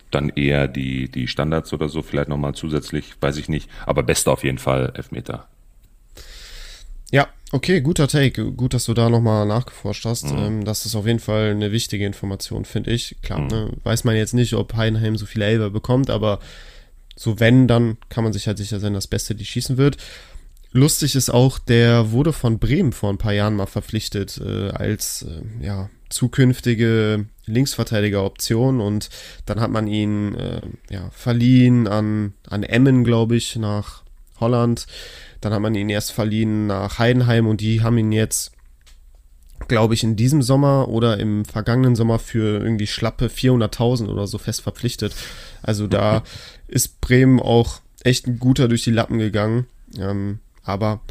dann 0.10 0.30
eher 0.30 0.70
die, 0.70 1.12
die 1.12 1.28
Standards 1.28 1.74
oder 1.74 1.90
so, 1.90 2.02
vielleicht 2.02 2.30
nochmal 2.30 2.56
zusätzlich, 2.56 3.14
weiß 3.20 3.36
ich 3.36 3.50
nicht. 3.50 3.70
Aber 3.86 4.04
Beste 4.04 4.32
auf 4.32 4.46
jeden 4.46 4.58
Fall 4.58 4.94
Elfmeter. 4.96 5.50
Ja, 7.12 7.28
okay, 7.52 7.82
guter 7.82 8.08
Take. 8.08 8.54
Gut, 8.54 8.74
dass 8.74 8.86
du 8.86 8.94
da 8.94 9.10
nochmal 9.10 9.46
nachgeforscht 9.46 10.06
hast. 10.06 10.32
Ähm, 10.32 10.64
das 10.64 10.86
ist 10.86 10.96
auf 10.96 11.06
jeden 11.06 11.20
Fall 11.20 11.52
eine 11.52 11.74
wichtige 11.74 12.06
Information, 12.06 12.64
finde 12.64 12.92
ich. 12.92 13.18
Klar, 13.22 13.42
ne, 13.42 13.74
weiß 13.84 14.06
man 14.06 14.16
jetzt 14.16 14.34
nicht, 14.34 14.54
ob 14.54 14.76
Heidenheim 14.76 15.18
so 15.18 15.26
viele 15.26 15.44
Elber 15.44 15.70
bekommt, 15.70 16.10
aber 16.10 16.40
so 17.16 17.40
wenn, 17.40 17.68
dann 17.68 17.98
kann 18.10 18.24
man 18.24 18.34
sich 18.34 18.48
halt 18.48 18.58
sicher 18.58 18.80
sein, 18.80 18.94
dass 18.94 19.08
Beste 19.08 19.36
die 19.36 19.46
schießen 19.46 19.78
wird. 19.78 19.98
Lustig 20.72 21.16
ist 21.16 21.30
auch, 21.30 21.58
der 21.58 22.12
wurde 22.12 22.34
von 22.34 22.60
Bremen 22.60 22.92
vor 22.92 23.10
ein 23.10 23.18
paar 23.18 23.32
Jahren 23.32 23.56
mal 23.56 23.66
verpflichtet 23.66 24.42
äh, 24.44 24.72
als 24.72 25.24
äh, 25.24 25.66
ja, 25.66 25.90
zukünftige 26.10 27.26
Linksverteidiger-Option 27.46 28.82
und 28.82 29.10
dann 29.46 29.62
hat 29.62 29.72
man 29.72 29.88
ihn 29.88 30.36
äh, 30.36 30.62
ja, 30.90 31.10
verliehen 31.12 31.88
an, 31.88 32.34
an 32.50 32.64
Emmen, 32.64 33.06
glaube 33.06 33.38
ich, 33.38 33.56
nach 33.56 34.04
Holland. 34.40 34.86
Dann 35.42 35.54
hat 35.54 35.62
man 35.62 35.76
ihn 35.76 35.90
erst 35.90 36.12
verliehen 36.12 36.68
nach 36.68 37.00
Heidenheim 37.00 37.48
und 37.48 37.62
die 37.62 37.82
haben 37.82 37.98
ihn 37.98 38.12
jetzt, 38.12 38.52
glaube 39.68 39.94
ich, 39.94 40.04
in 40.04 40.16
diesem 40.16 40.42
Sommer 40.42 40.90
oder 40.90 41.20
im 41.20 41.46
vergangenen 41.46 41.96
Sommer 41.96 42.20
für 42.20 42.62
irgendwie 42.62 42.88
schlappe 42.88 43.28
400.000 43.28 44.08
oder 44.08 44.28
so 44.28 44.38
fest 44.38 44.62
verpflichtet. 44.62 45.16
Also 45.64 45.88
da 45.88 46.24
ist 46.68 47.02
Bremen 47.02 47.40
auch 47.40 47.80
echt 48.04 48.28
ein 48.28 48.40
guter 48.40 48.68
durch 48.68 48.84
die 48.84 48.92
Lappen 48.92 49.18
gegangen. 49.18 49.66
Ähm, 49.98 50.40
aber 50.64 51.02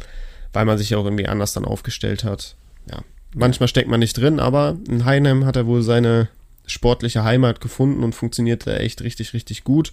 weil 0.53 0.65
man 0.65 0.77
sich 0.77 0.91
ja 0.91 0.97
auch 0.97 1.05
irgendwie 1.05 1.27
anders 1.27 1.53
dann 1.53 1.65
aufgestellt 1.65 2.23
hat, 2.23 2.55
ja, 2.89 3.01
manchmal 3.33 3.67
steckt 3.67 3.89
man 3.89 3.99
nicht 3.99 4.17
drin, 4.17 4.39
aber 4.39 4.77
in 4.87 5.05
Heinheim 5.05 5.45
hat 5.45 5.55
er 5.55 5.65
wohl 5.65 5.81
seine 5.81 6.29
sportliche 6.65 7.23
Heimat 7.23 7.61
gefunden 7.61 8.03
und 8.03 8.15
funktioniert 8.15 8.65
da 8.65 8.75
echt 8.75 9.01
richtig, 9.01 9.33
richtig 9.33 9.63
gut. 9.63 9.91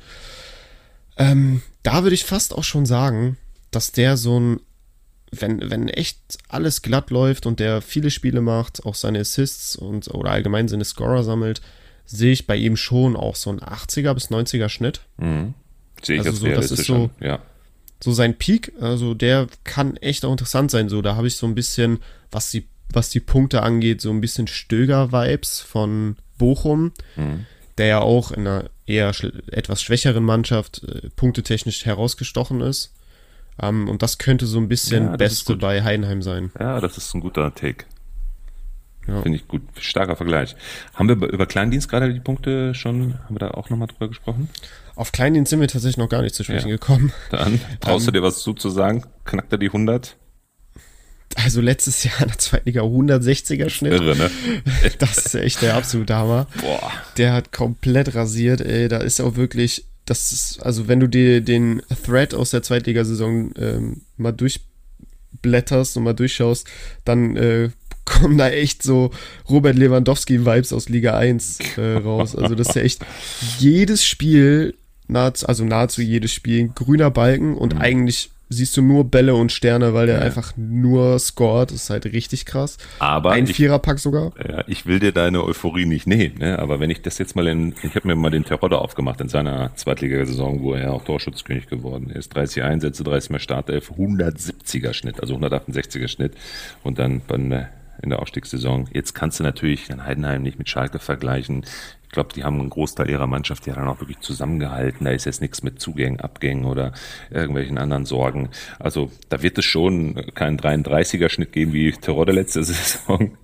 Ähm, 1.17 1.63
da 1.83 2.03
würde 2.03 2.15
ich 2.15 2.25
fast 2.25 2.55
auch 2.55 2.65
schon 2.65 2.87
sagen, 2.87 3.37
dass 3.71 3.93
der 3.93 4.17
so 4.17 4.39
ein, 4.39 4.61
wenn, 5.33 5.71
wenn 5.71 5.89
echt 5.89 6.19
alles 6.49 6.83
glatt 6.83 7.11
läuft 7.11 7.47
und 7.47 7.59
der 7.59 7.81
viele 7.81 8.11
Spiele 8.11 8.41
macht, 8.43 8.85
auch 8.85 8.95
seine 8.95 9.21
Assists 9.21 9.77
und 9.77 10.09
oder 10.09 10.31
allgemein 10.31 10.69
seine 10.69 10.85
Scorer 10.85 11.25
sammelt, 11.25 11.61
sehe 12.05 12.33
ich 12.33 12.47
bei 12.47 12.57
ihm 12.57 12.77
schon 12.77 13.17
auch 13.17 13.35
so 13.37 13.51
ein 13.51 13.61
80er 13.61 14.13
bis 14.15 14.31
90er 14.31 14.69
Schnitt. 14.69 15.01
Mhm. 15.17 15.55
Sehe 16.03 16.21
ich 16.21 16.27
Also 16.27 16.47
jetzt 16.47 16.55
so, 16.57 16.61
das 16.61 16.71
ist 16.71 16.87
so-. 16.87 17.11
Ja. 17.21 17.39
so 18.03 18.13
sein 18.13 18.37
Peak, 18.37 18.73
also 18.81 19.15
der 19.15 19.47
kann 19.65 19.97
echt 19.97 20.25
auch 20.25 20.33
interessant 20.33 20.71
sein. 20.71 20.89
So, 20.89 21.01
da 21.03 21.17
habe 21.17 21.27
ich 21.29 21.37
so 21.37 21.47
ein 21.47 21.55
bisschen, 21.55 22.01
was 22.31 22.51
die, 22.51 22.67
was 22.91 23.09
die 23.09 23.21
Punkte 23.21 23.63
angeht, 23.63 24.01
so 24.01 24.11
ein 24.11 24.21
bisschen 24.21 24.47
Stöger-Vibes 24.49 25.61
von 25.61 26.17
Bochum, 26.37 26.93
Mhm. 27.17 27.47
der 27.79 27.87
ja 27.87 28.01
auch 28.01 28.33
in 28.33 28.41
einer 28.47 28.69
eher 28.85 29.13
etwas 29.51 29.81
schwächeren 29.83 30.25
Mannschaft 30.25 30.83
äh, 30.85 31.09
punktetechnisch 31.17 31.87
herausgestochen 31.87 32.61
ist. 32.61 32.93
Ähm, 33.61 33.89
und 33.89 34.03
das 34.03 34.19
könnte 34.19 34.47
so 34.47 34.59
ein 34.59 34.69
bisschen 34.69 35.05
Ja, 35.07 35.17
Beste 35.17 35.57
bei 35.57 35.83
Heidenheim 35.83 36.23
sein. 36.23 36.51
ja, 36.59 36.81
das 36.81 36.97
ist 36.99 37.15
ein 37.15 37.21
guter 37.21 37.55
Take. 37.55 37.85
Ja. 39.09 39.21
Finde 39.23 39.37
ich 39.37 39.49
gut. 39.49 39.63
Starker 39.81 40.15
Vergleich. 40.17 40.55
Haben 40.95 41.09
wir 41.09 41.17
über- 41.29 41.47
Kleindienst 41.47 41.89
gerade 41.89 42.13
die 42.15 42.21
Punkte 42.21 42.73
schon, 42.75 43.19
haben 43.25 43.35
wir 43.35 43.41
da 43.41 43.51
auch 43.51 43.69
nochmal 43.69 43.89
drüber 43.89 44.09
gesprochen? 44.09 44.49
Auf 44.95 45.11
Kleindienst 45.11 45.51
sind 45.51 45.61
wir 45.61 45.67
tatsächlich 45.69 45.97
noch 45.97 46.09
gar 46.09 46.23
nicht 46.23 46.35
zu 46.37 46.45
sprechen 46.45 46.69
Ja. 46.69 46.77
gekommen. 46.77 47.13
Dann 47.31 47.61
traust 47.81 48.07
Ähm. 48.07 48.13
du 48.15 48.21
dir 48.21 48.23
was 48.23 48.39
zu, 48.41 48.53
zu 48.55 48.71
sagen? 48.71 49.05
Knackt 49.25 49.51
er 49.53 49.59
die 49.59 49.67
100? 49.67 50.17
Also 51.35 51.61
letztes 51.63 52.05
Jahr 52.05 52.21
in 52.23 52.29
der 52.29 52.39
zweiten 52.39 52.67
Liga 52.69 52.83
160er 52.83 53.71
Schnitt. 53.71 53.95
Irre, 53.95 54.15
ne? 54.17 54.31
Das 54.99 55.17
ist 55.19 55.35
echt 55.35 55.63
der 55.63 55.77
absolute 55.77 56.15
Hammer. 56.15 56.47
Boah. 56.61 56.93
Der 57.17 57.33
hat 57.33 57.53
komplett 57.53 58.15
rasiert, 58.15 58.61
ey. 58.61 58.87
Da 58.89 58.99
ist 58.99 59.21
auch 59.21 59.35
wirklich, 59.35 59.87
das 60.05 60.33
ist, 60.33 60.63
also 60.63 60.89
wenn 60.89 61.01
du 61.01 61.09
dir 61.09 61.41
den 61.41 61.83
Thread 62.05 62.35
aus 62.35 62.51
der 62.51 62.63
Zweitligasaison 62.63 63.53
ähm, 63.57 64.03
mal 64.17 64.33
durchblätterst 64.33 65.97
und 65.97 66.05
mal 66.05 66.15
durchschaust, 66.15 66.67
dann 67.05 67.37
äh, 67.37 67.71
kommen 68.05 68.37
da 68.37 68.51
echt 68.51 68.83
so 68.83 69.13
Robert 69.49 69.77
Lewandowski-Vibes 69.77 70.73
aus 70.75 70.89
Liga 70.89 71.17
1 71.17 71.77
äh, 71.77 71.93
raus. 71.95 72.35
Also 72.35 72.55
das 72.55 72.69
ist 72.69 72.75
ja 72.75 72.83
echt 72.83 73.07
jedes 73.59 74.05
Spiel, 74.05 74.75
nahezu, 75.07 75.47
also 75.47 75.65
nahezu 75.65 76.03
jedes 76.03 76.33
Spiel, 76.33 76.65
ein 76.65 76.75
grüner 76.75 77.11
Balken 77.11 77.57
und 77.57 77.81
eigentlich 77.81 78.31
siehst 78.53 78.77
du 78.77 78.83
nur 78.83 79.05
Bälle 79.05 79.35
und 79.35 79.51
Sterne, 79.53 79.95
weil 79.95 80.07
der 80.07 80.19
Ja. 80.19 80.23
einfach 80.23 80.53
nur 80.57 81.19
scored. 81.19 81.71
Das 81.71 81.83
ist 81.85 81.91
halt 81.91 82.05
richtig 82.07 82.45
krass. 82.47 82.77
Aber 82.99 83.33
Ein 83.33 83.45
ich, 83.45 83.55
Viererpack 83.57 83.99
sogar. 83.99 84.33
ja, 84.49 84.63
ich 84.67 84.87
will 84.87 84.99
dir 85.01 85.13
deine 85.13 85.43
Euphorie 85.43 85.87
nicht 85.87 86.07
nehmen, 86.07 86.39
ne? 86.39 86.59
aber 86.59 86.79
wenn 86.81 86.91
ich 86.91 87.03
das 87.03 87.19
jetzt 87.19 87.35
mal 87.37 87.47
in, 87.47 87.75
ich 87.83 87.95
habe 87.95 88.07
mir 88.09 88.15
mal 88.17 88.31
den 88.31 88.45
Terodde 88.45 88.79
aufgemacht 88.79 89.21
in 89.21 89.29
seiner 89.29 89.75
Zweitligasaison, 89.77 90.63
wo 90.63 90.75
er 90.75 90.93
auch 90.93 91.05
Torschutzkönig 91.05 91.67
geworden 91.67 92.11
ist. 92.11 92.35
30 92.35 92.63
Einsätze, 92.63 93.03
30 93.05 93.31
mehr 93.31 93.41
Startelf, 93.41 93.91
170er 93.91 94.93
Schnitt, 94.93 95.21
also 95.21 95.37
168er 95.37 96.09
Schnitt 96.09 96.35
und 96.83 96.99
dann 96.99 97.21
bei 97.27 97.69
in 98.03 98.11
der 98.11 98.21
Aufstiegssaison. 98.21 98.89
Jetzt 98.93 99.15
kannst 99.15 99.41
du 99.41 99.45
natürlich 99.45 99.87
den 99.87 100.05
Heidenheim 100.05 100.43
nicht 100.43 100.59
mit 100.59 100.69
Schalke 100.69 100.99
vergleichen. 100.99 101.65
Ich 102.05 102.11
glaube, 102.11 102.35
die 102.35 102.45
haben 102.45 102.61
einen 102.61 102.69
Großteil 102.69 103.09
ihrer 103.09 103.27
Mannschaft 103.27 103.67
ja 103.67 103.75
dann 103.75 103.89
auch 103.89 104.01
wirklich 104.01 104.21
zusammengehalten. 104.21 105.05
Da 105.07 105.13
ist 105.13 105.25
jetzt 105.25 105.41
nichts 105.41 105.63
mit 105.63 105.81
Zugängen, 105.81 106.21
Abgängen 106.21 106.67
oder 106.67 106.93
irgendwelchen 107.31 107.79
anderen 107.79 108.05
Sorgen. 108.05 108.51
Also 108.79 109.11
da 109.31 109.43
wird 109.43 109.57
es 109.57 109.65
schon 109.65 110.15
keinen 110.35 110.59
33er 110.59 111.31
Schnitt 111.31 111.53
geben 111.53 111.73
wie 111.73 111.91
Terodde 111.93 112.33
letzte 112.33 112.63
Saison. 112.65 113.39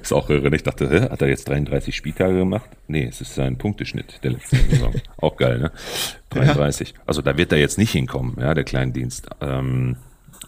Ist 0.00 0.12
auch 0.12 0.30
irre. 0.30 0.54
Ich 0.54 0.62
dachte, 0.62 0.88
hä, 0.88 1.10
hat 1.10 1.20
er 1.20 1.28
jetzt 1.28 1.48
33 1.48 1.94
Spieltage 1.94 2.38
gemacht? 2.38 2.70
Nee, 2.86 3.06
es 3.06 3.20
ist 3.20 3.34
sein 3.34 3.58
Punkteschnitt 3.58 4.20
der 4.22 4.32
letzten 4.32 4.56
Saison. 4.70 4.94
auch 5.16 5.36
geil, 5.36 5.58
ne? 5.58 5.72
33. 6.30 6.94
Also 7.06 7.22
da 7.22 7.36
wird 7.36 7.52
er 7.52 7.58
jetzt 7.58 7.78
nicht 7.78 7.90
hinkommen, 7.92 8.36
ja, 8.40 8.54
der 8.54 8.64
Kleindienst. 8.64 9.28
Ähm, 9.40 9.96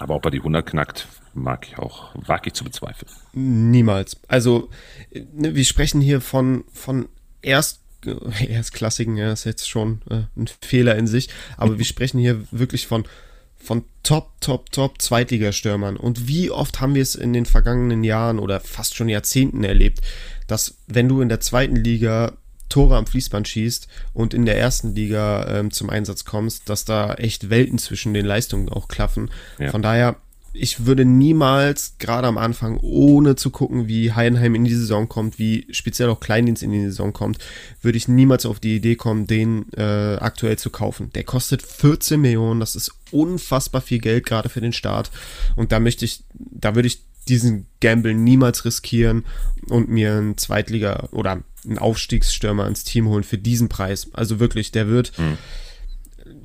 aber 0.01 0.15
ob 0.15 0.25
er 0.25 0.31
die 0.31 0.39
100 0.39 0.65
knackt, 0.65 1.07
mag 1.35 1.69
ich 1.69 1.79
auch, 1.79 2.11
wage 2.15 2.49
ich 2.49 2.55
zu 2.55 2.65
bezweifeln. 2.65 3.11
Niemals. 3.35 4.17
Also, 4.29 4.71
äh, 5.11 5.23
wir 5.33 5.65
sprechen 5.65 6.01
hier 6.01 6.21
von, 6.23 6.65
von 6.73 7.09
erst, 7.43 7.81
äh, 8.07 8.47
erstklassigen, 8.47 9.17
ja, 9.19 9.31
ist 9.31 9.45
jetzt 9.45 9.69
schon 9.69 10.01
äh, 10.09 10.23
ein 10.37 10.49
Fehler 10.63 10.97
in 10.97 11.07
sich, 11.07 11.29
aber 11.59 11.77
wir 11.77 11.85
sprechen 11.85 12.19
hier 12.19 12.43
wirklich 12.51 12.87
von, 12.87 13.05
von 13.57 13.85
Top, 14.03 14.41
Top, 14.41 14.73
Top 14.73 15.03
Zweitligastürmern. 15.03 15.99
Und 15.99 16.27
wie 16.27 16.51
oft 16.51 16.81
haben 16.81 16.95
wir 16.95 17.03
es 17.03 17.15
in 17.15 17.35
den 17.35 17.45
vergangenen 17.45 18.03
Jahren 18.03 18.39
oder 18.39 18.59
fast 18.59 18.97
schon 18.97 19.11
Jahrzehnten 19.11 19.65
erlebt, 19.65 20.01
dass 20.47 20.79
wenn 20.87 21.09
du 21.09 21.21
in 21.21 21.29
der 21.29 21.41
zweiten 21.41 21.77
Liga 21.77 22.39
Tore 22.71 22.97
am 22.97 23.07
Fließband 23.07 23.47
schießt 23.47 23.89
und 24.15 24.33
in 24.33 24.47
der 24.47 24.59
ersten 24.59 24.95
Liga 24.95 25.47
ähm, 25.49 25.71
zum 25.71 25.91
Einsatz 25.91 26.25
kommst, 26.25 26.71
dass 26.71 26.87
da 26.87 27.15
echt 27.15 27.51
Welten 27.51 27.79
zwischen 27.79 28.15
den 28.15 28.25
Leistungen 28.25 28.71
auch 28.71 28.89
klaffen. 28.89 29.31
Ja. 29.59 29.71
Von 29.71 29.83
daher, 29.83 30.17
ich 30.53 30.87
würde 30.87 31.05
niemals, 31.05 31.97
gerade 31.99 32.27
am 32.27 32.39
Anfang, 32.39 32.79
ohne 32.81 33.37
zu 33.37 33.51
gucken, 33.51 33.87
wie 33.87 34.13
Heidenheim 34.13 34.55
in 34.55 34.65
die 34.65 34.75
Saison 34.75 35.09
kommt, 35.09 35.39
wie 35.39 35.67
speziell 35.71 36.09
auch 36.09 36.21
Kleindienst 36.21 36.63
in 36.63 36.73
die 36.73 36.85
Saison 36.87 37.13
kommt, 37.13 37.39
würde 37.83 37.99
ich 37.99 38.09
niemals 38.09 38.47
auf 38.47 38.59
die 38.59 38.77
Idee 38.77 38.97
kommen, 38.97 39.27
den 39.27 39.73
äh, 39.75 40.17
aktuell 40.17 40.59
zu 40.59 40.71
kaufen. 40.71 41.11
Der 41.15 41.25
kostet 41.25 41.63
14 41.63 42.21
Millionen, 42.21 42.59
das 42.59 42.75
ist 42.75 42.93
unfassbar 43.11 43.81
viel 43.81 43.99
Geld, 43.99 44.27
gerade 44.27 44.49
für 44.49 44.61
den 44.61 44.73
Start. 44.73 45.11
Und 45.57 45.73
da 45.73 45.79
möchte 45.79 46.05
ich, 46.05 46.25
da 46.35 46.75
würde 46.75 46.89
ich 46.89 47.03
diesen 47.31 47.67
Gamble 47.81 48.15
niemals 48.15 48.65
riskieren 48.65 49.25
und 49.69 49.89
mir 49.89 50.17
einen 50.17 50.37
Zweitliga- 50.37 51.09
oder 51.13 51.43
einen 51.65 51.79
Aufstiegsstürmer 51.79 52.67
ins 52.67 52.85
Team 52.85 53.09
holen 53.09 53.25
für 53.25 53.39
diesen 53.39 53.69
Preis. 53.69 54.09
Also 54.13 54.41
wirklich, 54.41 54.73
der 54.73 54.89
wird, 54.89 55.13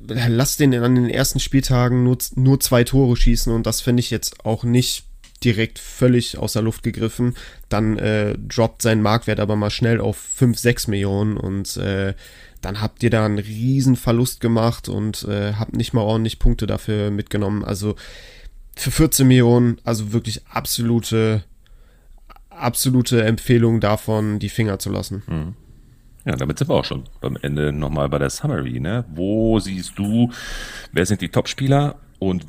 lass 0.06 0.56
den 0.56 0.74
an 0.74 0.94
den 0.94 1.10
ersten 1.10 1.40
Spieltagen 1.40 2.04
nur, 2.04 2.18
nur 2.34 2.60
zwei 2.60 2.84
Tore 2.84 3.16
schießen 3.16 3.52
und 3.52 3.66
das 3.66 3.80
finde 3.80 4.00
ich 4.00 4.10
jetzt 4.10 4.44
auch 4.44 4.64
nicht 4.64 5.04
direkt 5.44 5.78
völlig 5.78 6.38
aus 6.38 6.54
der 6.54 6.62
Luft 6.62 6.82
gegriffen. 6.82 7.36
Dann 7.68 7.98
äh, 7.98 8.36
droppt 8.38 8.82
sein 8.82 9.02
Marktwert 9.02 9.40
aber 9.40 9.56
mal 9.56 9.70
schnell 9.70 10.00
auf 10.00 10.16
5, 10.16 10.58
6 10.58 10.88
Millionen 10.88 11.36
und 11.36 11.76
äh, 11.76 12.14
dann 12.62 12.80
habt 12.80 13.02
ihr 13.02 13.10
da 13.10 13.24
einen 13.24 13.38
riesen 13.38 13.96
Verlust 13.96 14.40
gemacht 14.40 14.88
und 14.88 15.24
äh, 15.24 15.52
habt 15.54 15.76
nicht 15.76 15.92
mal 15.92 16.00
ordentlich 16.00 16.38
Punkte 16.38 16.66
dafür 16.66 17.10
mitgenommen. 17.10 17.64
Also 17.64 17.96
für 18.76 18.90
14 18.90 19.26
Millionen, 19.26 19.78
also 19.84 20.12
wirklich 20.12 20.42
absolute, 20.48 21.42
absolute 22.50 23.24
Empfehlung 23.24 23.80
davon, 23.80 24.38
die 24.38 24.50
Finger 24.50 24.78
zu 24.78 24.90
lassen. 24.90 25.22
Ja, 26.26 26.36
damit 26.36 26.58
sind 26.58 26.68
wir 26.68 26.74
auch 26.74 26.84
schon 26.84 27.04
beim 27.20 27.38
Ende 27.40 27.72
nochmal 27.72 28.08
bei 28.08 28.18
der 28.18 28.30
Summary. 28.30 28.80
Ne? 28.80 29.04
Wo 29.14 29.58
siehst 29.58 29.98
du, 29.98 30.30
wer 30.92 31.06
sind 31.06 31.20
die 31.20 31.28
Topspieler 31.28 31.96
und 32.18 32.44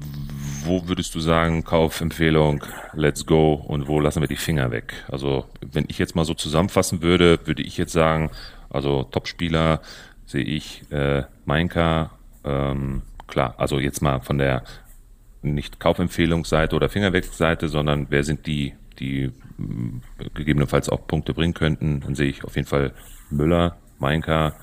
wo 0.63 0.87
würdest 0.87 1.15
du 1.15 1.19
sagen, 1.19 1.63
Kaufempfehlung, 1.63 2.63
let's 2.93 3.25
go 3.25 3.53
und 3.53 3.87
wo 3.87 3.99
lassen 3.99 4.21
wir 4.21 4.27
die 4.27 4.35
Finger 4.35 4.71
weg? 4.71 4.93
Also 5.09 5.45
wenn 5.61 5.85
ich 5.87 5.97
jetzt 5.97 6.15
mal 6.15 6.25
so 6.25 6.33
zusammenfassen 6.33 7.01
würde, 7.01 7.39
würde 7.45 7.61
ich 7.61 7.77
jetzt 7.77 7.93
sagen, 7.93 8.31
also 8.69 9.03
Topspieler 9.03 9.81
sehe 10.25 10.43
ich 10.43 10.83
äh, 10.91 11.23
Mainka, 11.45 12.11
ähm, 12.43 13.03
klar, 13.27 13.55
also 13.57 13.79
jetzt 13.79 14.01
mal 14.01 14.19
von 14.19 14.37
der 14.37 14.63
nicht 15.53 15.79
Kaufempfehlungsseite 15.79 16.75
oder 16.75 16.89
Fingerweg-Seite, 16.89 17.67
sondern 17.67 18.07
wer 18.09 18.23
sind 18.23 18.45
die, 18.45 18.73
die 18.99 19.31
mh, 19.57 20.01
gegebenenfalls 20.33 20.89
auch 20.89 21.07
Punkte 21.07 21.33
bringen 21.33 21.53
könnten, 21.53 22.01
dann 22.01 22.15
sehe 22.15 22.29
ich 22.29 22.43
auf 22.43 22.55
jeden 22.55 22.67
Fall 22.67 22.93
Müller, 23.29 23.77
Mainka, 23.99 24.55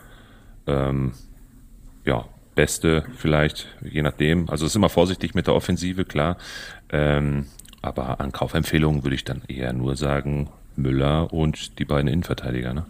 ähm, 0.67 1.13
ja, 2.05 2.25
Beste 2.55 3.05
vielleicht, 3.17 3.67
je 3.83 4.03
nachdem. 4.03 4.49
Also 4.49 4.65
es 4.65 4.73
ist 4.73 4.77
immer 4.77 4.89
vorsichtig 4.89 5.35
mit 5.35 5.47
der 5.47 5.55
Offensive, 5.55 6.05
klar. 6.05 6.37
Ähm, 6.91 7.47
aber 7.83 8.21
an 8.21 8.33
Kaufempfehlungen 8.33 9.03
würde 9.03 9.17
ich 9.17 9.25
dann 9.25 9.43
eher 9.49 9.73
nur 9.73 9.97
sagen 9.97 10.51
Müller 10.77 11.33
und 11.33 11.79
die 11.79 11.85
beiden 11.85 12.09
Innenverteidiger. 12.09 12.73
Ne? 12.73 12.87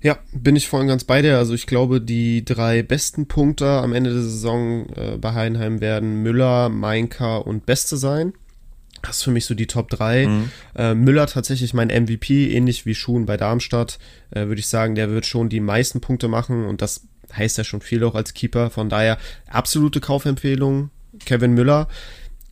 Ja, 0.00 0.18
bin 0.32 0.54
ich 0.54 0.68
voll 0.68 0.82
und 0.82 0.86
ganz 0.86 1.04
bei 1.04 1.22
dir. 1.22 1.38
Also 1.38 1.54
ich 1.54 1.66
glaube, 1.66 2.00
die 2.00 2.44
drei 2.44 2.82
besten 2.82 3.26
Punkte 3.26 3.66
am 3.66 3.92
Ende 3.92 4.12
der 4.12 4.22
Saison 4.22 4.88
äh, 4.90 5.16
bei 5.18 5.34
Heidenheim 5.34 5.80
werden 5.80 6.22
Müller, 6.22 6.68
Mainka 6.68 7.38
und 7.38 7.66
Beste 7.66 7.96
sein. 7.96 8.32
Das 9.02 9.18
ist 9.18 9.22
für 9.22 9.30
mich 9.30 9.44
so 9.44 9.54
die 9.54 9.66
Top 9.66 9.90
3. 9.90 10.28
Äh, 10.76 10.94
Müller 10.94 11.26
tatsächlich 11.26 11.74
mein 11.74 11.88
MVP, 11.88 12.52
ähnlich 12.52 12.86
wie 12.86 12.94
Schuhen 12.94 13.26
bei 13.26 13.36
Darmstadt, 13.36 13.98
äh, 14.30 14.46
würde 14.46 14.60
ich 14.60 14.66
sagen, 14.66 14.94
der 14.94 15.10
wird 15.10 15.26
schon 15.26 15.48
die 15.48 15.60
meisten 15.60 16.00
Punkte 16.00 16.28
machen 16.28 16.64
und 16.64 16.82
das 16.82 17.02
heißt 17.36 17.58
ja 17.58 17.64
schon 17.64 17.80
viel 17.80 18.02
auch 18.04 18.14
als 18.14 18.34
Keeper. 18.34 18.70
Von 18.70 18.88
daher 18.88 19.18
absolute 19.48 20.00
Kaufempfehlung, 20.00 20.90
Kevin 21.24 21.52
Müller. 21.52 21.88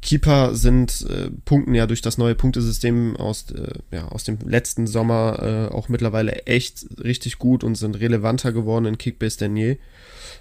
Keeper 0.03 0.55
sind 0.55 1.07
äh, 1.09 1.31
punkten 1.45 1.75
ja 1.75 1.87
durch 1.87 2.01
das 2.01 2.19
neue 2.19 2.35
Punktesystem 2.35 3.17
aus, 3.17 3.51
äh, 3.51 3.79
ja, 3.91 4.09
aus 4.09 4.25
dem 4.25 4.39
letzten 4.45 4.87
Sommer 4.87 5.69
äh, 5.71 5.75
auch 5.75 5.89
mittlerweile 5.89 6.47
echt 6.47 6.87
richtig 7.03 7.39
gut 7.39 7.65
und 7.65 7.75
sind 7.75 7.99
relevanter 7.99 8.53
geworden 8.53 8.87
in 8.87 8.99
Kickbase 8.99 9.39
denn 9.39 9.57
je. 9.57 9.79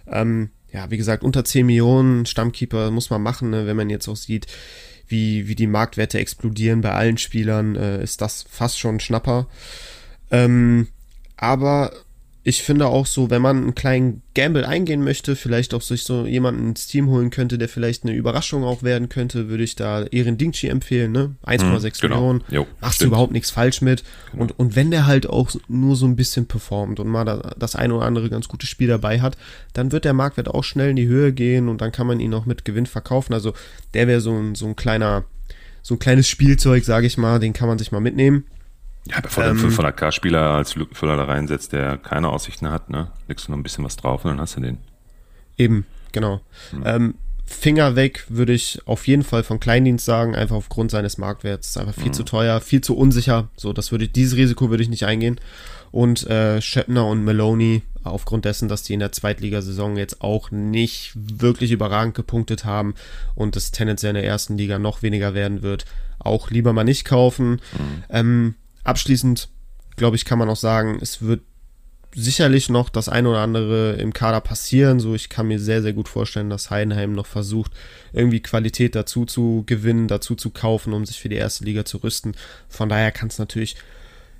Ähm, 0.07 0.49
ja, 0.71 0.91
wie 0.91 0.97
gesagt, 0.97 1.23
unter 1.23 1.45
10 1.45 1.65
Millionen 1.65 2.25
Stammkeeper 2.25 2.91
muss 2.91 3.09
man 3.09 3.21
machen, 3.23 3.49
ne, 3.49 3.65
wenn 3.65 3.77
man 3.77 3.89
jetzt 3.89 4.07
auch 4.07 4.17
sieht, 4.17 4.47
wie, 5.07 5.47
wie 5.47 5.55
die 5.55 5.67
Marktwerte 5.67 6.19
explodieren 6.19 6.81
bei 6.81 6.91
allen 6.91 7.17
Spielern, 7.17 7.75
äh, 7.75 8.03
ist 8.03 8.21
das 8.21 8.45
fast 8.49 8.79
schon 8.79 8.95
ein 8.95 8.99
Schnapper. 8.99 9.47
Ähm, 10.31 10.87
aber 11.37 11.93
ich 12.47 12.61
finde 12.61 12.85
auch 12.85 13.07
so, 13.07 13.31
wenn 13.31 13.41
man 13.41 13.57
einen 13.57 13.73
kleinen 13.73 14.21
Gamble 14.35 14.67
eingehen 14.67 15.03
möchte, 15.03 15.35
vielleicht 15.35 15.73
auch 15.73 15.81
sich 15.81 16.03
so 16.03 16.27
jemanden 16.27 16.69
ins 16.69 16.85
Team 16.85 17.09
holen 17.09 17.31
könnte, 17.31 17.57
der 17.57 17.67
vielleicht 17.67 18.03
eine 18.03 18.13
Überraschung 18.13 18.63
auch 18.63 18.83
werden 18.83 19.09
könnte, 19.09 19.49
würde 19.49 19.63
ich 19.63 19.75
da 19.75 20.03
Erin 20.03 20.37
Dingchi 20.37 20.67
empfehlen, 20.67 21.11
ne? 21.11 21.35
1,6 21.43 21.63
mhm, 21.63 21.91
genau. 22.01 22.15
Millionen. 22.15 22.43
Jo, 22.51 22.67
machst 22.79 22.97
stimmt. 22.97 23.07
du 23.07 23.13
überhaupt 23.15 23.31
nichts 23.31 23.49
falsch 23.49 23.81
mit. 23.81 24.03
Genau. 24.29 24.43
Und, 24.43 24.59
und 24.59 24.75
wenn 24.75 24.91
der 24.91 25.07
halt 25.07 25.27
auch 25.27 25.49
nur 25.67 25.95
so 25.95 26.05
ein 26.05 26.15
bisschen 26.15 26.45
performt 26.45 26.99
und 26.99 27.07
mal 27.07 27.25
da, 27.25 27.55
das 27.57 27.75
ein 27.75 27.91
oder 27.91 28.05
andere 28.05 28.29
ganz 28.29 28.47
gutes 28.47 28.69
Spiel 28.69 28.89
dabei 28.89 29.21
hat, 29.21 29.37
dann 29.73 29.91
wird 29.91 30.05
der 30.05 30.13
Marktwert 30.13 30.47
auch 30.47 30.63
schnell 30.63 30.91
in 30.91 30.97
die 30.97 31.07
Höhe 31.07 31.33
gehen 31.33 31.67
und 31.67 31.81
dann 31.81 31.91
kann 31.91 32.05
man 32.05 32.19
ihn 32.19 32.35
auch 32.35 32.45
mit 32.45 32.63
Gewinn 32.63 32.85
verkaufen. 32.85 33.33
Also 33.33 33.55
der 33.95 34.07
wäre 34.07 34.21
so 34.21 34.37
ein, 34.37 34.53
so 34.53 34.67
ein 34.67 34.75
kleiner, 34.75 35.25
so 35.81 35.95
ein 35.95 35.99
kleines 35.99 36.29
Spielzeug, 36.29 36.85
sage 36.85 37.07
ich 37.07 37.17
mal, 37.17 37.39
den 37.39 37.53
kann 37.53 37.67
man 37.67 37.79
sich 37.79 37.91
mal 37.91 38.01
mitnehmen. 38.01 38.43
Ja, 39.07 39.19
bevor 39.21 39.45
ähm, 39.45 39.57
du 39.57 39.67
500k-Spieler 39.67 40.41
als 40.41 40.75
Lückenfüller 40.75 41.15
da 41.15 41.25
reinsetzt, 41.25 41.73
der 41.73 41.97
keine 41.97 42.29
Aussichten 42.29 42.69
hat, 42.69 42.89
ne, 42.89 43.11
legst 43.27 43.47
du 43.47 43.51
noch 43.51 43.57
ein 43.57 43.63
bisschen 43.63 43.83
was 43.83 43.97
drauf 43.97 44.25
und 44.25 44.31
dann 44.31 44.41
hast 44.41 44.55
du 44.55 44.61
den. 44.61 44.77
Eben, 45.57 45.85
genau. 46.11 46.41
Hm. 46.71 46.83
Ähm, 46.85 47.13
Finger 47.47 47.95
weg 47.95 48.25
würde 48.27 48.53
ich 48.53 48.79
auf 48.85 49.05
jeden 49.05 49.23
Fall 49.23 49.43
von 49.43 49.59
Kleindienst 49.59 50.03
sagen, 50.03 50.35
einfach 50.35 50.55
aufgrund 50.55 50.89
seines 50.89 51.19
Marktwerts. 51.19 51.69
Ist 51.69 51.77
einfach 51.77 51.93
viel 51.93 52.07
mhm. 52.07 52.13
zu 52.13 52.23
teuer, 52.23 52.59
viel 52.59 52.81
zu 52.81 52.97
unsicher. 52.97 53.49
So, 53.55 53.71
das 53.71 53.91
würde 53.91 54.05
ich, 54.05 54.11
dieses 54.11 54.35
Risiko 54.35 54.71
würde 54.71 54.81
ich 54.81 54.89
nicht 54.89 55.05
eingehen. 55.05 55.39
Und 55.91 56.25
äh, 56.27 56.59
Schöppner 56.59 57.05
und 57.05 57.23
Maloney, 57.23 57.83
aufgrund 58.03 58.45
dessen, 58.45 58.67
dass 58.67 58.81
die 58.81 58.95
in 58.95 58.99
der 58.99 59.11
Zweitligasaison 59.11 59.95
jetzt 59.95 60.21
auch 60.21 60.49
nicht 60.49 61.13
wirklich 61.15 61.71
überragend 61.71 62.15
gepunktet 62.15 62.65
haben 62.65 62.95
und 63.35 63.55
es 63.55 63.71
tendenziell 63.71 64.09
in 64.09 64.21
der 64.21 64.25
ersten 64.25 64.57
Liga 64.57 64.79
noch 64.79 65.03
weniger 65.03 65.35
werden 65.35 65.61
wird, 65.61 65.85
auch 66.17 66.49
lieber 66.49 66.73
mal 66.73 66.83
nicht 66.83 67.05
kaufen. 67.05 67.51
Mhm. 67.51 68.03
Ähm, 68.09 68.55
Abschließend, 68.86 69.49
glaube 69.97 70.15
ich, 70.15 70.23
kann 70.23 70.39
man 70.39 70.49
auch 70.49 70.55
sagen, 70.55 70.97
es 71.01 71.21
wird 71.21 71.41
sicherlich 72.15 72.69
noch 72.69 72.89
das 72.89 73.09
ein 73.09 73.27
oder 73.27 73.39
andere 73.39 73.93
im 73.93 74.13
Kader 74.13 74.39
passieren. 74.39 75.01
So, 75.01 75.13
ich 75.13 75.27
kann 75.27 75.47
mir 75.47 75.59
sehr, 75.59 75.81
sehr 75.81 75.91
gut 75.91 76.07
vorstellen, 76.07 76.49
dass 76.49 76.69
Heidenheim 76.69 77.11
noch 77.11 77.25
versucht, 77.25 77.73
irgendwie 78.13 78.41
Qualität 78.41 78.95
dazu 78.95 79.25
zu 79.25 79.63
gewinnen, 79.65 80.07
dazu 80.07 80.36
zu 80.36 80.49
kaufen, 80.49 80.93
um 80.93 81.05
sich 81.05 81.19
für 81.19 81.27
die 81.27 81.36
erste 81.36 81.65
Liga 81.65 81.83
zu 81.83 81.97
rüsten. 81.97 82.36
Von 82.69 82.88
daher 82.88 83.11
kann 83.11 83.27
es 83.27 83.38
natürlich 83.38 83.75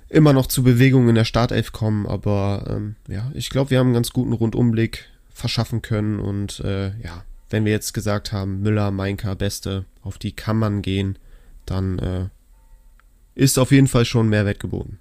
immer 0.08 0.32
noch 0.32 0.46
zu 0.46 0.62
Bewegungen 0.62 1.10
in 1.10 1.14
der 1.16 1.24
Startelf 1.24 1.72
kommen, 1.72 2.06
aber 2.06 2.64
ähm, 2.68 2.96
ja, 3.08 3.30
ich 3.34 3.50
glaube, 3.50 3.70
wir 3.70 3.78
haben 3.78 3.88
einen 3.88 3.94
ganz 3.94 4.10
guten 4.10 4.32
Rundumblick 4.32 5.06
verschaffen 5.28 5.82
können 5.82 6.18
und 6.18 6.60
äh, 6.60 6.96
ja, 7.00 7.24
wenn 7.50 7.64
wir 7.64 7.72
jetzt 7.72 7.92
gesagt 7.92 8.32
haben, 8.32 8.62
Müller, 8.62 8.90
Meinka, 8.90 9.34
Beste, 9.34 9.84
auf 10.02 10.16
die 10.18 10.32
kann 10.32 10.56
man 10.56 10.80
gehen, 10.80 11.18
dann 11.66 11.98
äh, 11.98 12.26
ist 13.36 13.58
auf 13.58 13.70
jeden 13.70 13.86
Fall 13.86 14.04
schon 14.04 14.28
Mehrwert 14.28 14.58
geboten. 14.58 14.98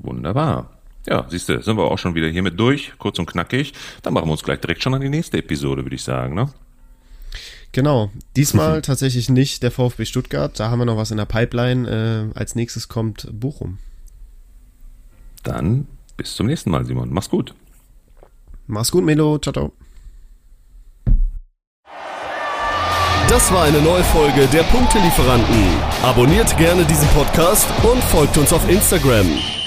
Wunderbar. 0.00 0.78
Ja, 1.06 1.26
siehst 1.28 1.48
du, 1.48 1.62
sind 1.62 1.76
wir 1.76 1.84
auch 1.84 1.98
schon 1.98 2.14
wieder 2.14 2.28
hiermit 2.28 2.58
durch, 2.58 2.92
kurz 2.98 3.18
und 3.18 3.26
knackig. 3.26 3.72
Dann 4.02 4.14
machen 4.14 4.26
wir 4.26 4.32
uns 4.32 4.42
gleich 4.42 4.60
direkt 4.60 4.82
schon 4.82 4.94
an 4.94 5.00
die 5.00 5.08
nächste 5.08 5.38
Episode, 5.38 5.84
würde 5.84 5.96
ich 5.96 6.02
sagen, 6.02 6.34
ne? 6.34 6.52
Genau, 7.72 8.10
diesmal 8.36 8.82
tatsächlich 8.82 9.28
nicht 9.28 9.62
der 9.62 9.70
VfB 9.70 10.04
Stuttgart, 10.04 10.58
da 10.58 10.70
haben 10.70 10.80
wir 10.80 10.86
noch 10.86 10.96
was 10.96 11.10
in 11.10 11.18
der 11.18 11.26
Pipeline. 11.26 12.32
Äh, 12.34 12.38
als 12.38 12.54
nächstes 12.54 12.88
kommt 12.88 13.28
Bochum. 13.32 13.78
Dann 15.42 15.86
bis 16.16 16.34
zum 16.34 16.46
nächsten 16.46 16.70
Mal, 16.70 16.84
Simon. 16.84 17.10
Mach's 17.12 17.30
gut. 17.30 17.54
Mach's 18.66 18.90
gut, 18.90 19.04
Melo. 19.04 19.38
Ciao, 19.38 19.52
ciao. 19.52 19.72
Das 23.30 23.52
war 23.52 23.62
eine 23.62 23.80
neue 23.80 24.02
Folge 24.02 24.48
der 24.48 24.64
Punktelieferanten. 24.64 25.64
Abonniert 26.02 26.56
gerne 26.56 26.84
diesen 26.84 27.06
Podcast 27.10 27.68
und 27.84 28.02
folgt 28.02 28.36
uns 28.36 28.52
auf 28.52 28.68
Instagram. 28.68 29.59